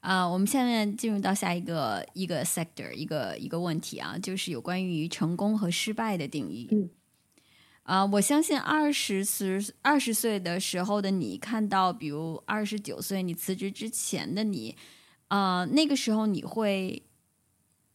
[0.00, 6.68] 啊，我们下面进入到下一个一个 sector，一个一个问题啊，就是有关于成功和失败的定义。
[6.70, 6.88] 嗯，
[7.82, 14.76] 啊，我相信二十十二十岁的时候的你，看到比如二十九岁你辞职之前的你，
[15.26, 17.02] 啊，那个时候你会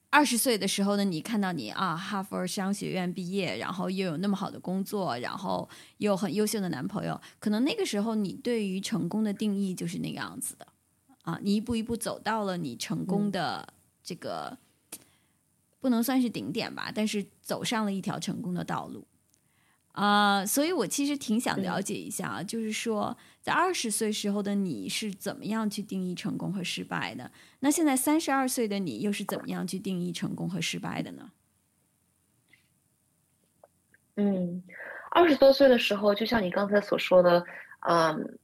[0.09, 5.67] 二十岁的时候的，你看到你啊，哈佛商学院毕业，然后又有那么好的工作，然后
[5.99, 10.67] 又有很优秀的男朋友，可能那个时候你对于成功的定义就是那个样子的
[11.23, 11.39] 啊。
[11.41, 13.73] 你一步一步走到了你成功的
[14.03, 14.57] 这个，
[15.81, 19.05] 不能算是顶点吧，但是走上了一条成功的道路。
[19.93, 27.31] 啊，所以我其实挺想了解一下啊，就是说，在二十岁时候的你是怎么样去定义成功和失败的？
[27.59, 31.31] 那现在三十二岁的你又是怎么样去定义成功和失败的呢？
[34.15, 34.63] 嗯，
[35.11, 37.45] 二十多岁的时候，就像你刚才所说的，
[37.81, 38.39] 嗯，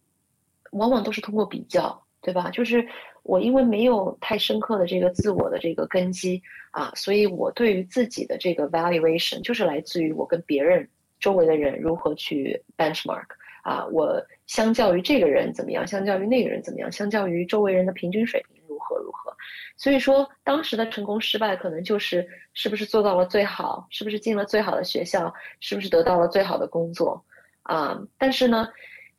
[0.73, 2.50] 往往都是通过比较，对吧？
[2.50, 2.88] 就是
[3.24, 6.41] 我因为没有太深刻的这个自我的这个根基
[6.72, 10.88] 啊，所以我对于自己的这个 valuation 就是来自于我跟别人。
[11.22, 13.26] 周围的人如何去 benchmark
[13.62, 13.86] 啊？
[13.88, 15.86] 我相较于这个人怎么样？
[15.86, 16.90] 相较于那个人怎么样？
[16.90, 19.36] 相较于周围人的平均水平如何如何？
[19.76, 27.22] 所以说，当时的成功失败可能就是是不是做到了最好，是不是进了最好的学校，是不是得到了最好的工作
[27.64, 28.02] 啊？
[28.18, 28.70] 但是呢，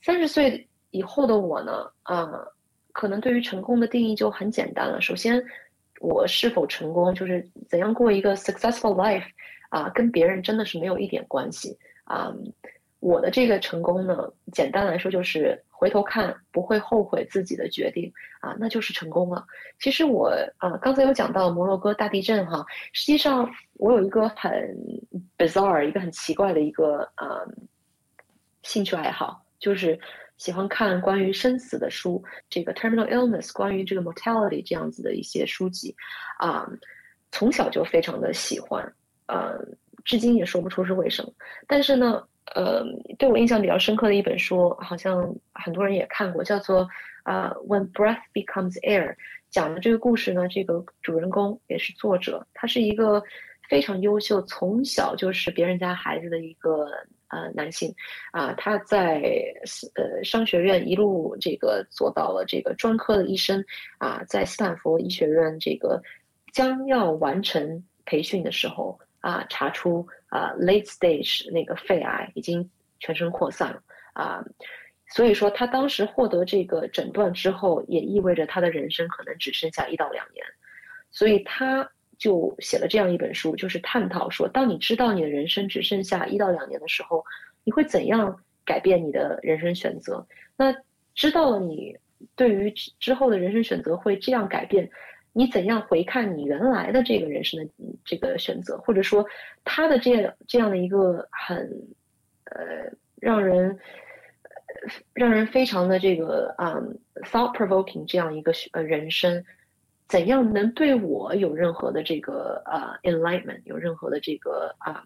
[0.01, 2.33] 三十岁以后的我呢，啊，
[3.01, 5.01] 可能对于成功的定义就很简单了。
[5.01, 5.43] 首先，
[6.01, 9.25] 我是否成功，就是怎样过一个 successful life
[9.71, 11.79] 啊，跟别人真的是没有一点关系。
[12.05, 12.31] 啊，
[12.99, 19.47] 我的这个成功呢，简单来说就是回头看不会后悔自己的决定啊，那就是成功了。
[19.79, 22.63] 其实我啊，刚才有讲到摩洛哥大地震哈，
[22.93, 24.77] 实际上我有一个很
[25.39, 27.41] bizarre 一个很奇怪的一个啊
[28.63, 29.99] 兴趣爱好，就是
[30.41, 35.95] 喜欢看关于生死的书，这个 terminal illness，关于这个 mortality 这样子的一些书籍
[36.39, 36.69] 啊，
[37.31, 38.93] 从小就非常的喜欢，
[39.27, 39.77] 嗯。
[40.03, 41.31] 至今也说不出是为什么，
[41.67, 42.83] 但是呢，呃，
[43.19, 46.85] 对我印象比较深刻的一本书，好像很多人也看过，叫做
[47.25, 49.11] 《啊 When Breath Becomes Air》，
[49.51, 53.23] 讲的这个故事呢，这个主人公也是作者，他是一个
[53.69, 56.87] 非常优秀，从小就是别人家孩子的一个
[57.31, 57.95] 呃男性，
[58.31, 59.23] 啊，他在
[59.95, 63.65] 呃商学院一路这个做到了这个专科的医生，
[63.99, 66.01] 啊，在斯坦福医学院这个
[66.53, 69.01] 将要完成培训的时候。
[69.23, 72.71] 啊，查出啊，late stage 那个肺癌已经
[73.01, 73.83] 全身扩散了。
[74.15, 74.43] 啊，
[75.09, 80.43] 所以说他当时获得这个诊断之后，也意味着他的人生可能只剩下一到两年，
[81.11, 81.87] 所以他
[82.21, 87.25] 就写了这样一本书，就是探讨说，当你知道你的人生只剩下一到两年的时候，
[87.65, 90.25] 你会怎样改变你的人生选择？
[90.57, 90.73] 那
[91.15, 91.97] 知道了你
[92.37, 94.89] 对于之后的人生选择会这样改变。
[95.33, 97.71] 你怎样回看你原来的这个人生的
[98.05, 99.25] 这个选择，或者说
[99.63, 101.57] 他的这样这样的一个很
[102.47, 103.79] 呃让人
[105.15, 106.75] 让人非常的这个啊
[107.23, 109.45] thought provoking 这样一个呃人生，
[110.11, 115.05] 怎样能对我有任何的这个呃 enlightenment 有任何的这个啊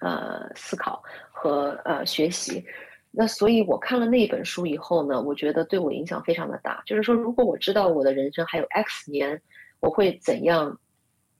[0.00, 2.64] 呃思考和呃学习？
[3.10, 6.82] 那所以，我看了那本书以后呢，我觉得对我影响非常的大。
[6.86, 9.40] 就是说，如果我知道我的人生还有 X 年，
[9.80, 10.78] 我会怎样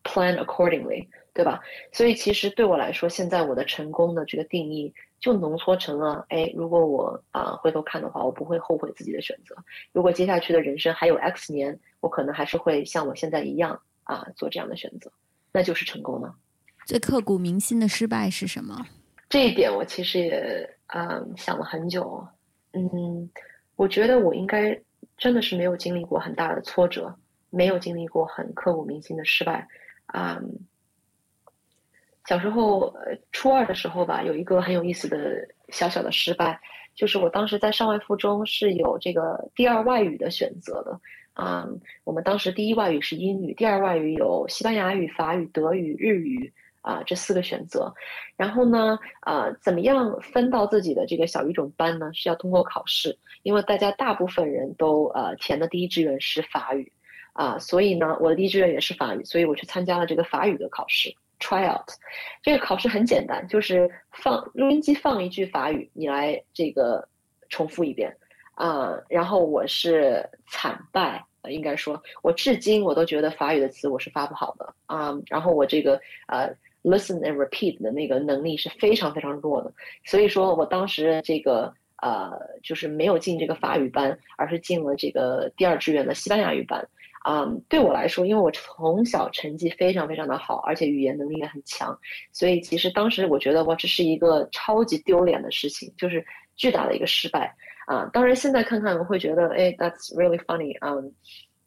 [0.03, 1.07] plan accordingly，
[1.39, 1.61] 对吧？
[1.93, 9.55] 所以，其实对我来说，现在我的成功的这个定义就浓缩成了：哎，如果我啊回头看的话，我不会后悔自己的选择。
[9.93, 15.13] 如果接下去的人生还有 X 年，我可能还是会像我现在一样啊做这样的选择，
[15.53, 16.35] 那就是成功了。
[16.85, 18.85] 最刻骨铭心的失败是什么？
[19.29, 20.75] 这一点我其实也。
[20.91, 22.27] 嗯，想了很久，
[22.73, 23.31] 嗯，
[23.77, 24.75] 我觉得我应该
[25.19, 27.15] 真的是没有经历过很大的挫折，
[27.51, 29.69] 没有经历过很刻骨铭心的失败，
[30.07, 30.41] 啊，
[32.29, 32.95] 小时候
[33.33, 36.61] 初二的时候吧，有一个很有意思的小小的失败，
[36.95, 41.01] 就是我当时在上外附中是有这个第二外语的选择的，
[41.33, 41.67] 啊，
[42.05, 46.53] 我们当时第一外语是英语，第二外语有西班牙语、法语、德语、日语。
[46.81, 47.93] 啊，这四个选择，
[48.35, 52.11] 然后呢，啊，怎么样分到自己的这个小语种班呢？
[52.15, 56.91] 是要通过考试，因为大家大部分人都呃填的第一志愿是法语，
[57.35, 61.87] 啊，所以呢，我的第一志愿也是法语，所以我去参加了这个法语的考试 tryout。
[62.43, 67.07] 这个考试很简单，就是放录音机放一句法语，你来这个
[67.49, 68.17] 重复一遍，
[68.55, 76.55] 啊，然后我是惨败，应该说，我至今我都觉得法语的词我是发不好的啊，然后我这个呃。
[76.85, 79.71] Listen and repeat 的那个能力是非常非常弱的，
[80.05, 82.31] 所以说我当时这个呃
[82.63, 86.89] 就是没有进这个法语班，而是进了这个第二志愿的西班牙语班。
[87.29, 91.95] 啊，对我来说，因为我从小成绩非常非常的好，而且语言能力也很强，
[92.33, 96.25] 所以其实当时我觉得哇，这是一个超级丢脸的事情，就是
[96.57, 97.55] 巨大的一个失败
[97.87, 98.09] 啊。
[98.15, 100.97] 当然现在看看我会觉得，哎，that's really funny 啊。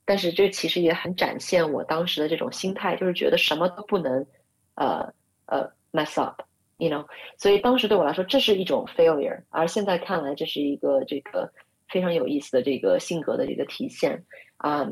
[0.04, 4.26] 但是这其实也很展现我当时的这种心态，就是觉得什么都不能，
[4.74, 5.14] 呃
[5.46, 7.06] 呃 mess up，you know。
[7.38, 11.48] 所以当时对我来说，这是一种 failure，而现在看来，这是一个这个
[11.88, 14.26] 非常有意思的这个性格的这个体现
[14.58, 14.90] 啊。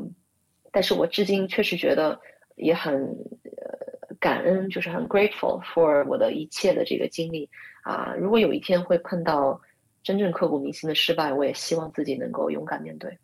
[0.72, 2.20] 但是我至今确实觉得
[2.56, 7.48] 也很呃感恩，就是很 grateful for 我的一切的这个经历
[7.82, 8.14] 啊。
[8.18, 9.60] 如果有一天会碰到
[10.02, 13.18] 真正刻骨铭心的失败，我也希望自己能够勇敢面对。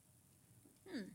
[0.93, 1.09] 嗯，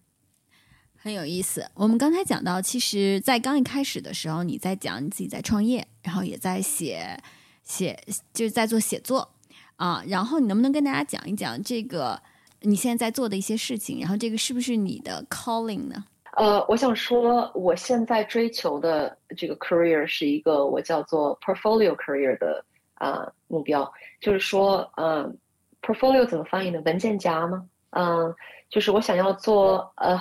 [0.96, 1.70] 很有意思。
[1.76, 7.18] 我们刚才讲到，其实，在刚一开始的时候，你在讲你自己在创业，然后也在写
[7.64, 8.00] 写，
[8.34, 9.34] 就是在做写作
[9.76, 10.04] 啊。
[10.08, 12.22] 然后你能不能跟大家讲一讲这个
[12.62, 14.00] 你现在在做的一些事情？
[14.00, 16.06] 然后这个是不是你的 calling 呢？
[16.38, 22.64] 呃，我想说，我现在追求的这个 career 是一个我叫做 portfolio career 的
[22.94, 23.92] 啊目标，
[24.22, 25.38] 就是说，嗯
[25.82, 26.82] ，portfolio 怎么翻译呢？
[26.86, 27.68] 文件夹吗？
[27.90, 28.34] 嗯，
[28.70, 30.18] 就是我想要做呃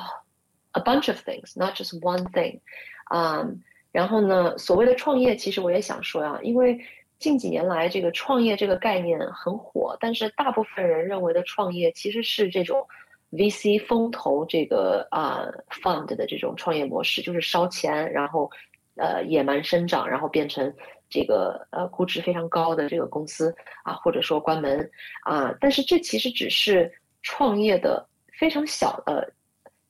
[0.72, 2.58] a bunch of things，not just one thing，
[3.04, 3.46] 啊，
[3.92, 6.76] 然后呢，所谓的创业，其实我也想说呀，因为
[7.20, 12.84] 近几年来这个创业这个概念很火，但是大部分人认为的创业其实是这种。
[13.32, 15.46] VC 风投这个啊
[15.82, 18.50] fund 的这种创业模式，就是烧钱，然后
[18.96, 20.72] 呃野蛮生长，然后变成
[21.08, 23.54] 这个呃估值非常高的这个公司
[23.84, 24.90] 啊，或者说关门
[25.24, 25.54] 啊。
[25.60, 26.92] 但是这其实只是
[27.22, 28.06] 创业的
[28.38, 29.32] 非常小的、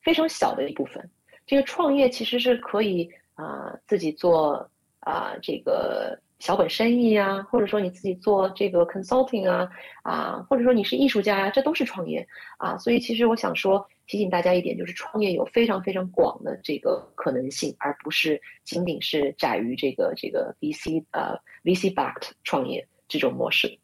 [0.01, 1.09] 非常小的一部分。
[1.45, 4.69] 这个创业其实是可以啊自己做
[4.99, 6.19] 啊这个。
[6.41, 9.69] 小本生意啊，或者说你自己做这个 consulting 啊，
[10.01, 12.27] 啊，或者说你是艺术家呀，这都是创业
[12.57, 12.75] 啊。
[12.79, 23.77] 所以其实我想说，提醒大家一点，就是创业有非常非常广的这个可能性，而不是仅仅是窄于这个这个 VC 呃 VC backed 创业这种模式。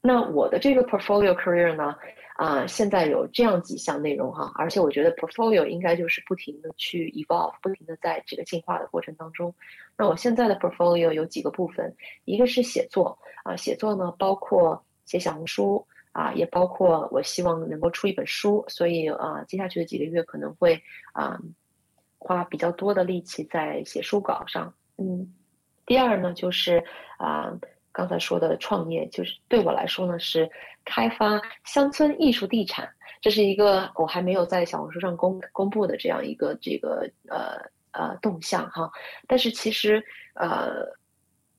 [0.00, 1.96] 那我的这个 portfolio career 呢？
[2.38, 9.52] 啊，现在有这样几项内容哈，而且我觉得 portfolio 应该就是不停的去 evolve，不停的在这个进化的过程当中。
[9.96, 11.92] 那我现在的 portfolio 有几个部分，
[12.26, 20.80] 一个是写作啊，写作呢包括写小红书啊，也包括我希望能够出一本书，所以啊，接下去的几个月可能会
[21.12, 21.36] 啊
[22.18, 24.72] 花比较多的力气在写书稿上。
[24.96, 25.34] 嗯，
[25.84, 26.84] 第二呢就是
[27.18, 27.52] 啊。
[27.98, 30.48] 刚才说的创业，就是对我来说呢，是
[30.84, 32.88] 开发乡村艺术地产，
[33.20, 37.58] 这是一个我还没有在小红书上公公布的这样一个这个呃
[37.90, 38.88] 呃动向哈。
[39.26, 40.00] 但是其实
[40.34, 40.86] 呃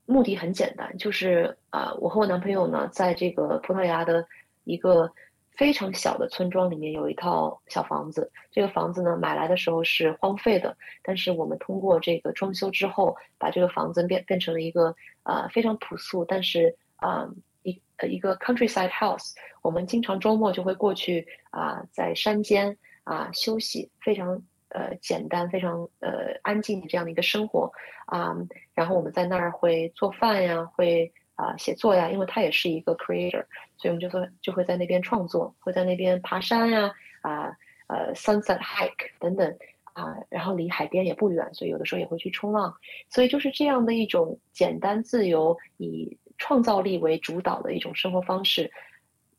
[0.06, 4.26] 目的很简单，就是呃我和我男朋友呢，在这个葡萄牙的
[4.64, 5.12] 一个。
[5.60, 17.28] 非常小的村庄里面有一套小房子，这个房子呢买来的时候是荒废的，但是我们通过这个装修之后，把这个房子变变成了一个呃非常朴素，但是啊
[17.64, 19.34] 一呃一个 countryside house。
[19.62, 27.70] 我们经常周末就会过去啊，在山间啊休息，非常呃简单、非常呃安静的这样的一个生活
[28.06, 28.34] 啊。
[28.74, 31.12] 然后我们在那儿会做饭呀，会。
[31.40, 33.46] 啊，写作呀，因为他也是一个 creator，
[33.78, 36.92] 所以我们就说就会在那边创作，会在那边爬山呀，
[37.22, 37.56] 啊，
[37.88, 39.58] 呃，sunset hike 等等，
[39.94, 42.76] 啊，然后离海边也不远，所以有的时候也会去冲浪，
[43.10, 48.70] 所以就是这样的一种简单自由、以创造力为主导的一种生活方式，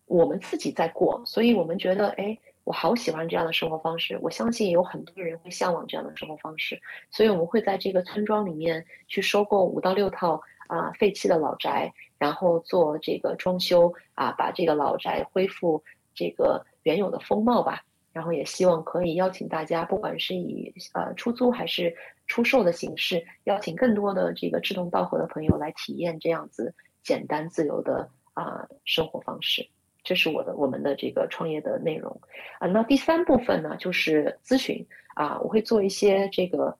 [0.07, 10.41] 我们自己在过，所以我们觉得，哎，我好喜欢这样的生活方式，我相信有很多人会向往这样的生活方式，所以我们会在这个村庄里面去收购五到六套。
[10.71, 15.83] 啊，废弃的老宅，然后做这个装修啊，把这个老宅恢复
[16.15, 17.83] 这个原有的风貌吧。
[18.13, 21.93] 然后也希望可以邀请大家，不管是以呃出租还是
[22.29, 26.73] 出售的形式，邀请更多的这个志同道合的朋友来体验这样子
[27.03, 29.69] 简单自由的啊生活方式。
[30.05, 32.21] 这是我的我们的这个创业的内容
[32.61, 32.69] 啊。
[32.69, 36.77] 那第三部分呢，就是咨询啊，我会做一些这个。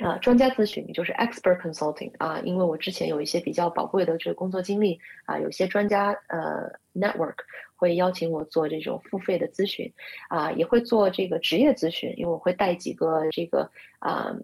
[0.00, 7.36] 啊，专家咨询就是 expert consulting 啊，因为我之前有一些比较宝贵的这个工作经历啊，有些专家呃 network
[7.76, 9.92] 会邀请我做这种付费的咨询
[10.28, 14.34] 啊，也会做这个职业咨询，因为我会带几个这个啊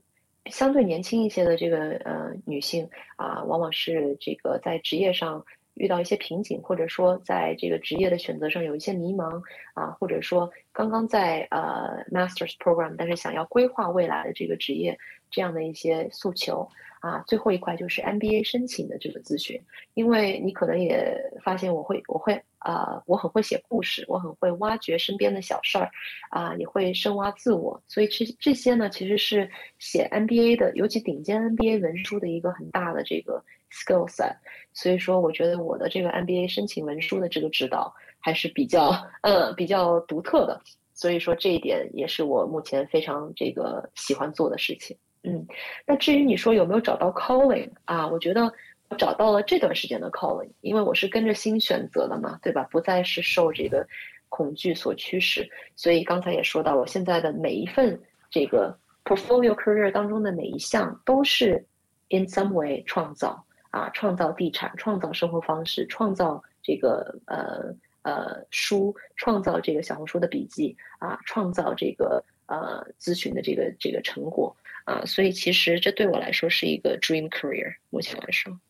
[0.47, 5.45] 相对年轻一些的这个呃女性啊，往往是这个在职业上。
[5.77, 9.41] 遇到一些瓶颈，或者说在这个职业的选择上有一些迷茫
[9.75, 14.99] 啊，或者说刚刚在呃 masters program，但是想要规划未来的这个职业
[15.31, 16.69] 这样的一些诉求
[17.01, 19.61] 啊，最后一块就是 MBA 申请的这个咨询，
[19.95, 25.91] 因为你可能也发现我会我会啊，我很会写故事，我很会挖掘身边的小事儿
[26.31, 29.49] 啊，也会深挖自我，所以这这些呢其实是
[29.79, 33.45] 写 MBA 的，尤其顶尖 MBA 文书的一个很大的这个。
[33.77, 34.35] Skill set，
[34.73, 38.91] 所以说我觉得我的这个 MBA 申请文书的这个指导还是比较
[39.23, 40.61] 呃比较独特的
[40.95, 44.97] 所以说这一点也是我目前非常这个喜欢做的事情。
[45.25, 45.47] 嗯，
[45.85, 48.07] 那至于你说有没有找到 calling 啊？
[48.09, 48.51] 我觉得
[48.89, 52.67] 我找到了这段时间的 calling，因为我是跟着心选择的嘛，对吧？
[52.71, 53.87] 不再是受这个
[54.29, 55.49] 恐惧所驱使。
[55.75, 58.01] 所以刚才也说到了，现在的每一份
[58.31, 61.67] 这个 portfolio career 当中的每一项都是
[62.09, 63.45] in some way 创造
[63.77, 67.75] 啊，创造地产，创造生活方式，创造这个呃。
[68.07, 77.75] 呃，书创造这个小红书的笔记啊，创造这个呃咨询的这个这个成果啊，所以其实这对我来说是一个 dream career。
[77.91, 78.61] 目前来说，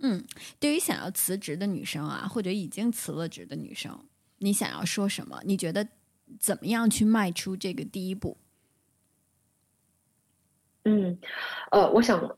[0.00, 0.24] 嗯，
[0.58, 3.96] 对于想要辞职的女生啊，或者已经辞了职的女生，
[4.38, 5.40] 你想要说什么？
[5.44, 5.86] 你觉得
[6.40, 8.36] 怎么样去迈出这个第一步？
[10.82, 11.16] 嗯，
[11.70, 12.36] 呃，我想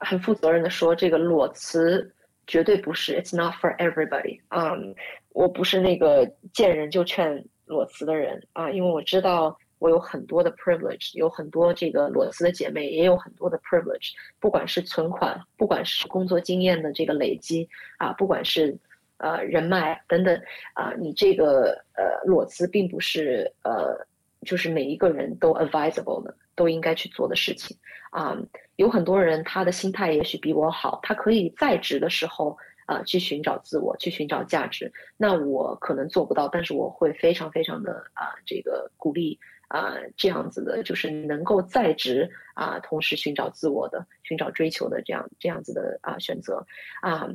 [0.00, 2.12] 很负责任的说，这个裸辞。
[2.46, 4.40] 绝对不是，It's not for everybody。
[4.48, 4.92] 嗯，
[5.28, 17.68] 我不是那个见人就劝裸辞的人啊，因为我知道我有很多的 privilege，有很多这个裸辞的姐妹也有很多的 privilege，不管是存款，不管是工作经验的这个累积
[17.98, 18.76] 啊，不管是
[19.18, 20.36] 呃人脉等等
[20.74, 23.96] 啊，你这个呃裸辞并不是呃
[24.44, 27.76] 就是每一个人都 advisable 的，都应该去做的事情
[28.10, 28.36] 啊。
[28.76, 32.56] 有很多人，他的心态也许比我好，他可以在职的时候
[32.86, 34.92] 啊去寻找自我，去寻找价值。
[35.16, 46.66] 那我可能做不到，但是我会非常非常的啊这个鼓励啊这样子的，就是能够在职啊同时寻找自我的、寻找追求的这样这样子的啊选择
[47.02, 47.28] 啊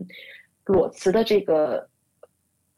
[0.65, 1.89] 裸辞的这个。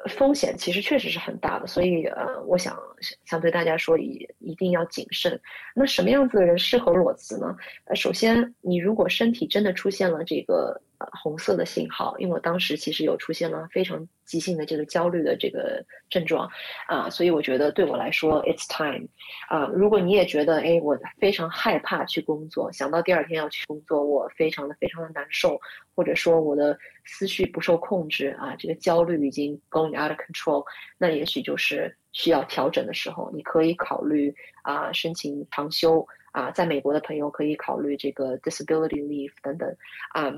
[0.08, 2.78] 风险其实确实是很大的，所以呃，我想
[3.26, 5.40] 想对大家说，一一定要谨慎。
[5.76, 7.56] 那什么样子的人适合裸辞呢？
[7.86, 10.82] 呃，首先，你如果身体真的出现了这个。
[11.12, 16.50] 红色的信号，因为我当时其实有出现了非常急性的这个焦虑的这个症状，
[16.88, 19.06] 啊，所以我觉得对我来说，it's time，
[19.48, 25.60] 啊，如果你也觉得，哎，我非常害怕去工作，想到第二天要去工作，我非常的非常的难受，
[25.96, 30.66] 或者说我的思绪不受控制，啊，这个焦虑已经 going out of control，
[30.98, 34.34] 那也许就是需要调整的时候，你可以考虑
[34.64, 39.70] 啊，申请长休，啊，在美国的朋友可以考虑这个 disability leave 等等，
[40.14, 40.34] 啊。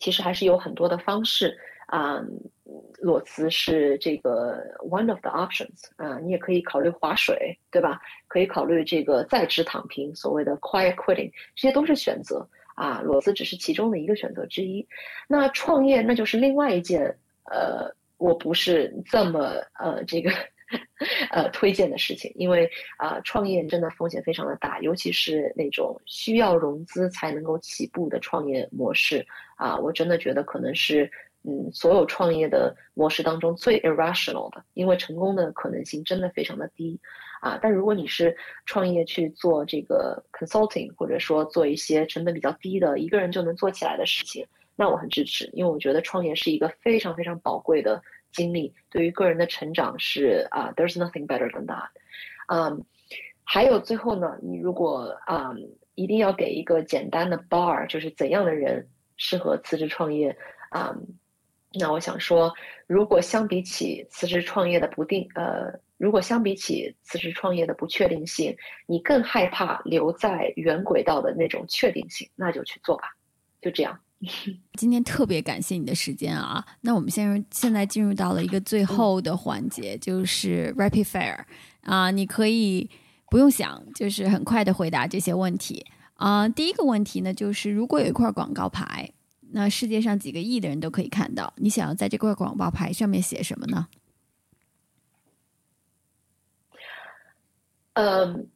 [0.00, 1.56] 其实还是有很多的方式
[1.86, 2.20] 啊，
[2.98, 8.00] 裸辞是这个 one of the options 啊，你也可以考虑划水，对吧？
[8.26, 12.44] 可以考虑这个在职躺平，所谓的 quiet quitting，这些都是选择
[12.74, 13.00] 啊。
[13.02, 14.84] 裸辞只是其中的一个选择之一。
[15.28, 20.32] 那创业那就是另外一件，呃，我不是这么呃这个。
[21.30, 29.26] 呃，推荐的事情，因为啊，创业真的风险非常的大，尤其是那种需要融资才能够起步的创业模式
[29.56, 31.10] 啊，我真的觉得可能是
[31.42, 37.00] 嗯，所有创业的模式当中最 irrational 的，因为成功的可能性真的非常的低
[37.40, 37.58] 啊。
[37.62, 38.36] 但如果你是
[38.66, 44.46] 创业去做这个 consulting，或者说做一些成本比较低的，一个人就能做起来的事情，
[44.80, 48.02] 那我很支持，因为我觉得创业是一个非常非常宝贵的。
[48.32, 51.88] 经历对于个人的成长是啊，There's nothing better than that。
[52.46, 52.82] 嗯，
[53.44, 55.52] 还有最后呢，你如果啊
[55.96, 60.34] 一定要给一个简单的 bar，就是怎样的人适合辞职创业
[60.70, 60.96] 啊？
[61.78, 62.54] 那我想说，
[62.86, 73.12] 如果相比起辞职创业的不定，呃，如果相比起辞职创业的不确定性，你更害怕留在原轨道的那种确定性，那就去做吧，
[73.60, 73.98] 就这样。
[74.74, 76.62] 今天特别感谢你的时间啊！
[76.82, 81.42] 那我们现现在进入到了一个最后的环节，就是 rapid fire
[81.82, 82.90] 啊，你可以
[83.30, 86.46] 不用想，就是很快的回答这些问题啊。
[86.46, 89.10] 第一个问题呢，就是如果有一块广告牌，
[89.52, 93.88] 那世界上几个亿的人都可以看到，你想要在这块广告牌上面写什么呢？
[97.94, 98.48] 嗯，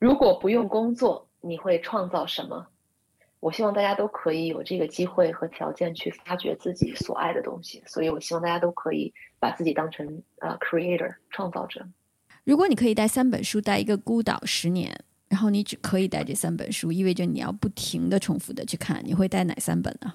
[0.00, 2.66] 如果不用工作，你会创造什么？
[3.40, 11.86] 我希望大家都可以有这个机会和条件去发掘自己所爱的东西，所以我希望大家都可以把自己当成呃 creator 创造者。
[12.44, 20.12] 如果你可以带三本书带一个孤岛十年，然后你只可以带这三本书，意味着你要不停的重复的去看，你会带哪三本呢？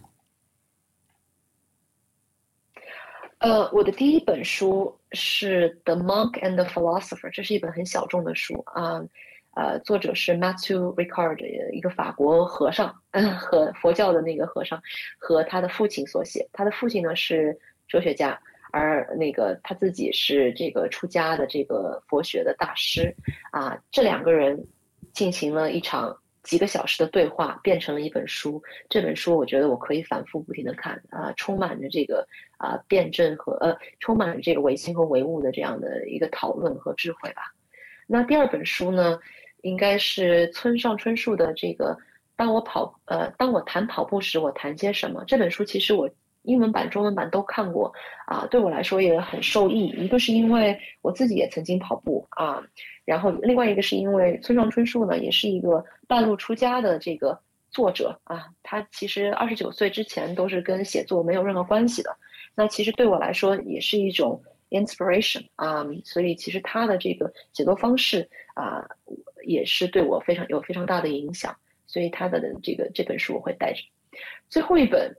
[3.38, 9.02] 呃，我的第一本书是《The Monk and the Philosopher》，这是一本很小众的书啊。
[9.56, 12.94] 呃，作者是 Matthew Ricard，一个法国和尚，
[13.40, 14.82] 和佛教的那个和尚，
[15.20, 16.48] 和他的父亲所写。
[16.52, 17.58] 他的父亲呢是
[17.88, 18.40] 哲学家，
[18.72, 23.14] 而那个他自己是这个出家的这个佛学的大师。
[23.52, 24.60] 啊，这两个人
[25.14, 28.60] 进行了一场几个小时的对话变成了一本书。
[28.90, 32.28] 这本书我觉得我可以反复不停的看啊，充满着这个
[32.58, 37.54] 啊辩证和呃，充满着这个唯心和唯物的这样的一个讨论和智慧吧。
[38.06, 39.18] 那第二本书呢，
[39.64, 41.94] 应该是村上春树的这个
[42.38, 46.10] 《当我跑呃当我谈跑步时我谈些什么》这本书，其实我。
[46.46, 47.90] 英文版、中文版都看过，
[48.28, 49.86] 啊，对我来说也很受益。
[49.98, 52.62] 一个是因为我自己也曾经跑步啊，
[53.06, 57.40] 然后另外一个是因为村上春树呢，也是一个半路出家的这个
[57.72, 58.48] 作者啊。
[58.62, 62.14] 他其实二十九岁之前都是跟写作没有任何关系的。
[62.54, 68.86] 那其实对我来说也是一种 inspiration 啊，所以其实他的这个写作方式啊，
[69.44, 71.56] 也是对我非常有非常大的影响。
[71.88, 73.80] 所以他的这个这本书我会带着。
[74.50, 75.16] 最后一本。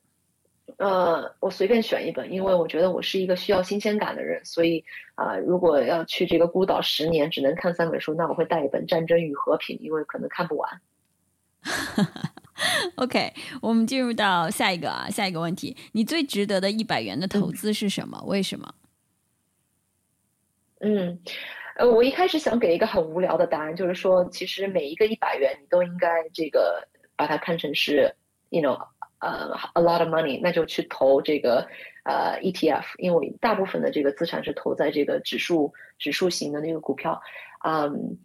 [0.78, 4.82] 呃，我随便选一本，因为我觉得我是一个需要新鲜感的人，所以
[5.14, 10.80] 啊，如果要去这个孤岛十年只能看三本书，那我会带一本《战争与和平》，因为可能看不完。
[12.94, 18.24] OK，我们进入到下一个啊，下一个问题，你最值得的一百元的投资是什么？
[18.26, 18.74] 为什么？
[20.80, 21.20] 嗯，
[21.76, 26.86] 呃，我一开始想给一个很无聊的答案，就是说，其实每一个一百元，你都应该这个
[27.16, 28.14] 把它看成是
[28.50, 28.78] ，you know。
[29.20, 31.66] 呃，a lot of money，那就去投这个
[32.02, 37.18] 呃 ETF，因为大部分的这个资产是投在这个指数指数型的那个股票，
[37.66, 38.18] 嗯，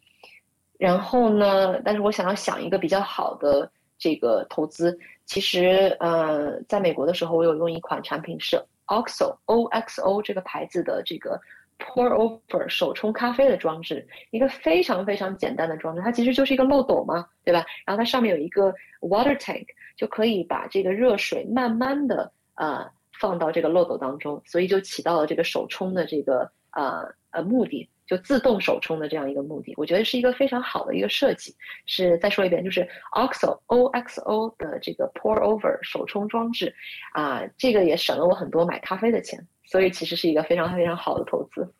[0.77, 11.39] 然后呢，但是我想要想一个比较好的这个投资，其实呃，在美国的时候，我有用一款产品是 OXO O X O 这个牌子的这个
[11.79, 17.65] Pour Over 手冲咖啡的装置，一个非常非常简单的装置，它其实就是一个漏斗嘛，对吧？
[17.85, 19.65] 然后它上面有一个 water tank。
[19.99, 22.89] 就可以把这个热水慢慢的呃
[23.19, 29.73] 放到这个漏斗当中，所以就起到了这个手冲的这个呃呃目的，就自动手冲的这样一个目的。
[29.77, 31.55] 我觉得是一个非常好的一个设计。
[31.85, 36.73] 是再说一遍，就是 OXO O X O 的这个 Pour Over 手冲装置，
[37.13, 41.71] 啊，这个也省了我很多买咖啡的钱，所以其实是一个非常非常好的投资。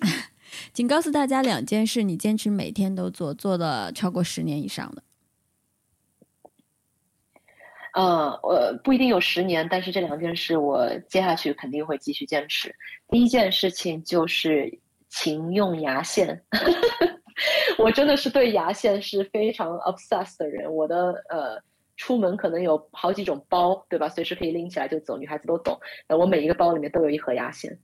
[0.72, 5.02] 请告诉大家两件事，你坚持每天都做，做了超过十年以上的。
[7.98, 12.74] 嗯，我不一定有十年，但是这两件事我接下去肯定会继续坚持。
[13.08, 14.78] 第一件事情就是
[15.16, 16.38] 勤用牙线，
[17.78, 20.70] 我真的是对牙线是非常 obsessed 的人。
[20.70, 21.58] 我的呃，
[21.96, 24.10] 出门可能有好几种包，对吧？
[24.10, 25.80] 随时可以拎起来就走，女孩子都懂。
[26.06, 27.74] 那我每一个包里面都有一盒牙线。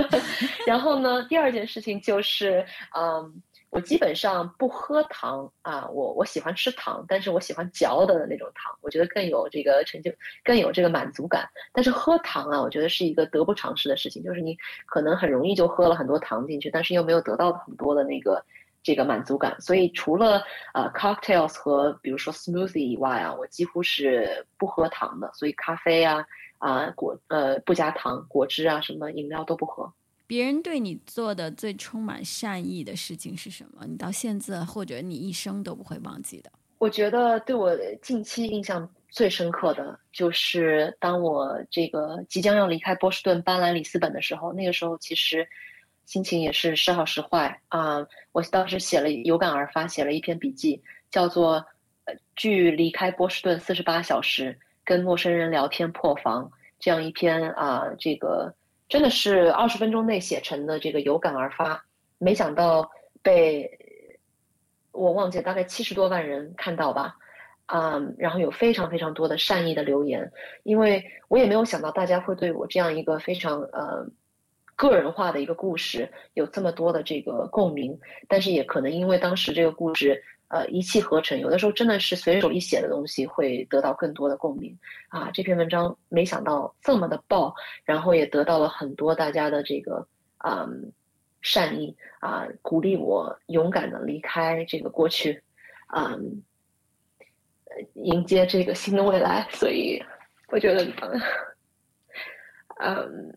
[0.68, 3.42] 然后呢，第二件事情就是，嗯。
[3.74, 10.12] 我基本上不喝糖啊，我我喜欢吃糖，但是我喜欢嚼的那种糖，我觉得更有这个成就，
[10.44, 11.50] 更有这个满足感。
[11.72, 14.56] 但是喝糖啊，我觉得是一个得不偿失的事情，就是你
[14.86, 18.40] 可能很容易就喝了很多糖进去，但是又没有得到很多的那个
[18.80, 19.60] 这个满足感。
[19.60, 20.40] 所以除了
[20.72, 25.28] 呃 cocktails 和比如说 smoothie 以外啊，我几乎是不喝糖的。
[25.34, 26.24] 所以咖啡啊
[26.58, 29.92] 啊果呃不加糖，果汁啊什么饮料都不喝。
[30.26, 33.84] 别人对你做的最充满善意的事情是什么？
[33.86, 36.50] 你到现在或者你一生都不会忘记的？
[36.78, 45.46] 我觉得对我近期印象最深刻的就是当我这个即将要离开波士顿搬来里斯本的时候，那个时候其实
[46.04, 48.06] 心情也是时好时坏啊。
[48.32, 51.64] 我当时写了有感而发，写了一篇笔记，叫做
[52.34, 56.44] 《距离开波士顿四十八小时，跟陌生人聊天破防》
[56.78, 58.54] 这样一篇啊，这个。
[58.94, 61.84] 真的是二十分钟内写成的这个有感而发，
[62.18, 62.88] 没想到
[63.24, 63.68] 被
[64.92, 67.16] 我忘记大概七十多万人看到吧，
[67.66, 70.30] 嗯，然后有非常非常多的善意的留言，
[70.62, 74.06] 因为我也没有想到大家会对我这样一个非常呃
[74.76, 77.98] 个人化的一个故事有这么多的这个共鸣，
[78.28, 80.22] 但是也可能因为当时这个故事。
[80.54, 84.78] 呃，一气呵成，有的时候真的是随手一写的东西会得到更多的共鸣
[85.08, 85.28] 啊！
[85.34, 87.52] 这篇文章没想到这么的爆，
[87.84, 90.06] 然后也得到了很多大家的这个
[90.46, 90.92] 嗯
[91.42, 95.42] 善意啊，鼓励我勇敢的离开这个过去，
[95.92, 96.40] 嗯，
[97.94, 99.44] 迎接这个新的未来。
[99.50, 100.00] 所以
[100.50, 100.86] 我觉得，
[102.78, 103.36] 嗯，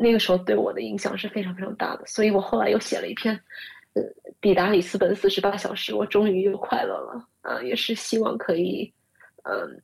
[0.00, 2.04] 那个时候对我的影响是非常非常大的。
[2.04, 3.40] 所以我后来又写了一篇。
[3.94, 4.02] 呃，
[4.42, 7.62] 抵达里斯本四十八小时，我终于又快乐了啊！
[7.62, 8.92] 也是希望可以，
[9.44, 9.80] 嗯，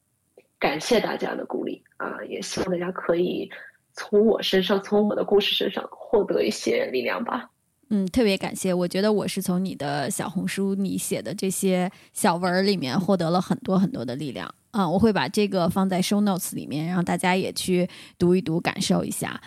[0.58, 2.18] 感谢大家的鼓励啊！
[2.28, 3.48] 也希望大家可以
[3.94, 7.48] 从我身上，从我的故事身上获得一些力量吧。
[7.90, 8.74] 嗯，特别感谢。
[8.74, 14.86] 我觉得我是从你的小红书你写的这些小文儿里面获得了很多很多的力量啊！
[14.86, 19.40] 我会把这个放在 show notes 里面，让大家也去读一读，感受一下。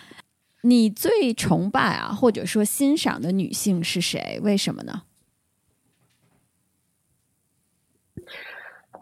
[0.62, 4.40] 你最崇拜啊，或者说欣赏的女性是谁？
[4.42, 5.02] 为什么呢？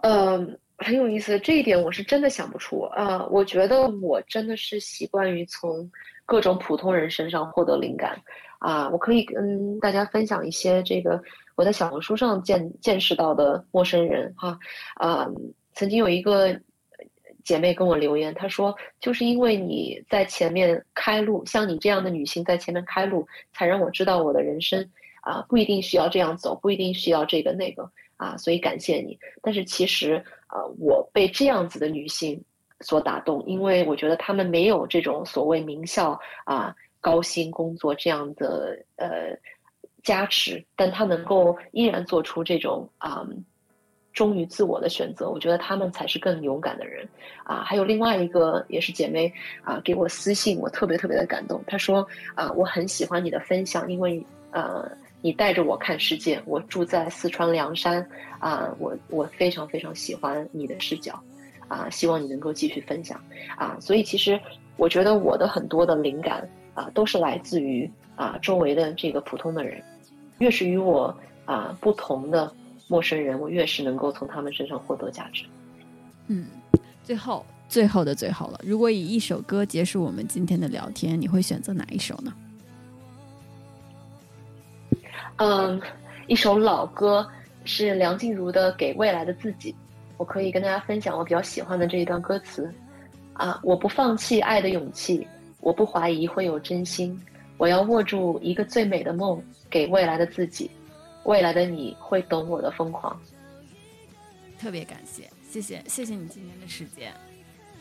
[0.02, 3.26] 嗯，很有意思，这一点我是真的想不出啊。
[3.26, 5.90] 我觉得我真的是习惯于从
[6.24, 8.18] 各种普通人身上获得灵感
[8.58, 8.88] 啊。
[8.88, 11.22] 我可以跟大家分享一些这个
[11.54, 14.58] 我在小红书上见见识到的陌生人哈
[14.94, 15.28] 啊。
[15.74, 16.58] 曾经有一个
[17.44, 24.88] 姐妹跟我留言，她说就是因为你在前面开路，像你这样的女性在前面开路，才让我知道我的人生
[25.22, 27.90] 啊不一定需要这样走，不一定需要这个那个。
[28.16, 29.18] 啊，所以感谢你。
[29.40, 32.38] 但是其实，啊，我被这样子的女性
[32.80, 39.34] 所打动，因为我觉得她们没有这种所谓名校啊、高薪工作这样的呃
[40.02, 43.26] 加持，但她能够依然做出这种啊
[44.12, 45.28] 忠于自我的选择。
[45.28, 47.08] 我觉得他们才是更勇敢的人
[47.44, 47.62] 啊。
[47.64, 49.32] 还有另外一个也是姐妹
[49.62, 51.62] 啊，给我私信，我特别特别的感动。
[51.66, 54.90] 她说啊，我很喜欢你的分享，因为呃。
[55.22, 58.00] 你带着我看世界，我住在四川凉山，
[58.38, 61.22] 啊，我我非常非常喜欢你的视角，
[61.68, 63.22] 啊，希望你能够继续分享，
[63.58, 64.40] 啊，所以其实
[64.78, 69.84] 我觉得我的很多的灵感啊，都是来自于啊周围的这个普通的人，
[70.38, 71.14] 越是与我
[71.44, 72.50] 啊不同的
[72.90, 75.44] 陌生人，我越是能够从他们身上获得价值。
[76.26, 76.46] 嗯，
[77.04, 82.34] 最后最后的最后了，如果以一首歌结束我们今天的聊天，你会选择哪一首呢？
[85.36, 85.80] 嗯，
[86.26, 87.24] 一首老歌
[87.64, 89.72] 是梁静茹的《给未来的自己》，
[90.16, 92.68] 我可以跟大家分享我比较喜欢的这一段歌词。
[93.34, 95.24] 啊，我不放弃爱的勇气，
[95.60, 97.18] 我不怀疑会有真心，
[97.56, 99.40] 我要握住一个最美的梦，
[99.70, 100.68] 给未来的自己，
[101.24, 103.20] 未来的你会懂我的疯狂。
[104.58, 107.12] 特别感谢，谢谢，谢谢你今天的时间。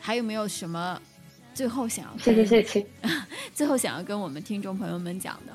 [0.00, 1.00] 还有没有什么
[1.52, 2.18] 最后想要？
[2.18, 2.86] 谢谢谢谢。
[3.52, 5.52] 最后想要跟我们听众朋友们讲的。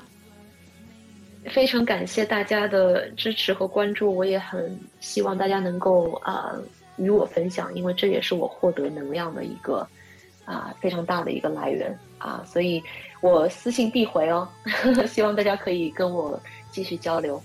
[1.50, 6.52] 非常感谢大家的支持和关注，我也很希望大家能够啊
[6.96, 9.86] 与我分享，因为这也是我获得能量的一个
[10.44, 12.82] 啊非常大的一个来源啊，所以
[13.20, 14.48] 我私信必回哦，
[15.06, 16.40] 希望大家可以跟我
[16.72, 17.40] 继续交流。